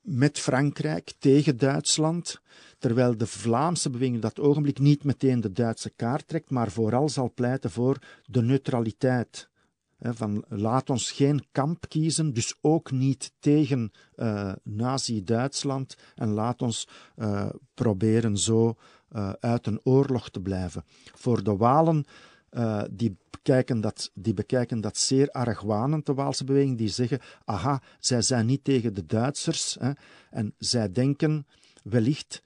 met 0.00 0.38
Frankrijk 0.38 1.12
tegen 1.18 1.56
Duitsland, 1.56 2.40
terwijl 2.78 3.16
de 3.16 3.26
Vlaamse 3.26 3.90
beweging 3.90 4.20
dat 4.20 4.40
ogenblik 4.40 4.78
niet 4.78 5.04
meteen 5.04 5.40
de 5.40 5.52
Duitse 5.52 5.90
kaart 5.90 6.28
trekt, 6.28 6.50
maar 6.50 6.70
vooral 6.70 7.08
zal 7.08 7.32
pleiten 7.34 7.70
voor 7.70 7.98
de 8.24 8.42
neutraliteit. 8.42 9.48
Van 10.00 10.44
laat 10.48 10.90
ons 10.90 11.10
geen 11.10 11.44
kamp 11.52 11.88
kiezen, 11.88 12.32
dus 12.32 12.54
ook 12.60 12.90
niet 12.90 13.32
tegen 13.38 13.92
uh, 14.16 14.52
Nazi-Duitsland 14.62 15.96
en 16.14 16.28
laat 16.28 16.62
ons 16.62 16.88
uh, 17.16 17.48
proberen 17.74 18.38
zo 18.38 18.76
uit 19.40 19.66
een 19.66 19.80
oorlog 19.82 20.30
te 20.30 20.40
blijven. 20.40 20.84
Voor 21.14 21.42
de 21.42 21.56
Walen 21.56 22.04
uh, 22.50 22.82
die, 22.90 23.16
bekijken 23.30 23.80
dat, 23.80 24.10
die 24.14 24.34
bekijken 24.34 24.80
dat 24.80 24.98
zeer 24.98 25.30
argwanend, 25.30 26.06
de 26.06 26.14
Waalse 26.14 26.44
beweging, 26.44 26.78
die 26.78 26.88
zeggen, 26.88 27.20
aha, 27.44 27.82
zij 28.00 28.22
zijn 28.22 28.46
niet 28.46 28.64
tegen 28.64 28.94
de 28.94 29.06
Duitsers, 29.06 29.76
hè, 29.80 29.90
en 30.30 30.54
zij 30.58 30.92
denken 30.92 31.46
wellicht 31.82 32.42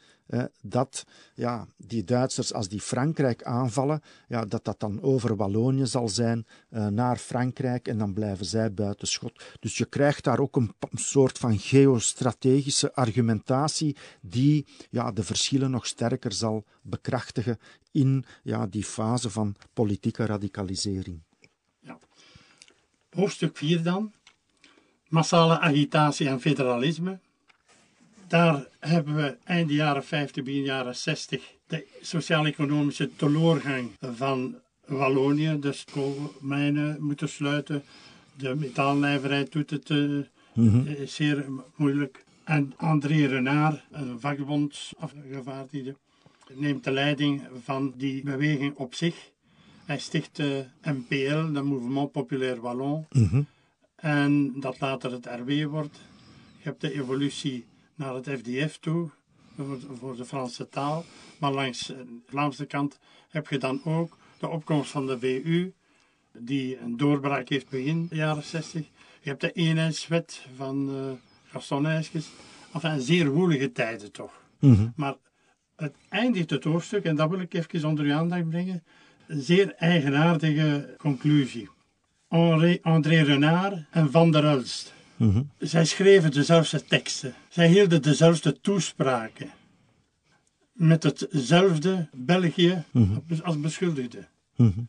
dat 0.62 1.06
ja, 1.34 1.66
die 1.76 2.04
Duitsers, 2.04 2.52
als 2.52 2.68
die 2.68 2.80
Frankrijk 2.80 3.42
aanvallen, 3.42 4.02
ja, 4.28 4.44
dat 4.44 4.64
dat 4.64 4.80
dan 4.80 5.02
over 5.02 5.36
Wallonië 5.36 5.86
zal 5.86 6.08
zijn 6.08 6.46
uh, 6.70 6.86
naar 6.86 7.16
Frankrijk 7.16 7.88
en 7.88 7.98
dan 7.98 8.12
blijven 8.12 8.46
zij 8.46 8.72
buiten 8.74 9.08
schot. 9.08 9.42
Dus 9.60 9.78
je 9.78 9.84
krijgt 9.84 10.24
daar 10.24 10.38
ook 10.38 10.56
een, 10.56 10.74
soort 10.94 11.38
van 11.38 11.58
geostrategische 11.58 12.94
argumentatie 12.94 13.96
die 14.20 14.66
ja, 14.90 15.12
de 15.12 15.22
verschillen 15.22 15.70
nog 15.70 15.86
sterker 15.86 16.32
zal 16.32 16.64
bekrachtigen 16.82 17.58
in 17.92 18.24
ja, 18.42 18.66
die 18.66 18.84
fase 18.84 19.30
van 19.30 19.56
politieke 19.72 20.26
radicalisering. 20.26 21.22
Ja. 21.80 21.98
Hoofdstuk 23.10 23.56
4 23.56 23.82
dan. 23.82 24.12
Massale 25.08 25.58
agitatie 25.60 26.28
en 26.28 26.40
federalisme. 26.40 27.18
Daar 28.28 28.66
hebben 28.80 29.16
we 29.16 29.36
eind 29.44 29.70
jaren 29.70 30.04
50, 30.04 30.44
begin 30.44 30.62
jaren 30.62 30.96
60 30.96 31.54
de 31.66 31.86
sociaal-economische 32.00 33.16
teleurgang 33.16 33.90
van 34.00 34.58
Wallonië. 34.86 35.58
De 35.60 35.82
koolmijnen 35.92 37.02
moeten 37.02 37.28
sluiten, 37.28 37.82
de 38.36 38.54
metaalnijverheid 38.54 39.52
doet 39.52 39.70
het 39.70 39.88
uh, 39.90 40.24
zeer 41.04 41.44
moeilijk. 41.76 42.24
En 42.44 42.72
André 42.76 43.26
Renard, 43.26 43.82
een 43.90 44.20
vakbondsafgevaardigde, 44.20 45.96
neemt 46.54 46.84
de 46.84 46.90
leiding 46.90 47.42
van 47.62 47.94
die 47.96 48.22
beweging 48.22 48.76
op 48.76 48.94
zich. 48.94 49.30
Hij 49.84 49.98
sticht 49.98 50.36
de 50.36 50.66
MPL, 50.82 51.52
de 51.52 51.62
Mouvement 51.62 52.12
Populaire 52.12 52.60
Wallon. 52.60 53.06
Mhm. 53.10 53.42
En 53.96 54.60
dat 54.60 54.80
later 54.80 55.12
het 55.12 55.26
RW 55.26 55.64
wordt. 55.64 56.00
Je 56.56 56.68
hebt 56.68 56.80
de 56.80 56.92
evolutie 56.92 57.66
naar 57.94 58.14
het 58.14 58.28
FDF 58.28 58.78
toe, 58.78 59.10
voor 59.92 60.16
de 60.16 60.24
Franse 60.24 60.68
taal. 60.68 61.04
Maar 61.38 61.52
langs 61.52 61.86
de 61.86 62.20
Vlaamse 62.26 62.64
kant 62.64 62.98
heb 63.28 63.48
je 63.48 63.58
dan 63.58 63.84
ook 63.84 64.16
de 64.38 64.48
opkomst 64.48 64.90
van 64.90 65.06
de 65.06 65.18
VU, 65.18 65.72
die 66.38 66.78
een 66.78 66.96
doorbraak 66.96 67.48
heeft 67.48 67.68
begin 67.68 68.06
de 68.08 68.16
jaren 68.16 68.42
60. 68.42 68.86
Je 69.20 69.28
hebt 69.28 69.40
de 69.40 69.52
eenheidswet 69.52 70.46
van 70.56 70.90
uh, 70.90 71.12
Gaston 71.44 71.86
Eyskes. 71.86 72.30
Enfin, 72.72 73.00
zeer 73.00 73.30
woelige 73.30 73.72
tijden 73.72 74.12
toch. 74.12 74.32
Mhm. 74.58 74.88
Maar 74.96 75.16
het 75.82 75.94
eindigt 76.08 76.50
het 76.50 76.64
hoofdstuk, 76.64 77.04
en 77.04 77.16
dat 77.16 77.30
wil 77.30 77.40
ik 77.40 77.54
even 77.54 77.88
onder 77.88 78.04
uw 78.04 78.14
aandacht 78.14 78.48
brengen, 78.48 78.82
een 79.26 79.40
zeer 79.40 79.74
eigenaardige 79.74 80.94
conclusie. 80.98 81.68
Henri, 82.28 82.78
André 82.82 83.22
Renard 83.22 83.84
en 83.90 84.10
Van 84.10 84.30
der 84.30 84.44
Ulst 84.44 84.92
Mhm. 85.22 85.42
Zij 85.58 85.84
schreven 85.84 86.30
dezelfde 86.30 86.84
teksten. 86.84 87.34
Zij 87.48 87.68
hielden 87.68 88.02
dezelfde 88.02 88.60
toespraken. 88.60 89.50
Met 90.72 91.02
hetzelfde 91.02 92.08
België 92.12 92.84
mhm. 92.90 93.18
als 93.42 93.60
beschuldigde. 93.60 94.28
Mhm. 94.56 94.80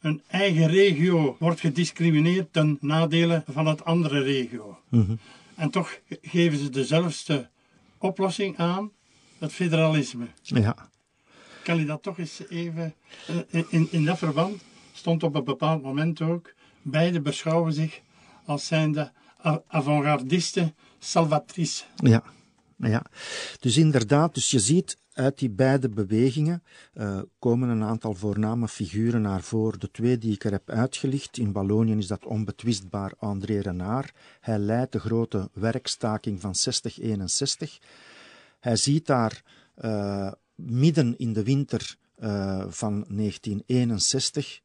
Een 0.00 0.22
eigen 0.26 0.66
regio 0.66 1.36
wordt 1.38 1.60
gediscrimineerd 1.60 2.52
ten 2.52 2.78
nadele 2.80 3.42
van 3.46 3.66
het 3.66 3.84
andere 3.84 4.22
regio. 4.22 4.78
En 5.54 5.70
toch 5.70 5.98
geven 6.22 6.58
ze 6.58 6.70
dezelfde 6.70 7.48
oplossing 7.98 8.56
aan, 8.56 8.90
het 9.40 9.52
federalisme. 9.52 10.26
Ja. 10.42 10.76
Kan 11.62 11.78
je 11.78 11.84
dat 11.84 12.02
toch 12.02 12.18
eens 12.18 12.42
even... 12.48 12.94
Eh, 13.50 13.62
in, 13.68 13.88
in 13.90 14.04
dat 14.04 14.18
verband 14.18 14.62
stond 14.92 15.22
op 15.22 15.34
een 15.34 15.44
bepaald 15.44 15.82
moment 15.82 16.20
ook... 16.20 16.54
Beide 16.82 17.20
beschouwen 17.20 17.72
zich 17.72 18.00
als 18.44 18.66
zijnde 18.66 19.12
avant-gardiste 19.66 20.74
salvatrice. 20.98 21.84
Ja. 21.96 22.22
Ja, 22.76 23.04
dus 23.58 23.76
inderdaad, 23.76 24.34
dus 24.34 24.50
je 24.50 24.58
ziet 24.58 24.96
uit 25.12 25.38
die 25.38 25.50
beide 25.50 25.88
bewegingen 25.88 26.62
uh, 26.94 27.20
komen 27.38 27.68
een 27.68 27.82
aantal 27.82 28.14
voorname 28.14 28.68
figuren 28.68 29.22
naar 29.22 29.42
voren. 29.42 29.80
De 29.80 29.90
twee 29.90 30.18
die 30.18 30.34
ik 30.34 30.44
er 30.44 30.50
heb 30.50 30.70
uitgelicht, 30.70 31.38
in 31.38 31.52
Wallonië 31.52 31.96
is 31.96 32.06
dat 32.06 32.24
onbetwistbaar 32.24 33.12
André 33.18 33.58
Renard. 33.58 34.12
Hij 34.40 34.58
leidt 34.58 34.92
de 34.92 35.00
grote 35.00 35.50
werkstaking 35.52 36.40
van 36.40 36.54
6061. 36.54 37.78
Hij 38.60 38.76
ziet 38.76 39.06
daar 39.06 39.42
uh, 39.76 40.32
midden 40.54 41.18
in 41.18 41.32
de 41.32 41.42
winter 41.42 41.96
uh, 42.18 42.64
van 42.68 43.04
1961, 43.08 44.60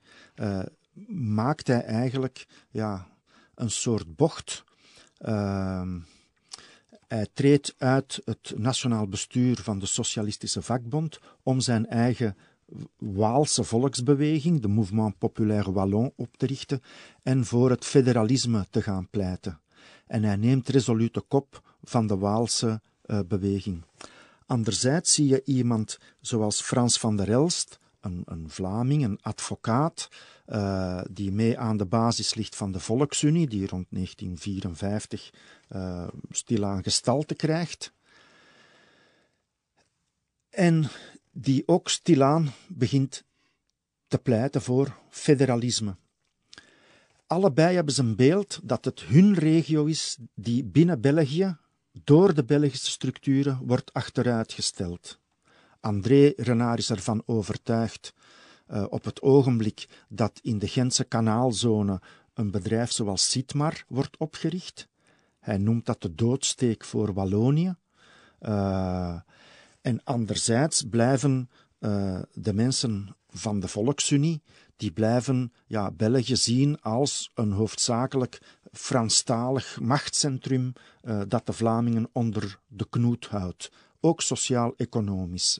maakt 1.08 1.68
hij 1.68 1.82
eigenlijk 1.82 2.48
ja, 2.70 3.08
een 3.56 3.72
soort 3.72 4.16
bocht. 4.16 4.64
Uh, 5.20 5.94
hij 7.08 7.28
treedt 7.34 7.76
uit 7.78 8.22
het 8.26 8.54
nationaal 8.58 9.08
bestuur 9.08 9.58
van 9.62 9.80
de 9.80 9.86
Socialistische 9.86 10.62
Vakbond 10.62 11.20
om 11.44 11.60
zijn 11.60 11.86
eigen 11.88 12.38
Waalse 12.98 13.64
volksbeweging, 13.64 14.62
de 14.62 14.68
Mouvement 14.68 15.18
Populaire 15.18 15.72
Wallon, 15.72 16.14
op 16.16 16.38
te 16.38 16.46
richten 16.46 16.82
en 17.24 17.46
voor 17.46 17.70
het 17.70 17.86
federalisme 17.86 18.66
te 18.70 18.82
gaan 18.82 19.10
pleiten. 19.10 19.60
En 20.08 20.24
hij 20.24 20.36
neemt 20.36 20.70
resolute 20.70 21.22
kop 21.22 21.76
van 21.84 22.08
de 22.08 22.18
Waalse 22.18 22.82
beweging. 23.28 23.84
Anderzijds 24.46 25.14
zie 25.14 25.28
je 25.28 25.42
iemand 25.46 26.00
zoals 26.22 26.62
Frans 26.62 27.00
van 27.00 27.16
der 27.16 27.32
Elst, 27.32 27.80
een, 28.00 28.22
een 28.26 28.50
Vlaming, 28.50 29.04
een 29.04 29.20
advocaat, 29.22 30.10
uh, 30.48 31.02
die 31.12 31.32
mee 31.32 31.58
aan 31.60 31.78
de 31.78 31.86
basis 31.86 32.34
ligt 32.34 32.56
van 32.56 32.72
de 32.72 32.80
Volksunie, 32.80 33.48
die 33.48 33.68
rond 33.68 33.86
1954 33.90 35.34
uh, 35.70 36.08
stilaan 36.30 36.84
gestalte 36.84 37.36
krijgt. 37.36 37.94
En 40.50 40.90
die 41.32 41.68
ook 41.68 41.90
stilaan 41.90 42.52
begint 42.68 43.24
te 44.08 44.18
pleiten 44.18 44.62
voor 44.62 44.98
federalisme. 45.10 45.96
Allebei 47.28 47.76
hebben 47.76 47.94
ze 47.94 48.02
een 48.02 48.16
beeld 48.16 48.60
dat 48.64 48.86
het 48.86 49.02
hun 49.02 49.34
regio 49.34 49.86
is 49.86 50.18
die 50.34 50.64
binnen 50.64 51.02
België 51.02 51.58
door 52.04 52.34
de 52.34 52.44
Belgische 52.44 52.92
structuren 52.92 53.60
wordt 53.64 53.94
achteruitgesteld. 53.94 55.20
André 55.80 56.34
Renard 56.36 56.80
is 56.80 56.90
ervan 56.90 57.24
overtuigd 57.26 58.14
uh, 58.68 58.86
op 58.90 59.04
het 59.04 59.22
ogenblik 59.22 59.88
dat 60.10 60.40
in 60.42 60.60
de 60.60 60.68
Gentse 60.68 61.04
kanaalzone 61.04 62.02
een 62.34 62.52
bedrijf 62.52 62.92
zoals 62.92 63.30
Sitmar 63.30 63.84
wordt 63.88 64.18
opgericht. 64.18 64.88
Hij 65.40 65.58
noemt 65.58 65.86
dat 65.86 66.02
de 66.02 66.16
doodsteek 66.16 66.84
voor 66.84 67.14
Wallonië. 67.14 67.76
Uh, 68.42 69.20
en 69.82 70.04
anderzijds 70.04 70.84
blijven 70.90 71.50
uh, 71.80 72.20
de 72.34 72.54
mensen 72.54 73.16
van 73.30 73.60
de 73.60 73.68
Volksunie, 73.68 74.42
die 74.76 74.92
blijven 74.92 75.54
ja, 75.68 75.92
België 75.92 76.36
zien 76.36 76.82
als 76.82 77.32
een 77.34 77.52
hoofdzakelijk 77.52 78.42
Franstalig 78.78 79.80
machtscentrum 79.82 80.74
uh, 81.04 81.22
dat 81.28 81.46
de 81.46 81.54
Vlamingen 81.54 82.10
onder 82.12 82.60
de 82.68 82.88
knoet 82.90 83.26
houdt 83.26 83.72
ook 84.00 84.22
sociaal-economisch. 84.22 85.60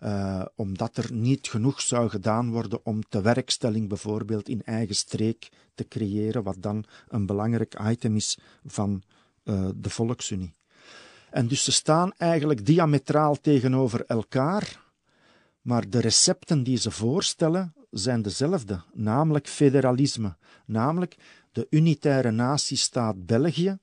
Uh, 0.00 0.44
omdat 0.54 0.96
er 0.96 1.12
niet 1.12 1.48
genoeg 1.48 1.80
zou 1.80 2.08
gedaan 2.08 2.50
worden 2.50 2.80
om 2.84 3.08
tewerkstelling 3.08 3.88
bijvoorbeeld 3.88 4.48
in 4.48 4.62
eigen 4.64 4.94
streek 4.94 5.48
te 5.74 5.88
creëren, 5.88 6.42
wat 6.42 6.56
dan 6.58 6.84
een 7.08 7.26
belangrijk 7.26 7.80
item 7.80 8.16
is 8.16 8.38
van 8.64 9.02
uh, 9.44 9.68
de 9.76 9.90
Volksunie. 9.90 10.54
En 11.30 11.46
dus 11.46 11.64
ze 11.64 11.72
staan 11.72 12.12
eigenlijk 12.16 12.66
diametraal 12.66 13.40
tegenover 13.40 14.04
elkaar, 14.06 14.82
maar 15.60 15.90
de 15.90 16.00
recepten 16.00 16.62
die 16.62 16.76
ze 16.76 16.90
voorstellen 16.90 17.74
zijn 17.90 18.22
dezelfde, 18.22 18.82
namelijk 18.92 19.48
federalisme, 19.48 20.36
namelijk 20.66 21.16
de 21.54 21.66
unitaire 21.70 22.30
natiestaat 22.30 23.26
België, 23.26 23.78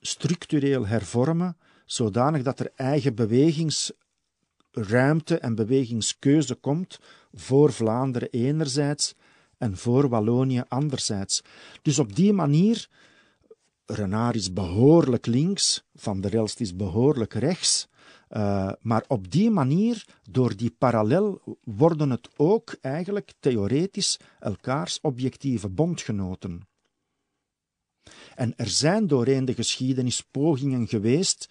structureel 0.00 0.86
hervormen, 0.86 1.56
zodanig 1.84 2.42
dat 2.42 2.60
er 2.60 2.72
eigen 2.76 3.14
bewegingsruimte 3.14 5.38
en 5.38 5.54
bewegingskeuze 5.54 6.54
komt 6.54 7.00
voor 7.34 7.72
Vlaanderen 7.72 8.30
enerzijds 8.30 9.14
en 9.58 9.76
voor 9.76 10.08
Wallonië 10.08 10.62
anderzijds. 10.68 11.42
Dus 11.82 11.98
op 11.98 12.16
die 12.16 12.32
manier, 12.32 12.88
Renard 13.86 14.34
is 14.34 14.52
behoorlijk 14.52 15.26
links, 15.26 15.84
Van 15.94 16.20
der 16.20 16.34
Elst 16.34 16.60
is 16.60 16.76
behoorlijk 16.76 17.34
rechts, 17.34 17.88
uh, 18.30 18.72
maar 18.80 19.04
op 19.06 19.30
die 19.30 19.50
manier, 19.50 20.04
door 20.30 20.56
die 20.56 20.74
parallel, 20.78 21.56
worden 21.64 22.10
het 22.10 22.28
ook 22.36 22.76
eigenlijk 22.80 23.32
theoretisch 23.40 24.18
elkaars 24.38 24.98
objectieve 25.00 25.68
bondgenoten. 25.68 26.67
En 28.38 28.52
er 28.56 28.68
zijn 28.68 29.06
doorheen 29.06 29.44
de 29.44 29.54
geschiedenis 29.54 30.22
pogingen 30.22 30.86
geweest 30.88 31.48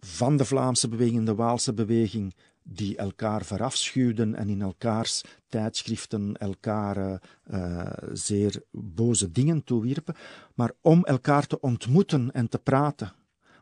van 0.00 0.36
de 0.36 0.44
Vlaamse 0.44 0.88
beweging, 0.88 1.26
de 1.26 1.34
Waalse 1.34 1.72
beweging, 1.72 2.34
die 2.62 2.96
elkaar 2.96 3.44
verafschuwden 3.44 4.34
en 4.34 4.48
in 4.48 4.62
elkaars 4.62 5.22
tijdschriften 5.48 6.36
elkaar 6.36 7.20
uh, 7.50 7.90
zeer 8.12 8.62
boze 8.70 9.30
dingen 9.30 9.64
toewierpen, 9.64 10.14
maar 10.54 10.72
om 10.80 11.04
elkaar 11.04 11.46
te 11.46 11.60
ontmoeten 11.60 12.32
en 12.32 12.48
te 12.48 12.58
praten. 12.58 13.12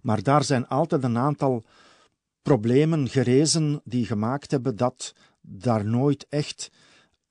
Maar 0.02 0.22
daar 0.22 0.44
zijn 0.44 0.68
altijd 0.68 1.02
een 1.02 1.18
aantal 1.18 1.64
problemen 2.42 3.08
gerezen 3.08 3.80
die 3.84 4.06
gemaakt 4.06 4.50
hebben 4.50 4.76
dat 4.76 5.14
daar 5.40 5.84
nooit 5.84 6.26
echt 6.28 6.70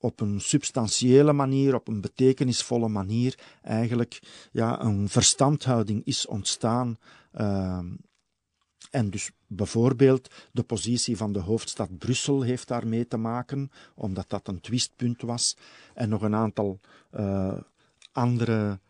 op 0.02 0.20
een 0.20 0.40
substantiële 0.40 1.32
manier, 1.32 1.74
op 1.74 1.88
een 1.88 2.00
betekenisvolle 2.00 2.88
manier, 2.88 3.38
eigenlijk 3.62 4.20
ja, 4.52 4.80
een 4.80 5.08
verstandhouding 5.08 6.04
is 6.04 6.26
ontstaan. 6.26 6.98
Uh, 7.34 7.78
en 8.90 9.10
dus 9.10 9.30
bijvoorbeeld 9.46 10.34
de 10.52 10.62
positie 10.62 11.16
van 11.16 11.32
de 11.32 11.38
hoofdstad 11.38 11.98
Brussel 11.98 12.42
heeft 12.42 12.68
daarmee 12.68 13.06
te 13.06 13.16
maken, 13.16 13.70
omdat 13.94 14.30
dat 14.30 14.48
een 14.48 14.60
twistpunt 14.60 15.22
was, 15.22 15.56
en 15.94 16.08
nog 16.08 16.22
een 16.22 16.34
aantal 16.34 16.80
uh, 17.12 17.58
andere, 18.12 18.80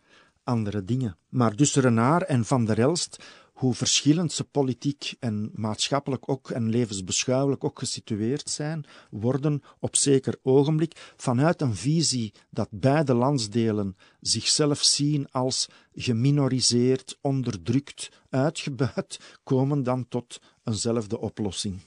andere 0.44 0.84
dingen. 0.84 1.16
Maar 1.28 1.56
dus 1.56 1.76
en 1.76 2.44
Van 2.44 2.64
der 2.64 2.78
Elst 2.78 3.24
hoe 3.52 3.74
verschillend 3.74 4.32
ze 4.32 4.44
politiek 4.44 5.14
en 5.20 5.50
maatschappelijk 5.54 6.28
ook 6.28 6.50
en 6.50 6.68
levensbeschouwelijk 6.68 7.64
ook 7.64 7.78
gesitueerd 7.78 8.50
zijn, 8.50 8.84
worden 9.10 9.62
op 9.78 9.96
zeker 9.96 10.38
ogenblik 10.42 11.12
vanuit 11.16 11.60
een 11.60 11.74
visie 11.74 12.32
dat 12.50 12.68
beide 12.70 13.14
landsdelen 13.14 13.96
zichzelf 14.20 14.82
zien 14.82 15.28
als 15.30 15.68
geminoriseerd, 15.94 17.18
onderdrukt, 17.20 18.10
uitgebuit, 18.30 19.38
komen 19.44 19.82
dan 19.82 20.08
tot 20.08 20.40
eenzelfde 20.64 21.18
oplossing. 21.18 21.78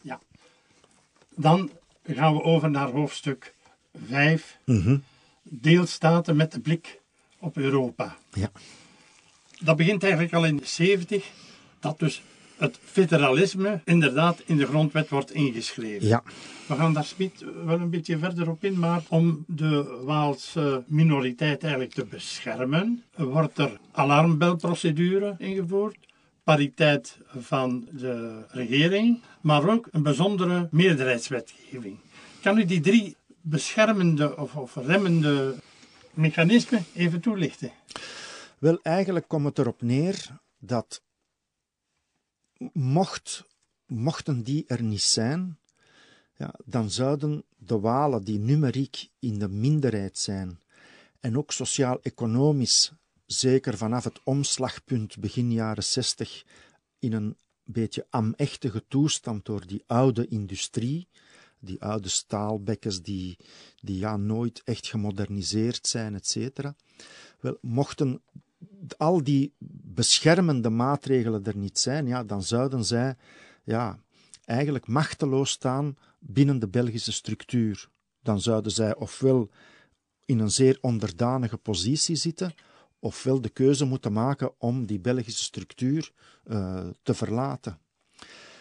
Ja. 0.00 0.20
Dan 1.34 1.70
gaan 2.02 2.34
we 2.34 2.42
over 2.42 2.70
naar 2.70 2.90
hoofdstuk 2.90 3.54
5. 4.06 4.58
Mm 4.64 5.02
Deelstaten 5.48 6.36
met 6.36 6.52
de 6.52 6.60
blik 6.60 7.00
op 7.38 7.56
Europa. 7.56 8.16
Ja 8.32 8.50
dat 9.60 9.76
begint 9.76 10.02
eigenlijk 10.02 10.34
al 10.34 10.44
in 10.44 10.56
de 10.56 10.66
70, 10.66 11.30
dat 11.80 11.98
dus 11.98 12.22
het 12.56 12.78
federalisme 12.84 13.80
inderdaad 13.84 14.42
in 14.46 14.56
de 14.56 14.66
grondwet 14.66 15.08
wordt 15.08 15.32
ingeschreven. 15.32 16.06
Ja. 16.06 16.22
We 16.66 16.74
gaan 16.74 16.92
daar 16.92 17.08
wel 17.64 17.80
een 17.80 17.90
beetje 17.90 18.18
verder 18.18 18.50
op 18.50 18.64
in, 18.64 18.78
maar 18.78 19.02
om 19.08 19.44
de 19.46 20.00
Waalse 20.04 20.82
minoriteit 20.86 21.62
eigenlijk 21.62 21.92
te 21.92 22.04
beschermen, 22.04 23.02
wordt 23.16 23.58
er 23.58 23.78
alarmbelprocedure 23.92 25.34
ingevoerd, 25.38 25.96
pariteit 26.44 27.18
van 27.36 27.88
de 27.90 28.44
regering, 28.48 29.20
maar 29.40 29.68
ook 29.68 29.88
een 29.90 30.02
bijzondere 30.02 30.68
meerderheidswetgeving. 30.70 31.96
Kan 32.42 32.58
u 32.58 32.64
die 32.64 32.80
drie 32.80 33.16
beschermende 33.40 34.36
of, 34.36 34.56
of 34.56 34.76
remmende 34.86 35.54
mechanismen 36.14 36.84
even 36.94 37.20
toelichten? 37.20 37.70
Wel, 38.64 38.78
eigenlijk 38.82 39.28
komt 39.28 39.44
het 39.44 39.58
erop 39.58 39.82
neer 39.82 40.40
dat 40.58 41.02
mocht, 42.72 43.44
mochten 43.86 44.42
die 44.42 44.64
er 44.66 44.82
niet 44.82 45.02
zijn, 45.02 45.58
ja, 46.36 46.54
dan 46.64 46.90
zouden 46.90 47.44
de 47.56 47.78
Walen 47.78 48.24
die 48.24 48.38
numeriek 48.38 49.08
in 49.18 49.38
de 49.38 49.48
minderheid 49.48 50.18
zijn 50.18 50.60
en 51.20 51.38
ook 51.38 51.52
sociaal-economisch, 51.52 52.92
zeker 53.26 53.76
vanaf 53.76 54.04
het 54.04 54.20
omslagpunt 54.22 55.18
begin 55.18 55.52
jaren 55.52 55.84
60, 55.84 56.44
in 56.98 57.12
een 57.12 57.36
beetje 57.64 58.06
amechtige 58.10 58.84
toestand 58.88 59.44
door 59.44 59.66
die 59.66 59.82
oude 59.86 60.28
industrie, 60.28 61.08
die 61.58 61.82
oude 61.82 62.08
staalbekkens 62.08 63.02
die, 63.02 63.36
die 63.80 63.98
ja, 63.98 64.16
nooit 64.16 64.62
echt 64.64 64.86
gemoderniseerd 64.86 65.86
zijn, 65.86 66.14
etc. 66.14 66.60
Wel, 67.40 67.58
mochten 67.60 68.22
al 68.96 69.24
die 69.24 69.52
beschermende 69.94 70.70
maatregelen 70.70 71.44
er 71.44 71.56
niet 71.56 71.78
zijn, 71.78 72.06
ja, 72.06 72.24
dan 72.24 72.42
zouden 72.42 72.84
zij 72.84 73.16
ja, 73.64 73.98
eigenlijk 74.44 74.86
machteloos 74.86 75.50
staan 75.50 75.96
binnen 76.18 76.58
de 76.58 76.68
Belgische 76.68 77.12
structuur. 77.12 77.88
Dan 78.22 78.40
zouden 78.40 78.72
zij 78.72 78.94
ofwel 78.94 79.50
in 80.24 80.38
een 80.38 80.50
zeer 80.50 80.78
onderdanige 80.80 81.56
positie 81.56 82.16
zitten, 82.16 82.54
ofwel 82.98 83.40
de 83.40 83.48
keuze 83.48 83.84
moeten 83.84 84.12
maken 84.12 84.52
om 84.58 84.86
die 84.86 85.00
Belgische 85.00 85.42
structuur 85.42 86.12
uh, 86.46 86.86
te 87.02 87.14
verlaten. 87.14 87.78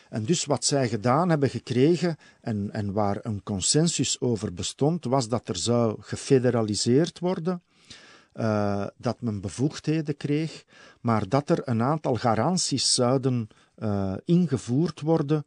En 0.10 0.24
dus 0.24 0.45
wat 0.45 0.66
zij 0.66 0.89
gedaan 0.89 1.30
hebben 1.30 1.49
gekregen 1.49 2.18
en, 2.41 2.72
en 2.72 2.91
waar 2.91 3.20
een 3.22 3.43
consensus 3.43 4.20
over 4.20 4.54
bestond, 4.54 5.06
was 5.06 5.30
dat 5.30 5.49
er 5.49 5.56
zou 5.56 6.01
gefederaliseerd 6.01 7.20
worden 7.20 7.62
uh, 8.36 8.88
dat 8.98 9.22
men 9.22 9.42
bevoegdheden 9.42 10.18
kreeg, 10.18 10.66
maar 11.02 11.30
dat 11.30 11.50
er 11.50 11.68
een 11.68 11.82
aantal 11.82 12.16
garanties 12.16 12.94
zouden 12.94 13.48
uh, 13.78 14.14
ingevoerd 14.26 15.02
worden 15.02 15.46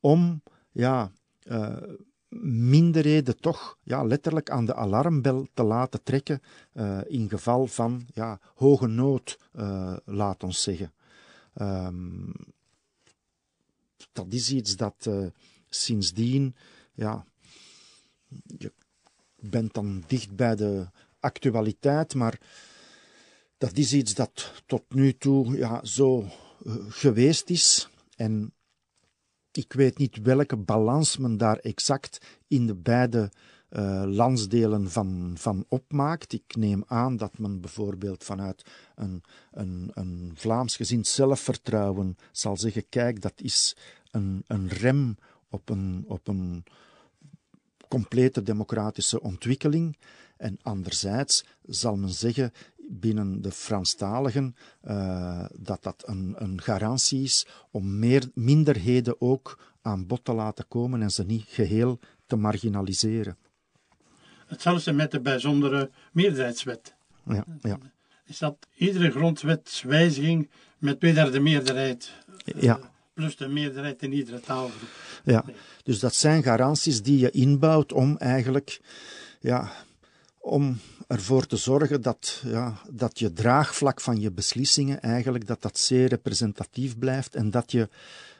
om 0.00 0.42
ja, 0.70 1.10
uh, 1.44 1.76
minderheden 2.68 3.40
toch 3.40 3.78
ja, 3.82 4.02
letterlijk 4.02 4.50
aan 4.50 4.64
de 4.64 4.74
alarmbel 4.74 5.46
te 5.54 5.62
laten 5.62 6.02
trekken 6.02 6.42
in 7.06 7.28
geval 7.28 7.66
van 7.66 8.06
ja, 8.14 8.38
hoge 8.54 8.86
nood, 8.86 9.38
laat 10.04 10.42
ons 10.42 10.62
zeggen. 10.62 10.92
Um, 11.60 12.32
dat 14.12 14.26
is 14.28 14.50
iets 14.50 14.76
dat 14.76 15.08
sindsdien, 15.68 16.54
ja, 16.92 17.24
je 18.58 18.72
bent 19.40 19.74
dan 19.74 20.04
dicht 20.06 20.36
bij 20.36 20.56
de 20.56 20.88
actualiteit, 21.20 22.14
maar 22.14 22.40
dat 23.58 23.76
is 23.76 23.92
iets 23.92 24.14
dat 24.14 24.62
tot 24.66 24.84
nu 24.88 25.12
toe 25.12 25.56
ja, 25.56 25.84
zo 25.84 26.18
uh, 26.62 26.74
geweest 26.88 27.50
is. 27.50 27.88
En 28.16 28.52
ik 29.52 29.72
weet 29.72 29.98
niet 29.98 30.22
welke 30.22 30.56
balans 30.56 31.16
men 31.16 31.36
daar 31.36 31.58
exact 31.58 32.18
in 32.46 32.66
de 32.66 32.74
beide 32.74 33.30
uh, 33.70 34.02
landsdelen 34.06 34.90
van, 34.90 35.32
van 35.38 35.64
opmaakt. 35.68 36.32
Ik 36.32 36.56
neem 36.56 36.84
aan 36.86 37.16
dat 37.16 37.38
men 37.38 37.60
bijvoorbeeld 37.60 38.24
vanuit 38.24 38.64
een, 38.94 39.22
een, 39.50 39.90
een 39.94 40.32
Vlaams 40.34 40.76
gezind 40.76 41.06
zelfvertrouwen 41.06 42.16
zal 42.32 42.56
zeggen: 42.56 42.88
kijk, 42.88 43.20
dat 43.20 43.40
is 43.40 43.76
een, 44.10 44.44
een 44.46 44.68
rem 44.68 45.16
op 45.48 45.68
een, 45.68 46.04
op 46.06 46.28
een 46.28 46.64
complete 47.88 48.42
democratische 48.42 49.20
ontwikkeling. 49.20 49.96
En 50.38 50.58
anderzijds 50.62 51.44
zal 51.66 51.96
men 51.96 52.08
zeggen 52.08 52.52
binnen 52.76 53.42
de 53.42 53.50
Franstaligen 53.50 54.56
uh, 54.84 55.44
dat 55.58 55.82
dat 55.82 56.02
een, 56.06 56.34
een 56.38 56.60
garantie 56.60 57.22
is 57.22 57.46
om 57.70 57.98
meer 57.98 58.30
minderheden 58.34 59.20
ook 59.20 59.58
aan 59.82 60.06
bod 60.06 60.24
te 60.24 60.32
laten 60.32 60.68
komen 60.68 61.02
en 61.02 61.10
ze 61.10 61.24
niet 61.24 61.44
geheel 61.48 61.98
te 62.26 62.36
marginaliseren. 62.36 63.36
Hetzelfde 64.46 64.92
met 64.92 65.10
de 65.10 65.20
bijzondere 65.20 65.90
meerderheidswet. 66.12 66.94
Ja, 67.24 67.44
ja. 67.62 67.78
Is 68.24 68.38
dat 68.38 68.66
iedere 68.74 69.10
grondwetswijziging 69.10 70.50
met 70.78 71.00
tweederde 71.00 71.40
meerderheid? 71.40 72.12
Ja. 72.44 72.80
plus 73.14 73.36
de 73.36 73.48
meerderheid 73.48 74.02
in 74.02 74.12
iedere 74.12 74.40
taalgroep. 74.40 74.88
Ja, 75.24 75.44
dus 75.82 75.98
dat 75.98 76.14
zijn 76.14 76.42
garanties 76.42 77.02
die 77.02 77.18
je 77.18 77.30
inbouwt 77.30 77.92
om 77.92 78.16
eigenlijk 78.16 78.80
ja, 79.40 79.70
om 80.48 80.78
ervoor 81.06 81.46
te 81.46 81.56
zorgen 81.56 82.02
dat, 82.02 82.42
ja, 82.44 82.80
dat 82.90 83.18
je 83.18 83.32
draagvlak 83.32 84.00
van 84.00 84.20
je 84.20 84.30
beslissingen 84.30 85.00
eigenlijk 85.00 85.46
dat 85.46 85.62
dat 85.62 85.78
zeer 85.78 86.08
representatief 86.08 86.98
blijft 86.98 87.34
en 87.34 87.50
dat 87.50 87.72
je 87.72 87.88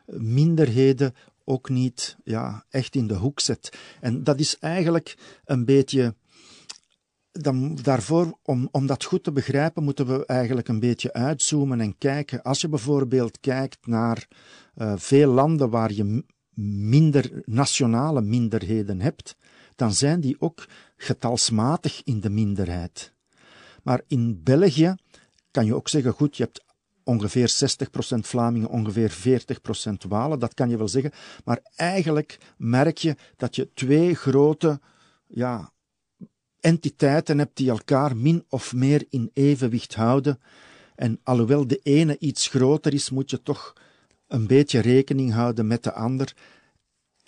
minderheden 0.07 1.15
ook 1.45 1.69
niet 1.69 2.17
ja, 2.25 2.65
echt 2.71 2.95
in 2.95 3.07
de 3.07 3.15
hoek 3.15 3.41
zet. 3.41 3.79
En 4.01 4.25
dat 4.25 4.41
is 4.41 4.59
eigenlijk 4.59 5.17
een 5.45 5.65
beetje 5.65 6.15
dan, 7.33 7.79
daarvoor, 7.83 8.39
om, 8.43 8.69
om 8.71 8.87
dat 8.87 9.05
goed 9.05 9.25
te 9.25 9.33
begrijpen, 9.33 9.85
moeten 9.85 10.07
we 10.07 10.27
eigenlijk 10.27 10.69
een 10.69 10.81
beetje 10.81 11.13
uitzoomen 11.13 11.81
en 11.81 11.99
kijken. 11.99 12.43
Als 12.43 12.61
je 12.61 12.69
bijvoorbeeld 12.69 13.41
kijkt 13.41 13.87
naar 13.87 14.29
uh, 14.77 14.93
veel 14.97 15.31
landen 15.33 15.71
waar 15.71 15.93
je 15.93 16.25
minder 16.55 17.43
nationale 17.45 18.21
minderheden 18.21 19.01
hebt, 19.01 19.37
dan 19.79 19.93
zijn 19.93 20.21
die 20.21 20.37
ook 20.39 20.67
getalsmatig 20.97 22.01
in 22.05 22.21
de 22.21 22.31
minderheid. 22.31 23.13
Maar 23.83 24.03
in 24.07 24.43
België 24.43 24.95
kan 25.51 25.67
je 25.67 25.75
ook 25.75 25.89
zeggen, 25.89 26.13
goed, 26.13 26.37
je 26.37 26.43
hebt 26.43 26.65
ongeveer 27.05 27.53
60% 28.15 28.19
Vlamingen, 28.19 28.69
ongeveer 28.69 29.13
40% 29.91 30.09
Walen, 30.09 30.39
dat 30.39 30.55
kan 30.55 30.69
je 30.71 30.77
wel 30.77 30.89
zeggen. 30.89 31.13
Maar 31.45 31.61
eigenlijk 31.77 32.39
merk 32.57 32.99
je 32.99 33.17
dat 33.37 33.57
je 33.57 33.73
twee 33.75 34.15
grote 34.15 34.81
ja, 35.27 35.73
entiteiten 36.61 37.39
hebt 37.39 37.57
die 37.57 37.71
elkaar 37.71 38.17
min 38.17 38.45
of 38.49 38.75
meer 38.75 39.07
in 39.09 39.31
evenwicht 39.33 39.95
houden. 39.95 40.41
En 40.95 41.21
alhoewel 41.23 41.67
de 41.67 41.81
ene 41.83 42.19
iets 42.19 42.49
groter 42.49 42.95
is, 42.95 43.11
moet 43.11 43.31
je 43.31 43.43
toch 43.43 43.73
een 44.27 44.47
beetje 44.47 44.81
rekening 44.81 45.33
houden 45.33 45.67
met 45.67 45.83
de 45.83 45.93
ander. 45.93 46.35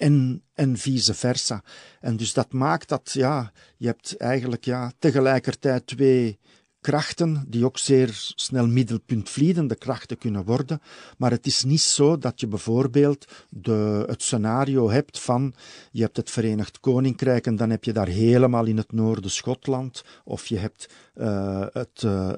En, 0.01 0.43
en 0.55 0.77
vice 0.77 1.15
versa. 1.15 1.63
En 2.01 2.17
dus 2.17 2.33
dat 2.33 2.53
maakt 2.53 2.89
dat, 2.89 3.11
ja, 3.13 3.53
je 3.77 3.87
hebt 3.87 4.17
eigenlijk 4.17 4.65
ja, 4.65 4.93
tegelijkertijd 4.99 5.87
twee 5.87 6.39
krachten 6.81 7.45
die 7.49 7.65
ook 7.65 7.79
zeer 7.79 8.11
snel 8.35 8.67
middelpuntvliedende 8.67 9.75
krachten 9.75 10.19
kunnen 10.19 10.45
worden. 10.45 10.81
Maar 11.19 11.31
het 11.31 11.47
is 11.47 11.65
niet 11.65 11.81
zo 11.81 12.19
dat 12.19 12.41
je 12.41 12.47
bijvoorbeeld 12.47 13.25
de, 13.49 14.05
het 14.07 14.23
scenario 14.23 14.91
hebt 14.91 15.21
van 15.21 15.55
je 15.91 16.03
hebt 16.03 16.17
het 16.17 16.31
Verenigd 16.31 16.81
Koninkrijk 16.81 17.47
en 17.47 17.57
dan 17.57 17.71
heb 17.71 17.85
je 17.85 17.93
daar 17.93 18.09
helemaal 18.09 18.67
in 18.67 18.77
het 18.77 18.93
noorden 18.93 19.31
Schotland 19.31 20.05
of 20.25 20.47
je 20.47 20.59
hebt 20.59 20.89
uh, 21.15 21.67
het, 21.73 22.03
uh, 22.05 22.33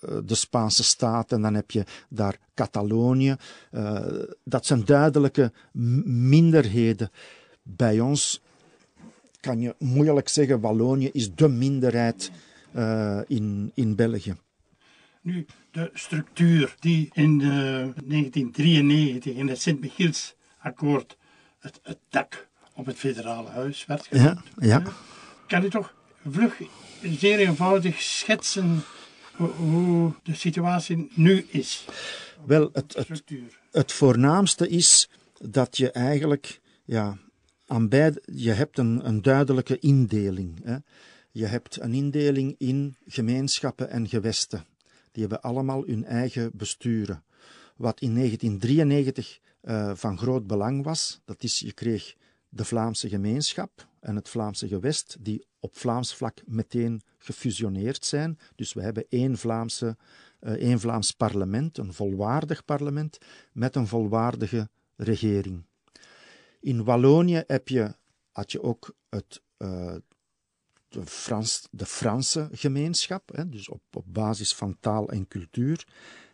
de 0.00 0.34
Spaanse 0.34 0.84
staat 0.84 1.32
en 1.32 1.42
dan 1.42 1.54
heb 1.54 1.70
je 1.70 1.84
daar 2.08 2.38
Catalonië. 2.54 3.36
Uh, 3.72 4.00
dat 4.44 4.66
zijn 4.66 4.84
duidelijke 4.84 5.52
minderheden. 6.04 7.10
Bij 7.62 8.00
ons 8.00 8.40
kan 9.40 9.60
je 9.60 9.74
moeilijk 9.78 10.28
zeggen 10.28 10.60
Wallonië 10.60 11.10
is 11.12 11.34
de 11.34 11.48
minderheid 11.48 12.30
uh, 12.76 13.20
in, 13.26 13.70
in 13.74 13.94
België. 13.94 14.36
Nu, 15.20 15.46
de 15.70 15.90
structuur 15.94 16.74
die 16.78 17.08
in 17.12 17.40
uh, 17.40 17.48
1993 17.48 19.34
in 19.34 19.48
het 19.48 19.60
Sint-Michielsakkoord 19.60 21.16
het, 21.58 21.80
het 21.82 21.98
dak 22.08 22.48
op 22.74 22.86
het 22.86 22.96
federale 22.96 23.48
huis 23.48 23.86
werd 23.86 24.06
genoemd. 24.06 24.40
Ja, 24.56 24.66
ja. 24.66 24.82
Kan 25.46 25.64
u 25.64 25.70
toch 25.70 25.94
vlug, 26.26 26.60
zeer 27.02 27.38
eenvoudig 27.38 28.02
schetsen 28.02 28.82
hoe 29.46 30.12
de 30.22 30.34
situatie 30.34 31.10
nu 31.14 31.46
is? 31.50 31.86
Wel, 32.46 32.70
het, 32.72 32.94
het, 32.94 33.32
het 33.70 33.92
voornaamste 33.92 34.68
is 34.68 35.10
dat 35.40 35.76
je 35.76 35.90
eigenlijk 35.90 36.60
ja, 36.84 37.18
aan 37.66 37.88
beide, 37.88 38.22
je 38.32 38.52
hebt 38.52 38.78
een, 38.78 39.06
een 39.06 39.22
duidelijke 39.22 39.78
indeling. 39.78 40.60
Hè. 40.64 40.76
Je 41.30 41.46
hebt 41.46 41.80
een 41.80 41.94
indeling 41.94 42.54
in 42.58 42.96
gemeenschappen 43.06 43.90
en 43.90 44.08
gewesten. 44.08 44.64
Die 45.12 45.22
hebben 45.22 45.42
allemaal 45.42 45.84
hun 45.84 46.04
eigen 46.04 46.50
besturen. 46.54 47.22
Wat 47.76 48.00
in 48.00 48.14
1993 48.14 49.40
uh, 49.62 49.92
van 49.94 50.18
groot 50.18 50.46
belang 50.46 50.84
was, 50.84 51.20
dat 51.24 51.42
is 51.42 51.58
je 51.58 51.72
kreeg 51.72 52.14
de 52.48 52.64
Vlaamse 52.64 53.08
gemeenschap 53.08 53.86
en 54.00 54.16
het 54.16 54.28
Vlaamse 54.28 54.68
gewest, 54.68 55.16
die 55.20 55.46
op 55.60 55.76
Vlaams 55.76 56.14
vlak 56.14 56.42
meteen 56.46 57.02
gefusioneerd 57.18 58.04
zijn. 58.04 58.38
Dus 58.54 58.72
we 58.72 58.82
hebben 58.82 59.04
één, 59.08 59.38
Vlaamse, 59.38 59.96
uh, 60.40 60.52
één 60.52 60.80
Vlaams 60.80 61.12
parlement, 61.12 61.78
een 61.78 61.92
volwaardig 61.92 62.64
parlement, 62.64 63.18
met 63.52 63.76
een 63.76 63.86
volwaardige 63.86 64.68
regering. 64.96 65.66
In 66.60 66.84
Wallonië 66.84 67.42
heb 67.46 67.68
je, 67.68 67.94
had 68.32 68.52
je 68.52 68.62
ook 68.62 68.94
het 69.08 69.42
uh, 69.58 69.94
de, 70.88 71.06
Frans, 71.06 71.68
de 71.70 71.86
Franse 71.86 72.48
gemeenschap, 72.52 73.36
hè, 73.36 73.48
dus 73.48 73.68
op, 73.68 73.82
op 73.92 74.04
basis 74.06 74.54
van 74.54 74.76
taal 74.80 75.08
en 75.08 75.28
cultuur, 75.28 75.86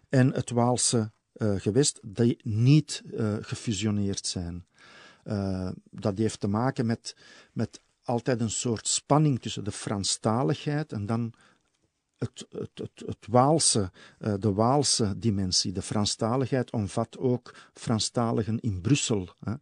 en 0.09 0.33
het 0.33 0.51
Waalse 0.51 1.13
uh, 1.37 1.61
gewest, 1.61 2.01
die 2.03 2.41
niet 2.43 3.03
uh, 3.05 3.37
gefusioneerd 3.41 4.27
zijn. 4.27 4.67
Dat 5.91 6.19
heeft 6.19 6.41
te 6.41 6.49
maken 6.49 6.87
met, 6.87 7.17
met 7.53 7.81
altijd 8.05 8.41
een 8.41 8.51
soort 8.51 8.89
spanning 8.89 9.41
tussen 9.41 9.65
de 9.65 9.73
Franstaligheid 9.73 10.93
en 10.93 11.07
dan 11.07 11.33
het, 12.19 12.47
het, 12.51 12.71
het, 12.75 13.03
het 13.07 13.27
Waalse, 13.29 13.91
de 14.39 14.53
Waalse 14.53 15.19
dimensie. 15.19 15.73
De 15.73 15.83
Franstaligheid 15.83 16.73
omvat 16.73 17.19
ook 17.19 17.55
Franstaligen 17.73 18.61
in 18.61 18.81
Brussel. 18.81 19.29
Hè. 19.41 19.55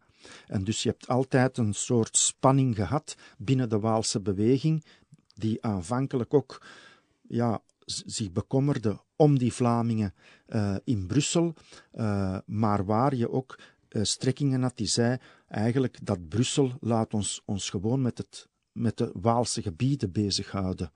En 0.47 0.64
dus 0.64 0.82
je 0.82 0.88
hebt 0.88 1.09
altijd 1.09 1.59
een 1.59 1.74
soort 1.74 2.16
spanning 2.16 2.74
gehad 2.74 3.14
binnen 3.38 3.68
de 3.68 3.78
Waalse 3.78 4.20
beweging, 4.20 4.84
die 5.34 5.64
aanvankelijk 5.64 6.34
ook 6.34 6.62
ja, 7.28 7.62
zich 7.84 8.32
bekommerde 8.32 9.01
om 9.16 9.38
die 9.38 9.53
Vlamingen 9.53 10.14
uh, 10.49 10.76
in 10.84 11.07
Brussel, 11.07 11.55
uh, 11.95 12.38
maar 12.47 12.84
waar 12.84 13.14
je 13.14 13.30
ook 13.30 13.59
strekkingen 14.03 14.62
had 14.62 14.76
die 14.76 14.86
zei 14.86 15.18
eigenlijk 15.53 15.98
dat 16.03 16.28
Brussel 16.28 16.72
laat 16.80 17.14
ons, 17.14 17.42
ons 17.44 17.70
gewoon 17.70 18.03
met, 18.03 18.18
het, 18.18 18.48
met 18.72 18.96
de 18.96 19.11
Waalse 19.14 19.62
gebieden 19.62 20.12
bezighouden. 20.12 20.92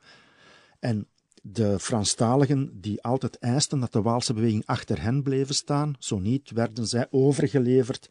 En 0.78 1.06
de 1.42 1.78
Franstaligen 1.78 2.80
die 2.80 3.02
altijd 3.02 3.38
eisten 3.38 3.80
dat 3.80 3.92
de 3.92 4.02
Waalse 4.02 4.34
beweging 4.34 4.66
achter 4.66 5.02
hen 5.02 5.22
bleven 5.22 5.54
staan, 5.54 5.94
zo 5.98 6.18
niet 6.18 6.50
werden 6.50 6.86
zij 6.86 7.06
overgeleverd 7.10 8.10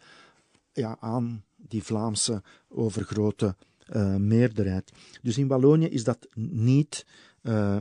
ja, 0.73 0.97
aan 0.99 1.43
die 1.55 1.83
Vlaamse 1.83 2.43
overgrote 2.67 3.55
uh, 3.93 4.15
meerderheid. 4.15 4.91
Dus 5.21 5.37
in 5.37 5.47
Wallonië 5.47 5.87
is 5.87 6.03
dat 6.03 6.27
niet, 6.35 7.05
uh, 7.41 7.77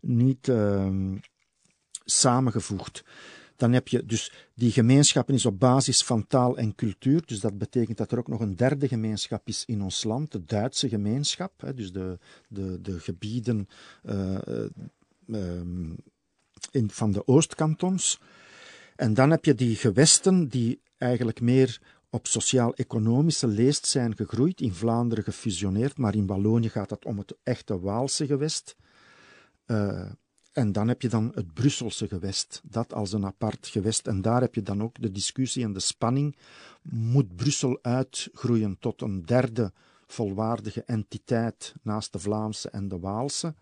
niet 0.00 0.48
uh, 0.48 1.14
samengevoegd. 2.04 3.04
Dan 3.58 3.72
heb 3.72 3.88
je 3.88 4.06
dus 4.06 4.32
die 4.54 4.70
gemeenschappen 4.70 5.34
is 5.34 5.46
op 5.46 5.58
basis 5.58 6.02
van 6.02 6.26
taal 6.26 6.56
en 6.56 6.74
cultuur. 6.74 7.22
Dus 7.26 7.40
dat 7.40 7.58
betekent 7.58 7.98
dat 7.98 8.12
er 8.12 8.18
ook 8.18 8.28
nog 8.28 8.40
een 8.40 8.56
derde 8.56 8.88
gemeenschap 8.88 9.48
is 9.48 9.64
in 9.66 9.82
ons 9.82 10.04
land, 10.04 10.32
de 10.32 10.44
Duitse 10.44 10.88
gemeenschap. 10.88 11.60
Hè, 11.60 11.74
dus 11.74 11.92
de, 11.92 12.18
de, 12.48 12.80
de 12.80 13.00
gebieden 13.00 13.68
ehm, 14.04 15.92
in, 16.70 16.90
van 16.90 17.12
de 17.12 17.26
Oostkantons. 17.26 18.20
En 18.96 19.14
dan 19.14 19.30
heb 19.30 19.44
je 19.44 19.54
die 19.54 19.76
gewesten 19.76 20.48
die 20.48 20.80
eigenlijk 20.98 21.40
meer 21.40 21.80
op 22.10 22.26
sociaal-economische 22.26 23.46
leest 23.46 23.86
zijn 23.86 24.16
gegroeid, 24.16 24.60
in 24.60 24.74
Vlaanderen 24.74 25.24
gefusioneerd, 25.24 25.98
maar 25.98 26.14
in 26.14 26.26
Wallonië 26.26 26.68
gaat 26.68 26.90
het 26.90 27.04
om 27.04 27.18
het 27.18 27.36
echte 27.42 27.80
Waalse 27.80 28.26
gewest. 28.26 28.76
Uh, 29.66 30.10
en 30.58 30.72
dan 30.72 30.88
heb 30.88 31.02
je 31.02 31.08
dan 31.08 31.32
het 31.34 31.54
Brusselse 31.54 32.08
gewest, 32.08 32.60
dat 32.64 32.92
als 32.92 33.12
een 33.12 33.24
apart 33.24 33.66
gewest. 33.66 34.06
En 34.06 34.22
daar 34.22 34.40
heb 34.40 34.54
je 34.54 34.62
dan 34.62 34.82
ook 34.82 35.00
de 35.00 35.10
discussie 35.10 35.64
en 35.64 35.72
de 35.72 35.80
spanning. 35.80 36.36
Moet 36.82 37.36
Brussel 37.36 37.78
uitgroeien 37.82 38.76
tot 38.78 39.02
een 39.02 39.26
derde 39.26 39.72
volwaardige 40.06 40.82
entiteit 40.82 41.74
naast 41.82 42.12
de 42.12 42.18
Vlaamse 42.18 42.70
en 42.70 42.88
de 42.88 42.98
Waalse? 42.98 43.54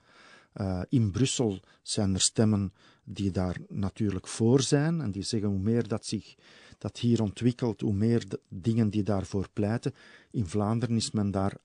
Uh, 0.55 0.81
in 0.89 1.11
Brussel 1.11 1.61
zijn 1.83 2.15
er 2.15 2.21
stemmen 2.21 2.73
die 3.05 3.31
daar 3.31 3.57
natuurlijk 3.69 4.27
voor 4.27 4.61
zijn 4.61 5.01
en 5.01 5.11
die 5.11 5.23
zeggen 5.23 5.49
hoe 5.49 5.59
meer 5.59 5.89
dat 5.89 6.07
zich 6.07 6.35
dat 6.79 6.99
hier 6.99 7.23
ontwikkelt, 7.23 7.81
hoe 7.81 7.93
meer 7.93 8.29
de 8.29 8.41
dingen 8.49 8.91
die 8.91 9.03
daarvoor 9.03 9.49
pleiten. 9.53 9.95
In 10.31 10.47
Vlaanderen 10.47 10.97
is 10.97 11.11
men 11.11 11.31
daar 11.31 11.57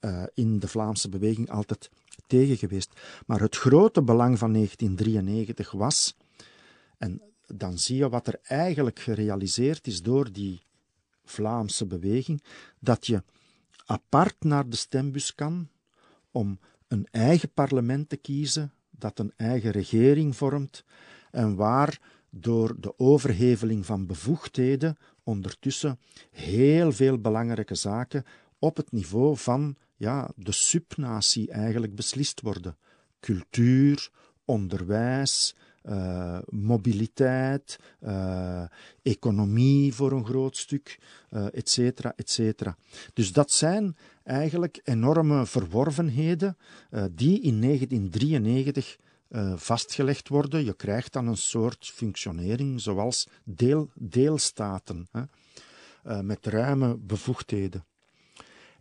uh, 0.00 0.22
in 0.34 0.58
de 0.58 0.68
Vlaamse 0.68 1.08
beweging 1.08 1.50
altijd 1.50 1.90
tegen 2.26 2.56
geweest. 2.56 3.00
Maar 3.26 3.40
het 3.40 3.56
grote 3.56 4.02
belang 4.02 4.38
van 4.38 4.52
1993 4.52 5.70
was, 5.70 6.16
en 6.98 7.22
dan 7.46 7.78
zie 7.78 7.96
je 7.96 8.08
wat 8.08 8.26
er 8.26 8.40
eigenlijk 8.42 8.98
gerealiseerd 8.98 9.86
is 9.86 10.02
door 10.02 10.32
die 10.32 10.62
Vlaamse 11.24 11.86
beweging, 11.86 12.42
dat 12.78 13.06
je 13.06 13.22
apart 13.86 14.36
naar 14.44 14.68
de 14.68 14.76
stembus 14.76 15.34
kan 15.34 15.68
om 16.30 16.58
een 16.88 17.06
eigen 17.10 17.50
parlement 17.50 18.08
te 18.08 18.16
kiezen, 18.16 18.72
dat 18.90 19.18
een 19.18 19.32
eigen 19.36 19.70
regering 19.70 20.36
vormt 20.36 20.84
en 21.30 21.54
waar 21.54 22.00
door 22.30 22.80
de 22.80 22.98
overheveling 22.98 23.86
van 23.86 24.06
bevoegdheden 24.06 24.96
ondertussen 25.22 25.98
heel 26.30 26.92
veel 26.92 27.18
belangrijke 27.18 27.74
zaken 27.74 28.24
op 28.58 28.76
het 28.76 28.92
niveau 28.92 29.36
van 29.36 29.76
ja, 29.96 30.30
de 30.36 30.52
subnatie 30.52 31.50
eigenlijk 31.50 31.94
beslist 31.94 32.40
worden. 32.40 32.76
Cultuur, 33.20 34.10
onderwijs, 34.44 35.54
uh, 35.88 36.38
mobiliteit, 36.48 37.78
uh, 38.00 38.64
economie 39.02 39.94
voor 39.94 40.12
een 40.12 40.26
groot 40.26 40.56
stuk, 40.56 40.98
uh, 41.30 41.46
et 41.52 41.70
cetera, 41.70 42.12
et 42.16 42.30
cetera. 42.30 42.76
Dus 43.12 43.32
dat 43.32 43.50
zijn 43.50 43.96
eigenlijk 44.22 44.80
enorme 44.84 45.46
verworvenheden 45.46 46.56
die 47.10 47.40
in 47.40 47.60
1993 47.60 48.96
vastgelegd 49.56 50.28
worden. 50.28 50.64
Je 50.64 50.74
krijgt 50.74 51.12
dan 51.12 51.26
een 51.26 51.36
soort 51.36 51.90
functionering 51.94 52.80
zoals 52.80 53.28
deel, 53.44 53.90
deelstaten, 53.94 55.08
met 56.22 56.46
ruime 56.46 56.96
bevoegdheden. 56.96 57.84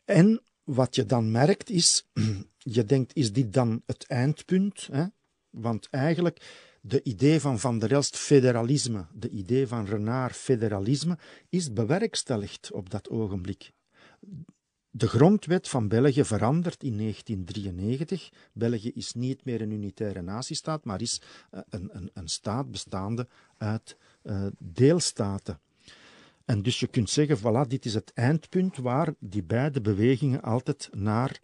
En 0.05 0.41
wat 0.63 0.95
je 0.95 1.05
dan 1.05 1.31
merkt 1.31 1.69
is, 1.69 2.07
je 2.57 2.85
denkt, 2.85 3.15
is 3.15 3.33
dit 3.33 3.53
dan 3.53 3.81
het 3.85 4.07
eindpunt? 4.07 4.87
Hè? 4.91 5.05
Want 5.49 5.87
eigenlijk, 5.89 6.69
de 6.81 7.03
idee 7.03 7.39
van 7.39 7.59
Van 7.59 7.79
der 7.79 7.91
Elst 7.91 8.17
federalisme, 8.17 9.05
de 9.13 9.29
idee 9.29 9.67
van 9.67 9.85
Renard 9.85 10.35
federalisme, 10.35 11.17
is 11.49 11.73
bewerkstelligd 11.73 12.71
op 12.71 12.89
dat 12.89 13.09
ogenblik. 13.09 13.71
De 14.89 15.07
grondwet 15.07 15.69
van 15.69 15.87
België 15.87 16.23
verandert 16.23 16.83
in 16.83 16.97
1993. 16.97 18.29
België 18.53 18.91
is 18.93 19.13
niet 19.13 19.45
meer 19.45 19.61
een 19.61 19.71
unitaire 19.71 20.21
natiestaat, 20.21 20.85
maar 20.85 21.01
is 21.01 21.21
eh, 21.51 21.61
een, 21.69 21.89
een, 21.91 22.09
een 22.13 22.27
staat 22.27 22.71
bestaande 22.71 23.27
uit 23.57 23.97
uh, 24.23 24.45
deelstaten. 24.57 25.59
En 26.45 26.61
dus 26.61 26.79
je 26.79 26.87
kunt 26.87 27.09
zeggen, 27.09 27.37
voilà, 27.37 27.67
dit 27.67 27.85
is 27.85 27.93
het 27.93 28.11
eindpunt 28.13 28.77
waar 28.77 29.13
die 29.19 29.43
beide 29.43 29.81
bewegingen 29.81 30.41
altijd 30.41 30.89
naar 30.91 31.39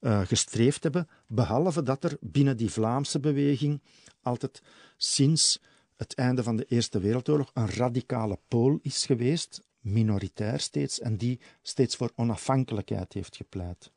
uh, 0.00 0.20
gestreefd 0.20 0.82
hebben, 0.82 1.08
behalve 1.26 1.82
dat 1.82 2.04
er 2.04 2.16
binnen 2.20 2.56
die 2.56 2.70
Vlaamse 2.70 3.20
beweging 3.20 3.80
altijd 4.22 4.62
sinds 4.96 5.62
het 5.96 6.14
einde 6.14 6.42
van 6.42 6.56
de 6.56 6.64
Eerste 6.64 6.98
Wereldoorlog 6.98 7.50
een 7.54 7.70
radicale 7.70 8.38
pool 8.48 8.78
is 8.82 9.06
geweest, 9.06 9.62
minoritair 9.80 10.60
steeds, 10.60 11.00
en 11.00 11.16
die 11.16 11.40
steeds 11.62 11.96
voor 11.96 12.12
onafhankelijkheid 12.14 13.12
heeft 13.12 13.36
gepleit. 13.36 13.90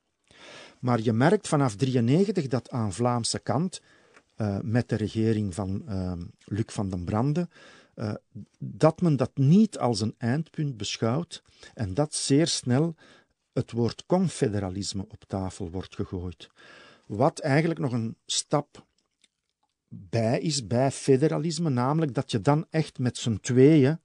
Maar 0.80 1.02
je 1.02 1.14
merkt 1.14 1.48
vanaf 1.48 1.76
1993 1.76 2.48
dat 2.48 2.70
aan 2.70 2.94
Vlaamse 2.94 3.40
kant, 3.40 3.82
uh, 4.38 4.58
met 4.62 4.90
de 4.90 4.96
regering 4.96 5.54
van 5.54 5.84
uh, 5.90 6.12
Luc 6.46 6.66
van 6.68 6.90
den 6.90 7.04
Brande, 7.04 7.48
uh, 7.98 8.14
dat 8.60 9.02
men 9.02 9.16
dat 9.16 9.38
niet 9.38 9.78
als 9.78 10.02
een 10.02 10.16
eindpunt 10.18 10.78
beschouwt 10.78 11.44
en 11.74 11.94
dat 11.94 12.16
zeer 12.16 12.48
snel 12.48 12.96
het 13.54 13.72
woord 13.72 14.06
confederalisme 14.06 15.06
op 15.08 15.24
tafel 15.28 15.70
wordt 15.70 15.96
gegooid. 15.96 16.50
Wat 17.06 17.40
eigenlijk 17.40 17.80
nog 17.80 17.92
een 17.92 18.18
stap 18.26 18.86
bij 19.88 20.40
is 20.40 20.68
bij 20.68 20.92
federalisme, 20.92 21.70
namelijk 21.70 22.14
dat 22.14 22.32
je 22.32 22.42
dan 22.42 22.66
echt 22.70 23.00
met 23.00 23.18
z'n 23.18 23.38
tweeën 23.42 24.00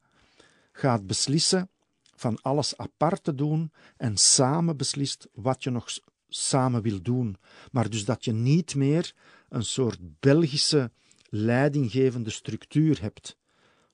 gaat 0.73 1.07
beslissen 1.07 1.71
van 2.15 2.39
alles 2.43 2.77
apart 2.77 3.25
te 3.25 3.35
doen 3.35 3.73
en 3.97 4.17
samen 4.17 4.77
beslist 4.77 5.29
wat 5.33 5.63
je 5.63 5.71
nog 5.71 5.87
samen 6.29 6.83
wil 6.83 7.03
doen. 7.03 7.37
Maar 7.71 7.91
dus 7.91 8.05
dat 8.05 8.25
je 8.25 8.33
niet 8.33 8.75
meer 8.75 9.15
een 9.49 9.65
soort 9.65 9.99
Belgische 10.21 10.91
leidinggevende 11.29 12.31
structuur 12.31 13.01
hebt, 13.01 13.37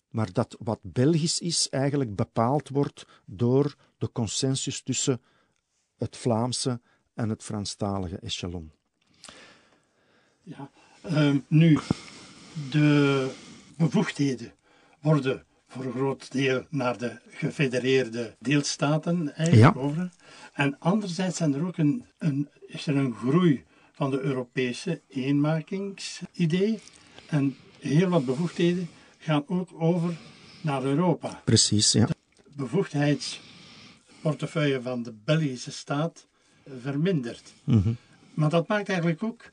maar 0.09 0.33
dat 0.33 0.57
wat 0.59 0.79
Belgisch 0.83 1.41
is 1.41 1.69
eigenlijk 1.69 2.17
bepaald 2.17 2.69
wordt 2.69 3.07
door 3.25 3.75
de 3.99 4.13
consensus 4.13 4.83
tussen 4.83 5.21
het 5.97 6.17
Vlaamse 6.17 6.81
en 7.15 7.29
het 7.29 7.43
Franstalige 7.43 8.19
echelon. 8.19 8.73
Ja, 10.43 10.71
uh, 11.11 11.37
nu, 11.49 11.79
de 12.71 13.31
bevoegdheden 13.77 14.53
worden 15.01 15.45
voor 15.69 15.85
een 15.85 15.93
groot 15.93 16.33
deel 16.33 16.67
naar 16.71 16.99
de 16.99 17.21
gefedereerde 17.31 18.37
deelstaten 18.39 19.35
eigenlijk 19.35 19.75
ja. 19.75 19.81
over. 19.81 20.11
En 20.53 20.79
anderzijds 20.79 21.37
zijn 21.37 21.55
er 21.55 21.67
ook 21.67 21.77
een, 21.77 22.05
een, 22.19 22.49
is 22.67 22.87
er 22.87 22.97
een 22.97 23.15
groei 23.15 23.65
van 23.93 24.11
de 24.11 24.21
Europese 24.21 25.03
eenmakingsidee. 25.09 26.81
En 27.27 27.57
heel 27.79 28.09
wat 28.09 28.25
bevoegdheden 28.25 28.89
gaan 29.19 29.45
ook 29.47 29.69
over 29.73 30.16
naar 30.61 30.85
Europa. 30.85 31.43
Precies, 31.45 31.93
ja. 31.93 32.07
De 32.07 32.14
bevoegdheidsportefeuille 32.57 34.83
van 34.83 35.03
de 35.03 35.14
Belgische 35.25 35.71
staat 35.71 36.27
vermindert. 36.81 37.53
Mm 37.64 37.83
-hmm. 37.83 37.97
Maar 38.35 38.51
dat 38.51 38.69
maakt 38.69 38.89
eigenlijk 38.89 39.23
ook 39.23 39.51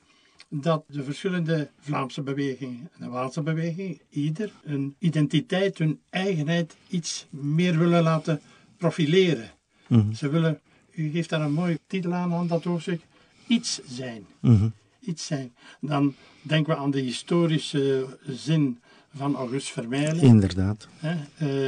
dat 0.50 0.84
de 0.88 1.04
verschillende 1.04 1.70
Vlaamse 1.80 2.22
bewegingen 2.22 2.90
en 2.94 3.06
de 3.06 3.10
Waalse 3.10 3.42
beweging 3.42 4.02
ieder 4.10 4.52
een 4.64 4.96
identiteit, 5.00 5.78
hun 5.78 6.00
eigenheid 6.10 6.76
iets 6.88 7.26
meer 7.30 7.78
willen 7.78 8.04
laten 8.04 8.42
profileren. 8.78 9.52
Mm 9.88 10.00
-hmm. 10.00 10.14
Ze 10.14 10.30
willen, 10.30 10.60
u 10.92 11.10
geeft 11.10 11.30
daar 11.30 11.42
een 11.42 11.54
mooie 11.54 11.80
titel 11.88 12.14
aan 12.14 12.34
aan 12.34 12.48
dat 12.48 12.64
hoofdstuk, 12.64 13.02
iets 13.48 13.80
zijn. 13.88 14.26
Mm 14.40 14.58
-hmm. 14.58 14.74
Iets 15.00 15.26
zijn. 15.26 15.54
Dan 15.80 16.16
denken 16.42 16.74
we 16.74 16.80
aan 16.80 16.92
de 16.92 17.00
historische 17.00 18.18
zin 18.28 18.80
van 19.16 19.36
August 19.36 19.72
Vermeijlen. 19.72 20.22
Inderdaad. 20.22 20.88
Hè, 20.98 21.16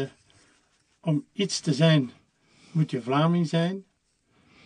uh, 0.02 0.08
om 1.00 1.26
iets 1.34 1.60
te 1.60 1.74
zijn 1.74 2.12
moet 2.72 2.92
je 2.92 3.02
Vlaming 3.02 3.48
zijn. 3.48 3.84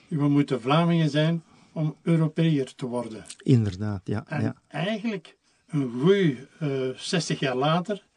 We 0.07 0.27
moeten 0.27 0.61
Vlamingen 0.61 1.09
zijn 1.09 1.43
om 1.71 1.95
Europeër 2.01 2.75
te 2.75 2.85
worden. 2.85 3.25
Inderdaad, 3.37 4.01
ja. 4.03 4.23
En 4.27 4.41
ja. 4.41 4.55
eigenlijk, 4.67 5.37
een 5.67 5.91
goeie 6.01 6.47
uh, 6.59 6.89
60 6.95 7.39
jaar 7.39 7.55
later, 7.55 8.07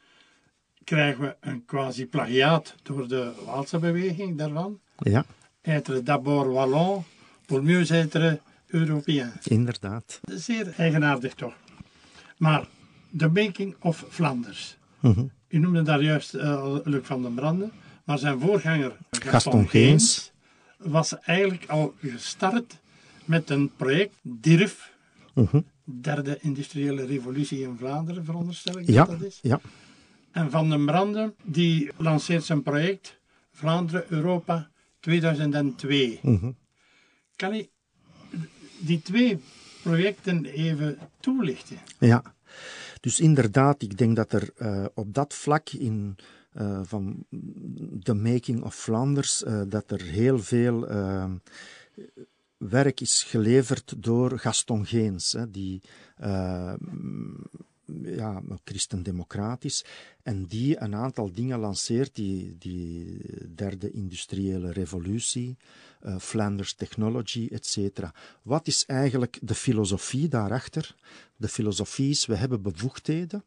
krijgen 0.84 1.20
we 1.20 1.36
een 1.40 1.64
quasi-plagiaat 1.64 2.74
door 2.82 3.08
de 3.08 3.32
Waalse 3.44 3.78
beweging 3.78 4.38
daarvan. 4.38 4.80
Ja. 4.96 5.24
Être 5.60 6.02
d'abord 6.02 6.52
Wallon, 6.52 7.04
pour 7.46 7.62
mieux 7.62 7.90
être 7.90 8.40
Européen. 8.66 9.32
Inderdaad. 9.42 10.20
Zeer 10.22 10.74
eigenaardig 10.76 11.34
toch. 11.34 11.54
Maar 12.36 12.66
The 13.16 13.28
Making 13.28 13.76
of 13.80 14.04
Flanders. 14.08 14.76
Mm 15.00 15.12
-hmm. 15.12 15.30
U 15.48 15.58
noemde 15.58 15.82
daar 15.82 16.02
juist 16.02 16.34
uh, 16.34 16.76
Luc 16.84 17.06
van 17.06 17.22
den 17.22 17.34
Brande, 17.34 17.70
maar 18.04 18.18
zijn 18.18 18.40
voorganger 18.40 18.96
Gaston, 19.10 19.68
Geens 19.68 20.32
was 20.76 21.18
eigenlijk 21.18 21.66
al 21.66 21.94
gestart 22.00 22.80
met 23.24 23.50
een 23.50 23.70
project 23.76 24.14
DIRF, 24.22 24.92
mm 25.34 25.48
-hmm. 25.50 25.64
derde 25.84 26.38
industriële 26.40 27.06
revolutie 27.06 27.60
in 27.60 27.76
Vlaanderen, 27.78 28.24
veronderstel 28.24 28.78
ik 28.78 28.86
ja, 28.86 29.04
dat 29.04 29.18
dat 29.18 29.28
is. 29.28 29.38
Ja. 29.42 29.60
En 30.30 30.50
Van 30.50 30.70
den 30.70 30.84
Brande 30.84 31.34
die 31.42 31.90
lanceert 31.96 32.44
zijn 32.44 32.62
project 32.62 33.18
Vlaanderen 33.52 34.04
Europa 34.08 34.68
2002. 35.00 36.18
Mm 36.22 36.38
-hmm. 36.38 36.56
Kan 37.36 37.50
hij 37.50 37.68
die 38.78 39.02
twee 39.02 39.38
projecten 39.82 40.44
even 40.44 40.98
toelichten? 41.20 41.78
Ja. 41.98 42.22
Dus 43.04 43.20
inderdaad, 43.20 43.82
ik 43.82 43.98
denk 43.98 44.16
dat 44.16 44.32
er 44.32 44.50
uh, 44.58 44.84
op 44.94 45.14
dat 45.14 45.34
vlak 45.34 45.70
in 45.70 46.16
uh, 46.52 46.80
van 46.82 47.26
The 48.02 48.14
Making 48.14 48.62
of 48.62 48.74
Flanders, 48.74 49.42
uh, 49.42 49.62
dat 49.68 49.90
er 49.90 50.02
heel 50.02 50.38
veel 50.38 50.88
werk 52.56 53.00
is 53.00 53.22
geleverd 53.22 53.94
door 53.96 54.38
Gaston 54.38 54.86
Geens, 54.86 55.32
hè, 55.32 55.50
die 55.50 55.82
ja, 58.02 58.42
christendemocratisch, 58.64 59.84
en 60.22 60.46
die 60.46 60.80
een 60.80 60.94
aantal 60.94 61.32
dingen 61.32 61.58
lanceert, 61.58 62.14
die, 62.14 62.56
die 62.58 63.20
derde 63.54 63.90
industriële 63.90 64.72
revolutie, 64.72 65.56
uh, 66.02 66.18
Flanders 66.18 66.74
Technology, 66.74 67.48
etc. 67.50 68.10
Wat 68.42 68.66
is 68.66 68.86
eigenlijk 68.86 69.38
de 69.42 69.54
filosofie 69.54 70.28
daarachter? 70.28 70.94
De 71.36 71.48
filosofie 71.48 72.10
is, 72.10 72.26
we 72.26 72.34
hebben 72.34 72.62
bevoegdheden, 72.62 73.44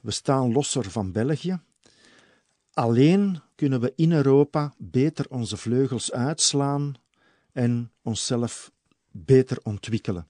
we 0.00 0.10
staan 0.10 0.52
losser 0.52 0.90
van 0.90 1.12
België, 1.12 1.60
alleen 2.72 3.40
kunnen 3.54 3.80
we 3.80 3.92
in 3.96 4.12
Europa 4.12 4.74
beter 4.78 5.26
onze 5.28 5.56
vleugels 5.56 6.12
uitslaan 6.12 6.94
en 7.52 7.90
onszelf 8.02 8.72
beter 9.10 9.58
ontwikkelen. 9.62 10.26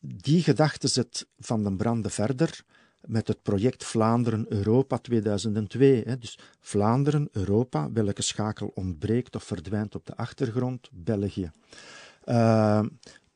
Die 0.00 0.42
gedachte 0.42 0.88
zet 0.88 1.26
Van 1.38 1.62
den 1.62 1.76
Brande 1.76 2.10
verder 2.10 2.64
met 3.00 3.28
het 3.28 3.42
project 3.42 3.84
Vlaanderen 3.84 4.46
Europa 4.48 4.98
2002. 4.98 6.02
Hè. 6.06 6.18
Dus 6.18 6.38
Vlaanderen, 6.60 7.28
Europa, 7.32 7.92
welke 7.92 8.22
schakel 8.22 8.70
ontbreekt 8.74 9.36
of 9.36 9.44
verdwijnt 9.44 9.94
op 9.94 10.06
de 10.06 10.16
achtergrond? 10.16 10.88
België. 10.92 11.50
Uh, 12.24 12.82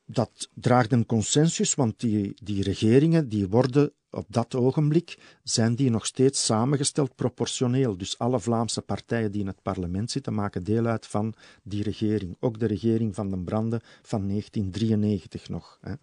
dat 0.07 0.48
draagt 0.55 0.92
een 0.92 1.07
consensus, 1.07 1.74
want 1.74 2.00
die, 2.00 2.34
die 2.42 2.62
regeringen 2.62 3.28
die 3.28 3.48
worden 3.48 3.92
op 4.11 4.26
dat 4.28 4.55
ogenblik, 4.55 5.38
zijn 5.42 5.74
die 5.74 5.90
nog 5.90 6.07
steeds 6.07 6.44
samengesteld 6.44 7.14
proportioneel. 7.14 7.96
Dus 7.96 8.18
alle 8.18 8.40
Vlaamse 8.40 8.82
partijen 8.82 9.32
die 9.32 9.40
in 9.40 9.46
het 9.46 9.62
parlement 9.62 10.11
zitten, 10.11 10.34
maken 10.34 10.64
deel 10.64 10.86
uit 10.86 11.07
van 11.07 11.34
die 11.62 11.82
regering. 11.82 12.36
Ook 12.40 12.59
de 12.59 12.66
regering 12.66 13.14
van 13.14 13.30
den 13.30 13.44
Brande 13.44 13.80
van 14.02 14.28
1993 14.28 15.48
nog. 15.48 15.78
Hè. 15.80 15.94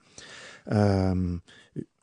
Uh, 0.67 1.37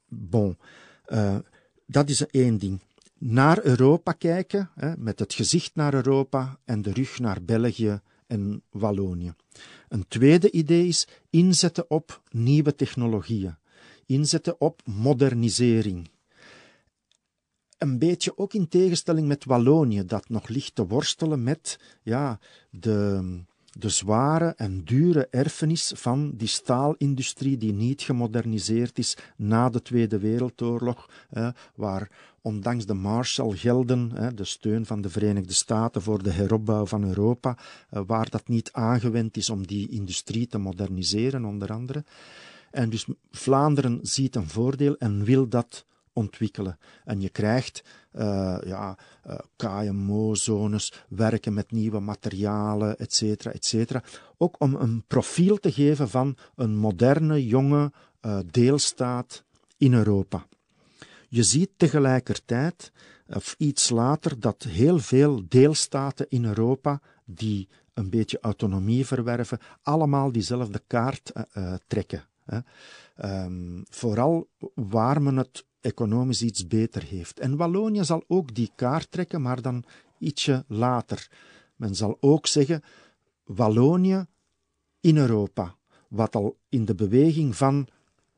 bon. 0.09 0.59
Uh, 1.07 1.39
dat 1.87 2.09
is 2.09 2.27
één 2.27 2.59
ding. 2.59 2.81
Naar 3.19 3.65
Europa 3.65 4.13
kijken, 4.13 4.71
hè, 4.75 4.97
met 4.97 5.19
het 5.19 5.35
gezicht 5.35 5.75
naar 5.75 5.95
Europa 5.95 6.59
en 6.65 6.83
de 6.83 6.93
rug 6.93 7.19
naar 7.19 7.43
België 7.43 8.01
en 8.29 8.63
Wallonië. 8.71 9.35
Een 9.89 10.09
tweede 10.09 10.51
idee 10.51 10.87
is 10.87 11.07
inzetten 11.31 11.91
op 11.91 12.23
nieuwe 12.31 12.75
technologieën, 12.75 13.57
inzetten 14.07 14.61
op 14.61 14.83
modernisering. 14.87 16.11
Een 17.79 17.99
beetje 17.99 18.39
ook 18.39 18.55
in 18.55 18.69
tegenstelling 18.69 19.29
met 19.29 19.45
Wallonië, 19.45 20.05
dat 20.05 20.29
nog 20.29 20.49
ligt 20.49 20.75
te 20.75 20.87
worstelen 20.87 21.43
met 21.43 21.81
ja, 22.03 22.39
de, 22.71 23.21
de 23.79 23.89
zware 23.89 24.55
en 24.57 24.85
dure 24.85 25.29
erfenis 25.31 25.93
van 25.97 26.33
die 26.35 26.49
staalindustrie 26.49 27.57
die 27.57 27.73
niet 27.73 28.03
gemoderniseerd 28.03 28.99
is 28.99 29.17
na 29.37 29.69
de 29.69 29.83
Tweede 29.83 30.19
Wereldoorlog, 30.19 31.09
waar 31.75 32.11
ondanks 32.43 32.87
de 32.87 32.95
Marshallgelden, 32.95 34.33
de 34.35 34.45
steun 34.45 34.87
van 34.87 35.01
de 35.01 35.11
Verenigde 35.11 35.53
Staten 35.53 36.03
voor 36.03 36.23
de 36.23 36.31
heropbouw 36.31 36.87
van 36.87 37.05
Europa, 37.05 37.59
eh, 37.91 38.03
waar 38.07 38.31
dat 38.31 38.49
niet 38.49 38.73
aangewend 38.73 39.37
is 39.37 39.51
om 39.51 39.67
die 39.67 39.89
industrie 39.89 40.47
te 40.47 40.59
moderniseren, 40.59 41.45
onder 41.45 41.73
andere. 41.73 42.05
En 42.71 42.91
dus 42.91 43.07
Vlaanderen 43.31 43.99
ziet 44.03 44.37
een 44.37 44.49
voordeel 44.49 44.97
en 44.97 45.25
wil 45.25 45.49
dat 45.49 45.85
ontwikkelen. 46.19 46.79
En 47.05 47.21
je 47.21 47.29
krijgt 47.29 47.85
uh, 48.13 48.59
ja, 48.65 48.99
uh, 49.27 49.33
eh, 49.33 49.39
KMO-zones, 49.57 50.93
werken 51.09 51.55
met 51.55 51.71
nieuwe 51.71 52.01
materialen, 52.01 52.99
etc. 52.99 53.23
etc. 53.45 54.01
Ook 54.37 54.57
om 54.59 54.75
een 54.75 55.05
profiel 55.07 55.57
te 55.57 55.73
geven 55.73 56.09
van 56.09 56.37
een 56.57 56.77
moderne, 56.77 57.47
jonge 57.47 57.93
uh, 58.23 58.39
deelstaat 58.51 59.45
in 59.77 59.95
Europa. 59.95 60.47
Je 61.29 61.43
ziet 61.43 61.71
tegelijkertijd, 61.77 62.93
of 63.27 63.55
iets 63.59 63.91
later, 63.91 64.41
dat 64.41 64.63
heel 64.63 64.99
veel 64.99 65.43
deelstaten 65.49 66.27
in 66.29 66.45
Europa 66.45 67.01
die 67.25 67.69
een 67.95 68.11
beetje 68.11 68.39
autonomie 68.41 69.07
verwerven, 69.07 69.59
allemaal 69.83 70.33
diezelfde 70.33 70.83
kaart 70.87 71.33
trekken. 71.87 72.25
Hè. 72.45 72.59
Um, 73.45 73.85
vooral 73.91 74.49
waar 74.75 75.23
men 75.23 75.37
het 75.37 75.65
economisch 75.81 76.43
iets 76.43 76.67
beter 76.67 77.03
heeft. 77.03 77.41
En 77.41 77.57
Wallonië 77.57 78.05
zal 78.05 78.25
ook 78.27 78.55
die 78.55 78.71
kaart 78.75 79.11
trekken, 79.11 79.43
maar 79.43 79.63
dan 79.63 79.85
ietsje 80.19 80.65
later. 80.69 81.31
Men 81.77 81.95
zal 81.95 82.17
ook 82.21 82.47
zeggen: 82.47 82.83
Wallonië 83.45 84.27
in 85.01 85.17
Europa, 85.17 85.77
wat 86.09 86.37
al 86.37 86.57
in 86.69 86.85
de 86.85 86.95
beweging 86.95 87.57
van 87.57 87.89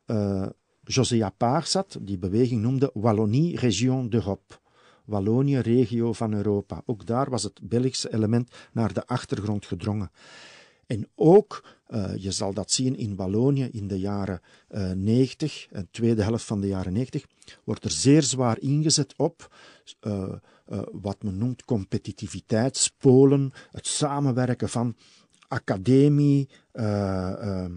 uh, 0.06 0.46
José 0.84 1.24
Appard 1.24 1.68
zat, 1.68 1.98
die 2.00 2.18
beweging 2.18 2.62
noemde 2.62 2.90
Wallonie 2.94 3.56
Région 3.56 4.08
d'Europe. 4.08 4.58
Wallonië, 5.04 5.58
regio 5.58 6.12
van 6.12 6.32
Europa. 6.32 6.82
Ook 6.86 7.06
daar 7.06 7.30
was 7.30 7.42
het 7.42 7.60
Belgische 7.62 8.12
element 8.12 8.50
naar 8.72 8.92
de 8.92 9.06
achtergrond 9.06 9.66
gedrongen. 9.66 10.10
En 10.90 11.08
ook, 11.14 11.64
uh, 11.88 12.16
je 12.16 12.30
zal 12.30 12.52
dat 12.52 12.70
zien 12.70 12.96
in 12.96 13.16
Wallonië 13.16 13.68
in 13.72 13.88
de 13.88 13.98
jaren 13.98 14.40
uh, 14.70 14.90
90, 14.90 15.66
de 15.70 15.86
tweede 15.90 16.22
helft 16.22 16.44
van 16.44 16.60
de 16.60 16.66
jaren 16.66 16.92
90, 16.92 17.26
wordt 17.64 17.84
er 17.84 17.90
zeer 17.90 18.22
zwaar 18.22 18.60
ingezet 18.60 19.14
op 19.16 19.54
uh, 20.02 20.32
wat 20.92 21.22
men 21.22 21.38
noemt 21.38 21.64
competitiviteitspolen, 21.64 23.52
het 23.70 23.86
samenwerken 23.86 24.68
van 24.68 24.96
academie, 25.48 26.48
ehm, 26.72 27.72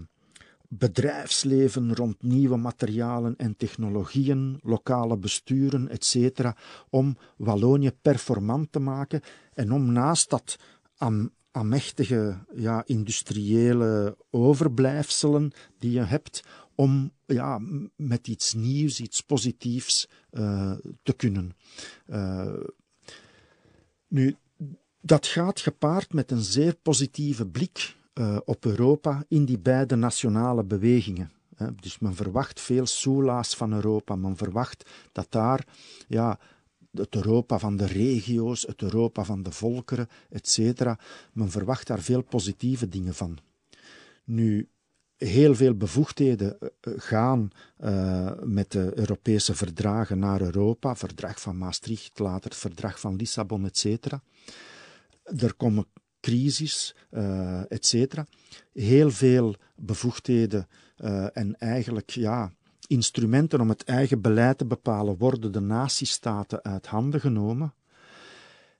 bedrijfsleven 0.68 1.94
rond 1.94 2.22
nieuwe 2.22 2.56
materialen 2.56 3.36
en 3.36 3.56
technologieën, 3.56 4.58
lokale 4.62 5.16
besturen, 5.16 5.88
etc., 5.88 6.50
om 6.90 7.16
Wallonië 7.36 7.92
performant 8.02 8.72
te 8.72 8.78
maken 8.78 9.20
en 9.52 9.72
om 9.72 9.92
naast 9.92 10.30
dat 10.30 10.56
aan 10.96 11.30
amechtige 11.54 12.38
ja, 12.54 12.82
industriële 12.86 14.16
overblijfselen 14.30 15.52
die 15.78 15.90
je 15.90 16.00
hebt, 16.00 16.42
om 16.74 17.12
ja, 17.26 17.60
met 17.96 18.28
iets 18.28 18.54
nieuws, 18.54 19.00
iets 19.00 19.20
positiefs 19.20 20.08
uh, 20.30 20.72
te 21.02 21.12
kunnen. 21.12 21.56
Uh, 22.06 22.52
nu, 24.08 24.36
dat 25.00 25.26
gaat 25.26 25.60
gepaard 25.60 26.12
met 26.12 26.30
een 26.30 26.42
zeer 26.42 26.74
positieve 26.74 27.46
blik 27.46 27.96
uh, 28.14 28.38
op 28.44 28.64
Europa 28.64 29.24
in 29.28 29.44
die 29.44 29.58
beide 29.58 29.96
nationale 29.96 30.64
bewegingen. 30.64 31.32
Dus 31.80 31.98
men 31.98 32.14
verwacht 32.14 32.60
veel 32.60 32.86
soelaas 32.86 33.56
van 33.56 33.72
Europa. 33.72 34.16
Men 34.16 34.36
verwacht 34.36 34.90
dat 35.12 35.26
daar 35.30 35.66
ja, 36.08 36.38
het 36.94 37.14
Europa 37.14 37.58
van 37.58 37.76
de 37.76 37.86
regio's, 37.86 38.62
het 38.62 38.82
Europa 38.82 39.24
van 39.24 39.42
de 39.42 39.50
volkeren, 39.50 40.08
etc. 40.30 40.94
Men 41.32 41.50
verwacht 41.50 41.86
daar 41.86 42.00
veel 42.00 42.22
positieve 42.22 42.88
dingen 42.88 43.14
van. 43.14 43.38
Nu, 44.24 44.68
heel 45.16 45.54
veel 45.54 45.74
bevoegdheden 45.74 46.60
eh, 46.60 46.68
eh, 46.80 46.92
gaan 46.96 47.50
uh, 47.80 48.30
met 48.42 48.72
de 48.72 48.92
Europese 48.94 49.54
verdragen 49.54 50.18
naar 50.18 50.40
Europa, 50.40 50.96
verdrag 50.96 51.40
van 51.40 51.58
Maastricht, 51.58 52.18
later 52.18 52.50
het 52.50 52.58
verdrag 52.58 53.00
van 53.00 53.16
Lissabon, 53.16 53.64
etc. 53.64 54.12
Er 55.22 55.54
komen 55.54 55.86
crisis, 56.20 56.94
uh, 57.10 57.72
etc. 57.72 58.22
Heel 58.72 59.10
veel 59.10 59.54
bevoegdheden 59.76 60.68
en 61.32 61.56
eigenlijk 61.58 62.10
ja, 62.10 62.52
instrumenten 62.86 63.60
om 63.60 63.68
het 63.68 63.84
eigen 63.84 64.20
beleid 64.20 64.58
te 64.58 64.64
bepalen 64.64 65.16
worden 65.16 65.52
de 65.52 65.60
natiestaten 65.60 66.62
uit 66.62 66.86
handen 66.86 67.20
genomen. 67.20 67.74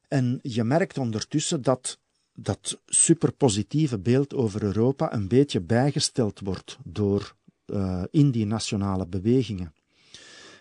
En 0.09 0.38
je 0.42 0.64
merkt 0.64 0.98
ondertussen 0.98 1.62
dat 1.62 1.98
dat 2.34 2.80
superpositieve 2.86 3.98
beeld 3.98 4.34
over 4.34 4.62
Europa 4.62 5.12
een 5.12 5.28
beetje 5.28 5.61
bijgesteld 5.61 6.40
wordt 6.40 6.78
door 6.84 7.34
uh, 7.66 8.02
in 8.11 8.30
die 8.30 8.46
nationale 8.46 9.07
bewegingen. 9.07 9.74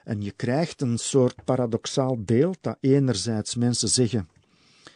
En 0.03 0.21
je 0.21 0.31
krijgt 0.31 0.81
een 0.81 0.97
soort 0.97 1.43
paradoxaal 1.43 2.21
beeld 2.21 2.57
dat 2.61 2.77
enerzijds 2.79 3.55
mensen 3.55 3.89
zeggen 3.89 4.29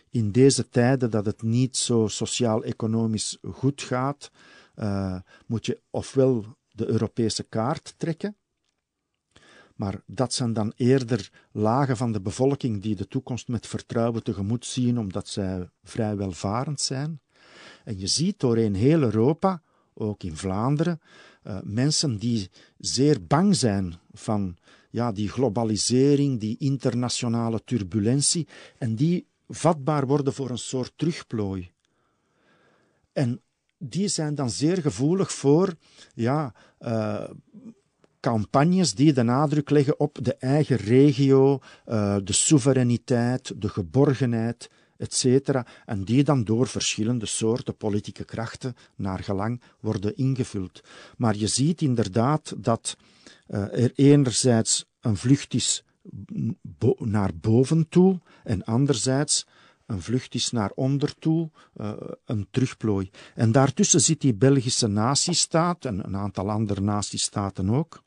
in 0.09 0.31
deze 0.31 0.69
tijden 0.69 1.11
dat 1.11 1.25
het 1.25 1.41
niet 1.41 1.77
zo 1.77 2.07
sociaal-economisch 2.07 3.37
goed 3.51 3.81
gaat, 3.81 4.31
uh, 4.75 5.19
moet 5.45 5.65
je 5.65 5.79
ofwel 5.89 6.45
de 6.77 6.87
Europese 6.87 7.43
kaart 7.43 7.93
trekken, 7.97 8.35
maar 9.75 10.01
dat 10.05 10.33
zijn 10.33 10.53
dan 10.53 10.73
eerder 10.75 11.31
lagen 11.51 11.97
van 11.97 12.11
de 12.11 12.21
bevolking 12.21 12.81
die 12.81 12.95
de 12.95 13.07
toekomst 13.07 13.47
met 13.47 13.67
vertrouwen 13.67 14.23
tegemoet 14.23 14.65
zien, 14.65 14.99
omdat 14.99 15.27
zij 15.27 15.69
vrij 15.83 16.17
welvarend 16.17 16.81
zijn. 16.81 17.21
En 17.83 17.99
je 17.99 18.07
ziet 18.07 18.39
doorheen 18.39 18.75
heel 18.75 19.01
Europa, 19.01 19.61
ook 19.93 20.23
in 20.23 20.37
Vlaanderen, 20.37 21.01
uh, 21.43 21.57
mensen 21.63 22.17
die 22.17 22.49
zeer 22.77 23.25
bang 23.25 23.55
zijn 23.55 23.95
van 24.13 24.57
ja, 24.89 25.11
die 25.11 25.29
globalisering, 25.29 26.39
die 26.39 26.57
internationale 26.57 27.63
turbulentie, 27.63 28.47
en 28.77 28.95
die 28.95 29.27
vatbaar 29.47 30.07
worden 30.07 30.33
voor 30.33 30.49
een 30.49 30.57
soort 30.57 30.93
terugplooi. 30.95 31.71
En 33.11 33.41
die 33.77 34.07
zijn 34.07 34.35
dan 34.35 34.49
zeer 34.49 34.81
gevoelig 34.81 35.31
voor 35.31 35.73
ja, 36.13 36.53
uh, 36.79 37.29
campagnes 38.19 38.93
die 38.93 39.13
de 39.13 39.23
nadruk 39.23 39.69
leggen 39.69 39.99
op 39.99 40.17
de 40.21 40.35
eigen 40.35 40.77
regio, 40.77 41.59
uh, 41.87 42.17
de 42.23 42.33
soevereiniteit, 42.33 43.61
de 43.61 43.69
geborgenheid, 43.69 44.69
etc. 44.97 45.49
En 45.85 46.03
die 46.03 46.23
dan 46.23 46.43
door 46.43 46.67
verschillende 46.67 47.25
soorten 47.25 47.77
politieke 47.77 48.25
krachten 48.25 48.75
naar 48.95 49.23
gelang 49.23 49.61
worden 49.79 50.15
ingevuld. 50.15 50.81
Maar 51.17 51.35
je 51.35 51.47
ziet 51.47 51.81
inderdaad 51.81 52.53
dat 52.57 52.97
uh, 53.47 53.83
er 53.83 53.91
enerzijds 53.95 54.85
een 55.01 55.17
vlucht 55.17 55.53
is 55.53 55.83
naar 56.97 57.31
boven 57.35 57.89
toe 57.89 58.19
en 58.43 58.63
anderzijds 58.63 59.47
een 59.87 60.01
vlucht 60.01 60.35
is 60.35 60.51
naar 60.51 60.71
onder 60.75 61.15
toe, 61.15 61.49
uh, 61.77 61.91
een 62.25 62.47
terugplooi. 62.51 63.09
En 63.35 63.51
daartussen 63.51 64.01
zit 64.01 64.21
die 64.21 64.33
Belgische 64.33 64.87
natiestaat 64.87 65.85
en 65.85 66.05
een 66.05 66.15
aantal 66.15 66.49
andere 66.49 66.81
natiestaten 66.81 67.69
ook. 67.69 68.03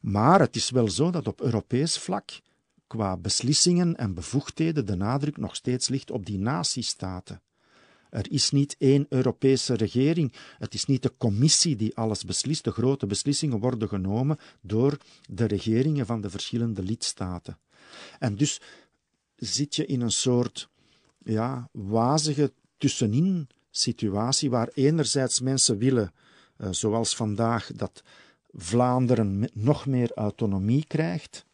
Maar 0.00 0.40
het 0.40 0.56
is 0.56 0.70
wel 0.70 0.88
zo 0.88 1.10
dat 1.10 1.26
op 1.26 1.40
Europees 1.40 1.98
vlak, 1.98 2.40
qua 2.86 3.16
beslissingen 3.16 3.96
en 3.96 4.14
bevoegdheden, 4.14 4.86
de 4.86 4.96
nadruk 4.96 5.36
nog 5.36 5.54
steeds 5.54 5.88
ligt 5.88 6.10
op 6.10 6.26
die 6.26 6.38
natiestaten. 6.38 7.42
Er 8.10 8.30
is 8.30 8.50
niet 8.50 8.76
één 8.78 9.06
Europese 9.08 9.74
regering. 9.74 10.32
Het 10.58 10.74
is 10.74 10.84
niet 10.84 11.02
de 11.02 11.12
commissie 11.18 11.76
die 11.76 11.96
alles 11.96 12.24
beslist. 12.24 12.64
De 12.64 12.70
grote 12.70 13.06
beslissingen 13.06 13.58
worden 13.58 13.88
genomen 13.88 14.38
door 14.60 14.96
de 15.28 15.44
regeringen 15.44 16.06
van 16.06 16.20
de 16.20 16.30
verschillende 16.30 16.82
lidstaten. 16.82 17.58
En 18.18 18.36
dus 18.36 18.60
zit 19.36 19.76
je 19.76 19.86
in 19.86 20.00
een 20.00 20.10
soort 20.10 20.68
ja, 21.24 21.68
wazige 21.72 22.52
tussenin 22.76 23.48
situatie 23.70 24.50
waar 24.50 24.70
enerzijds 24.74 25.40
mensen 25.40 25.78
willen, 25.78 26.12
uh, 26.58 26.68
zoals 26.70 27.16
vandaag, 27.16 27.70
dat 27.76 28.02
Vlaanderen 28.52 29.50
nog 29.52 29.86
meer 29.86 30.12
autonomie 30.14 30.84
krijgt. 30.86 31.46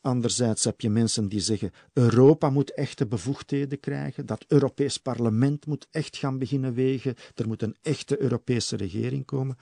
Anderzijds 0.00 0.64
heb 0.64 0.80
je 0.80 0.90
mensen 0.90 1.28
die 1.28 1.40
zeggen: 1.40 1.72
Europa 1.92 2.50
moet 2.50 2.74
echte 2.74 3.06
bevoegdheden 3.06 3.80
krijgen, 3.80 4.26
dat 4.26 4.44
Europees 4.48 4.98
parlement 4.98 5.66
moet 5.66 5.86
echt 5.90 6.16
gaan 6.16 6.38
beginnen 6.38 6.74
wegen, 6.74 7.14
er 7.34 7.46
moet 7.46 7.62
een 7.62 7.76
echte 7.82 8.22
Europese 8.22 8.76
regering 8.76 9.24
komen. 9.24 9.56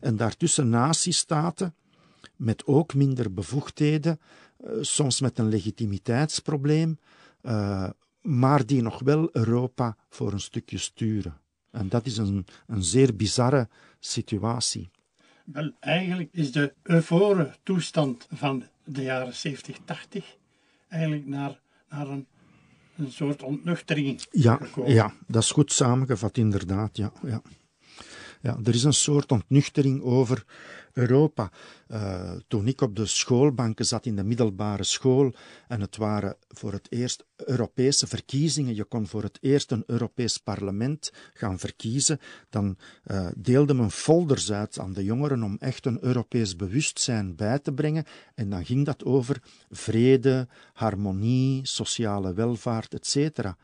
En 0.00 0.16
daartussen 0.16 0.68
natiestaten 0.68 1.74
met 2.36 2.66
ook 2.66 2.94
minder 2.94 3.32
bevoegdheden, 3.32 4.20
eh, 4.56 4.70
soms 4.80 5.20
met 5.20 5.38
een 5.38 5.48
legitimiteitsprobleem, 5.48 6.98
uh, 7.42 7.90
maar 8.24 8.66
die 8.66 8.82
nog 8.82 9.00
wel 9.00 9.28
Europa 9.32 9.96
voor 10.08 10.32
een 10.32 10.40
stukje 10.40 10.78
sturen. 10.78 11.40
En 11.70 11.88
dat 11.88 12.06
is 12.06 12.16
een, 12.16 12.46
een 12.66 12.82
zeer 12.82 13.16
bizarre 13.16 13.68
situatie. 13.98 14.90
Wel, 15.44 15.70
eigenlijk 15.80 16.28
is 16.32 16.52
de 16.52 16.74
eufore 16.82 17.54
toestand 17.62 18.26
van 18.32 18.64
de 18.84 19.02
jaren 19.02 19.34
70, 19.34 19.78
80 19.84 20.36
eigenlijk 20.88 21.26
naar, 21.26 21.60
naar 21.88 22.08
een, 22.08 22.26
een 22.96 23.12
soort 23.12 23.42
ontnuchtering 23.42 24.26
ja, 24.30 24.56
gekomen. 24.56 24.92
Ja, 24.92 25.12
dat 25.26 25.42
is 25.42 25.50
goed 25.50 25.72
samengevat, 25.72 26.36
inderdaad. 26.36 26.96
Ja, 26.96 27.12
ja. 27.22 27.42
Ja, 28.40 28.58
er 28.64 28.74
is 28.74 28.84
een 28.84 28.92
soort 28.92 29.32
ontnuchtering 29.32 30.02
over 30.02 30.44
Europa. 30.94 31.50
Uh, 31.88 32.32
toen 32.48 32.66
ik 32.66 32.80
op 32.80 32.96
de 32.96 33.06
schoolbanken 33.06 33.86
zat 33.86 34.06
in 34.06 34.16
de 34.16 34.24
middelbare 34.24 34.84
school 34.84 35.34
en 35.68 35.80
het 35.80 35.96
waren 35.96 36.36
voor 36.48 36.72
het 36.72 36.86
eerst 36.90 37.24
Europese 37.36 38.06
verkiezingen, 38.06 38.74
je 38.74 38.84
kon 38.84 39.06
voor 39.06 39.22
het 39.22 39.38
eerst 39.40 39.70
een 39.70 39.82
Europees 39.86 40.38
parlement 40.38 41.12
gaan 41.32 41.58
verkiezen, 41.58 42.20
dan 42.50 42.76
uh, 43.06 43.26
deelde 43.36 43.74
men 43.74 43.90
folders 43.90 44.52
uit 44.52 44.78
aan 44.78 44.92
de 44.92 45.04
jongeren 45.04 45.42
om 45.42 45.56
echt 45.60 45.86
een 45.86 46.04
Europees 46.04 46.56
bewustzijn 46.56 47.36
bij 47.36 47.58
te 47.58 47.72
brengen 47.72 48.04
en 48.34 48.50
dan 48.50 48.64
ging 48.64 48.84
dat 48.84 49.04
over 49.04 49.42
vrede, 49.70 50.48
harmonie, 50.72 51.66
sociale 51.66 52.34
welvaart, 52.34 52.94
etc. 52.94 53.54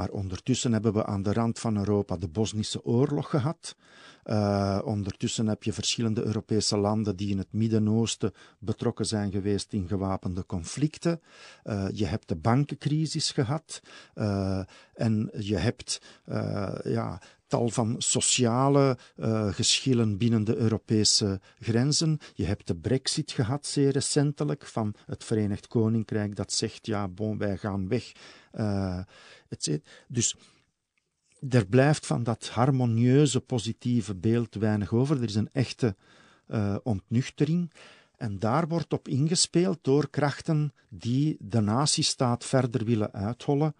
Maar 0.00 0.10
ondertussen 0.10 0.72
hebben 0.72 0.92
we 0.92 1.06
aan 1.06 1.22
de 1.22 1.32
rand 1.32 1.58
van 1.58 1.76
Europa 1.76 2.16
de 2.16 2.28
Bosnische 2.28 2.84
oorlog 2.84 3.30
gehad. 3.30 3.76
Uh, 4.24 4.80
ondertussen 4.84 5.46
heb 5.46 5.62
je 5.62 5.72
verschillende 5.72 6.24
Europese 6.24 6.76
landen 6.76 7.16
die 7.16 7.30
in 7.30 7.38
het 7.38 7.52
Midden-Oosten 7.52 8.32
betrokken 8.58 9.06
zijn 9.06 9.30
geweest 9.30 9.72
in 9.72 9.88
gewapende 9.88 10.46
conflicten. 10.46 11.20
Uh, 11.64 11.86
je 11.92 12.06
hebt 12.06 12.28
de 12.28 12.36
bankencrisis 12.36 13.30
gehad. 13.30 13.80
Uh, 14.14 14.62
en 14.94 15.30
je 15.38 15.56
hebt 15.56 16.00
ja, 16.84 17.20
tal 17.46 17.68
van 17.68 17.94
sociale 17.98 18.98
uh, 19.16 19.52
geschillen 19.52 20.18
binnen 20.18 20.44
de 20.44 20.56
Europese 20.56 21.40
grenzen. 21.58 22.18
Je 22.34 22.44
hebt 22.44 22.66
de 22.66 22.76
brexit 22.76 23.32
gehad, 23.32 23.66
zeer 23.66 23.92
recentelijk, 23.92 24.66
van 24.66 24.94
het 25.06 25.24
Verenigd 25.24 25.66
Koninkrijk 25.66 26.36
dat 26.36 26.52
zegt, 26.52 26.86
ja, 26.86 27.08
bon, 27.08 27.38
wij 27.38 27.56
gaan 27.56 27.88
weg. 27.88 28.12
Uh, 28.58 29.00
dus 30.08 30.36
er 31.48 31.66
blijft 31.66 32.06
van 32.06 32.22
dat 32.22 32.48
harmonieuze, 32.48 33.40
positieve 33.40 34.14
beeld 34.14 34.54
weinig 34.54 34.92
over. 34.92 35.16
Er 35.16 35.28
is 35.28 35.34
een 35.34 35.52
echte 35.52 35.96
uh, 36.48 36.76
ontnuchtering. 36.82 37.72
En 38.16 38.38
daar 38.38 38.68
wordt 38.68 38.92
op 38.92 39.08
ingespeeld 39.08 39.78
door 39.82 40.10
krachten 40.10 40.72
die 40.88 41.36
de 41.40 41.60
nazistaat 41.60 42.44
verder 42.44 42.84
willen 42.84 43.12
uithollen. 43.12 43.74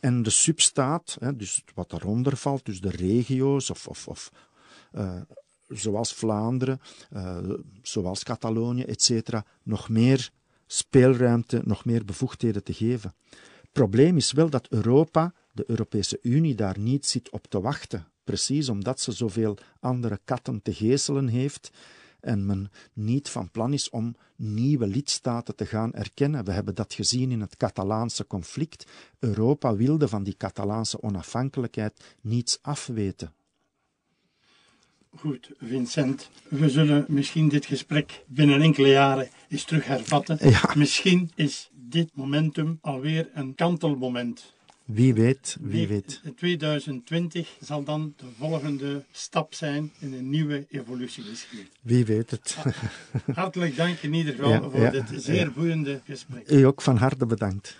En 0.00 0.22
de 0.22 0.30
substaat, 0.30 1.16
hè, 1.20 1.36
dus 1.36 1.64
wat 1.74 1.92
eronder 1.92 2.36
valt, 2.36 2.64
dus 2.64 2.80
de 2.80 2.90
regio's 2.90 3.70
of, 3.70 3.88
of, 3.88 4.08
of 4.08 4.32
uh, 4.92 5.20
zoals 5.68 6.14
Vlaanderen, 6.14 6.80
zoals 7.82 8.22
Catalonië, 8.22 8.82
etc., 8.82 9.40
nog 9.62 9.88
meer 9.88 10.30
speelruimte, 10.66 11.62
nog 11.64 11.84
meer 11.84 12.04
bevoegdheden 12.04 12.64
te 12.64 12.72
geven. 12.72 13.14
Probleem 13.74 14.16
is 14.16 14.32
wel 14.32 14.50
dat 14.50 14.68
Europa 14.68 15.34
de 15.52 15.64
Europese 15.66 16.18
Unie 16.22 16.54
daar 16.54 16.78
niet 16.78 17.06
zit 17.06 17.30
op 17.30 17.46
te 17.46 17.60
wachten, 17.60 18.06
precies 18.24 18.68
omdat 18.68 19.00
ze 19.00 19.12
zoveel 19.12 19.58
andere 19.80 20.20
katten 20.24 20.62
te 20.62 20.74
geeselen 20.74 21.28
heeft 21.28 21.70
en 22.20 22.46
men 22.46 22.70
niet 22.92 23.28
van 23.28 23.50
plan 23.50 23.72
is 23.72 23.90
om 23.90 24.16
nieuwe 24.36 24.86
lidstaten 24.86 25.56
te 25.56 25.66
gaan 25.66 25.92
erkennen. 25.92 26.44
We 26.44 26.52
hebben 26.52 26.74
dat 26.74 26.94
gezien 26.94 27.30
in 27.30 27.40
het 27.40 27.56
Catalaanse 27.56 28.26
conflict. 28.26 28.86
Europa 29.18 29.76
wilde 29.76 30.08
van 30.08 30.22
die 30.22 30.36
Catalaanse 30.36 31.02
onafhankelijkheid 31.02 32.16
niets 32.20 32.58
afweten. 32.62 33.32
Goed, 35.16 35.50
Vincent. 35.60 36.30
We 36.48 36.70
zullen 36.70 37.04
misschien 37.08 37.48
dit 37.48 37.66
gesprek 37.66 38.24
binnen 38.26 38.60
enkele 38.60 38.88
jaren 38.88 39.28
eens 39.48 39.64
terug 39.64 39.86
hervatten. 39.86 40.38
Ja. 40.50 40.70
Misschien 40.74 41.30
is 41.34 41.70
dit 41.72 42.10
momentum 42.14 42.78
alweer 42.80 43.28
een 43.34 43.54
kantelmoment. 43.54 44.54
Wie 44.84 45.14
weet, 45.14 45.56
wie 45.60 45.88
weet. 45.88 46.20
2020 46.36 47.56
zal 47.60 47.84
dan 47.84 48.14
de 48.16 48.26
volgende 48.38 49.04
stap 49.12 49.54
zijn 49.54 49.92
in 49.98 50.12
een 50.12 50.30
nieuwe 50.30 50.66
evolutiegeschiedenis. 50.70 51.70
Wie 51.82 52.04
weet 52.04 52.30
het. 52.30 52.56
Hartelijk 53.34 53.76
dank 53.76 53.98
in 53.98 54.14
ieder 54.14 54.34
geval 54.34 54.50
Ja, 54.50 54.70
voor 54.70 54.80
ja, 54.80 54.90
dit 54.90 55.04
zeer 55.16 55.52
boeiende 55.52 56.00
gesprek. 56.04 56.50
U 56.50 56.62
ook 56.62 56.82
van 56.82 56.96
harte 56.96 57.26
bedankt. 57.26 57.76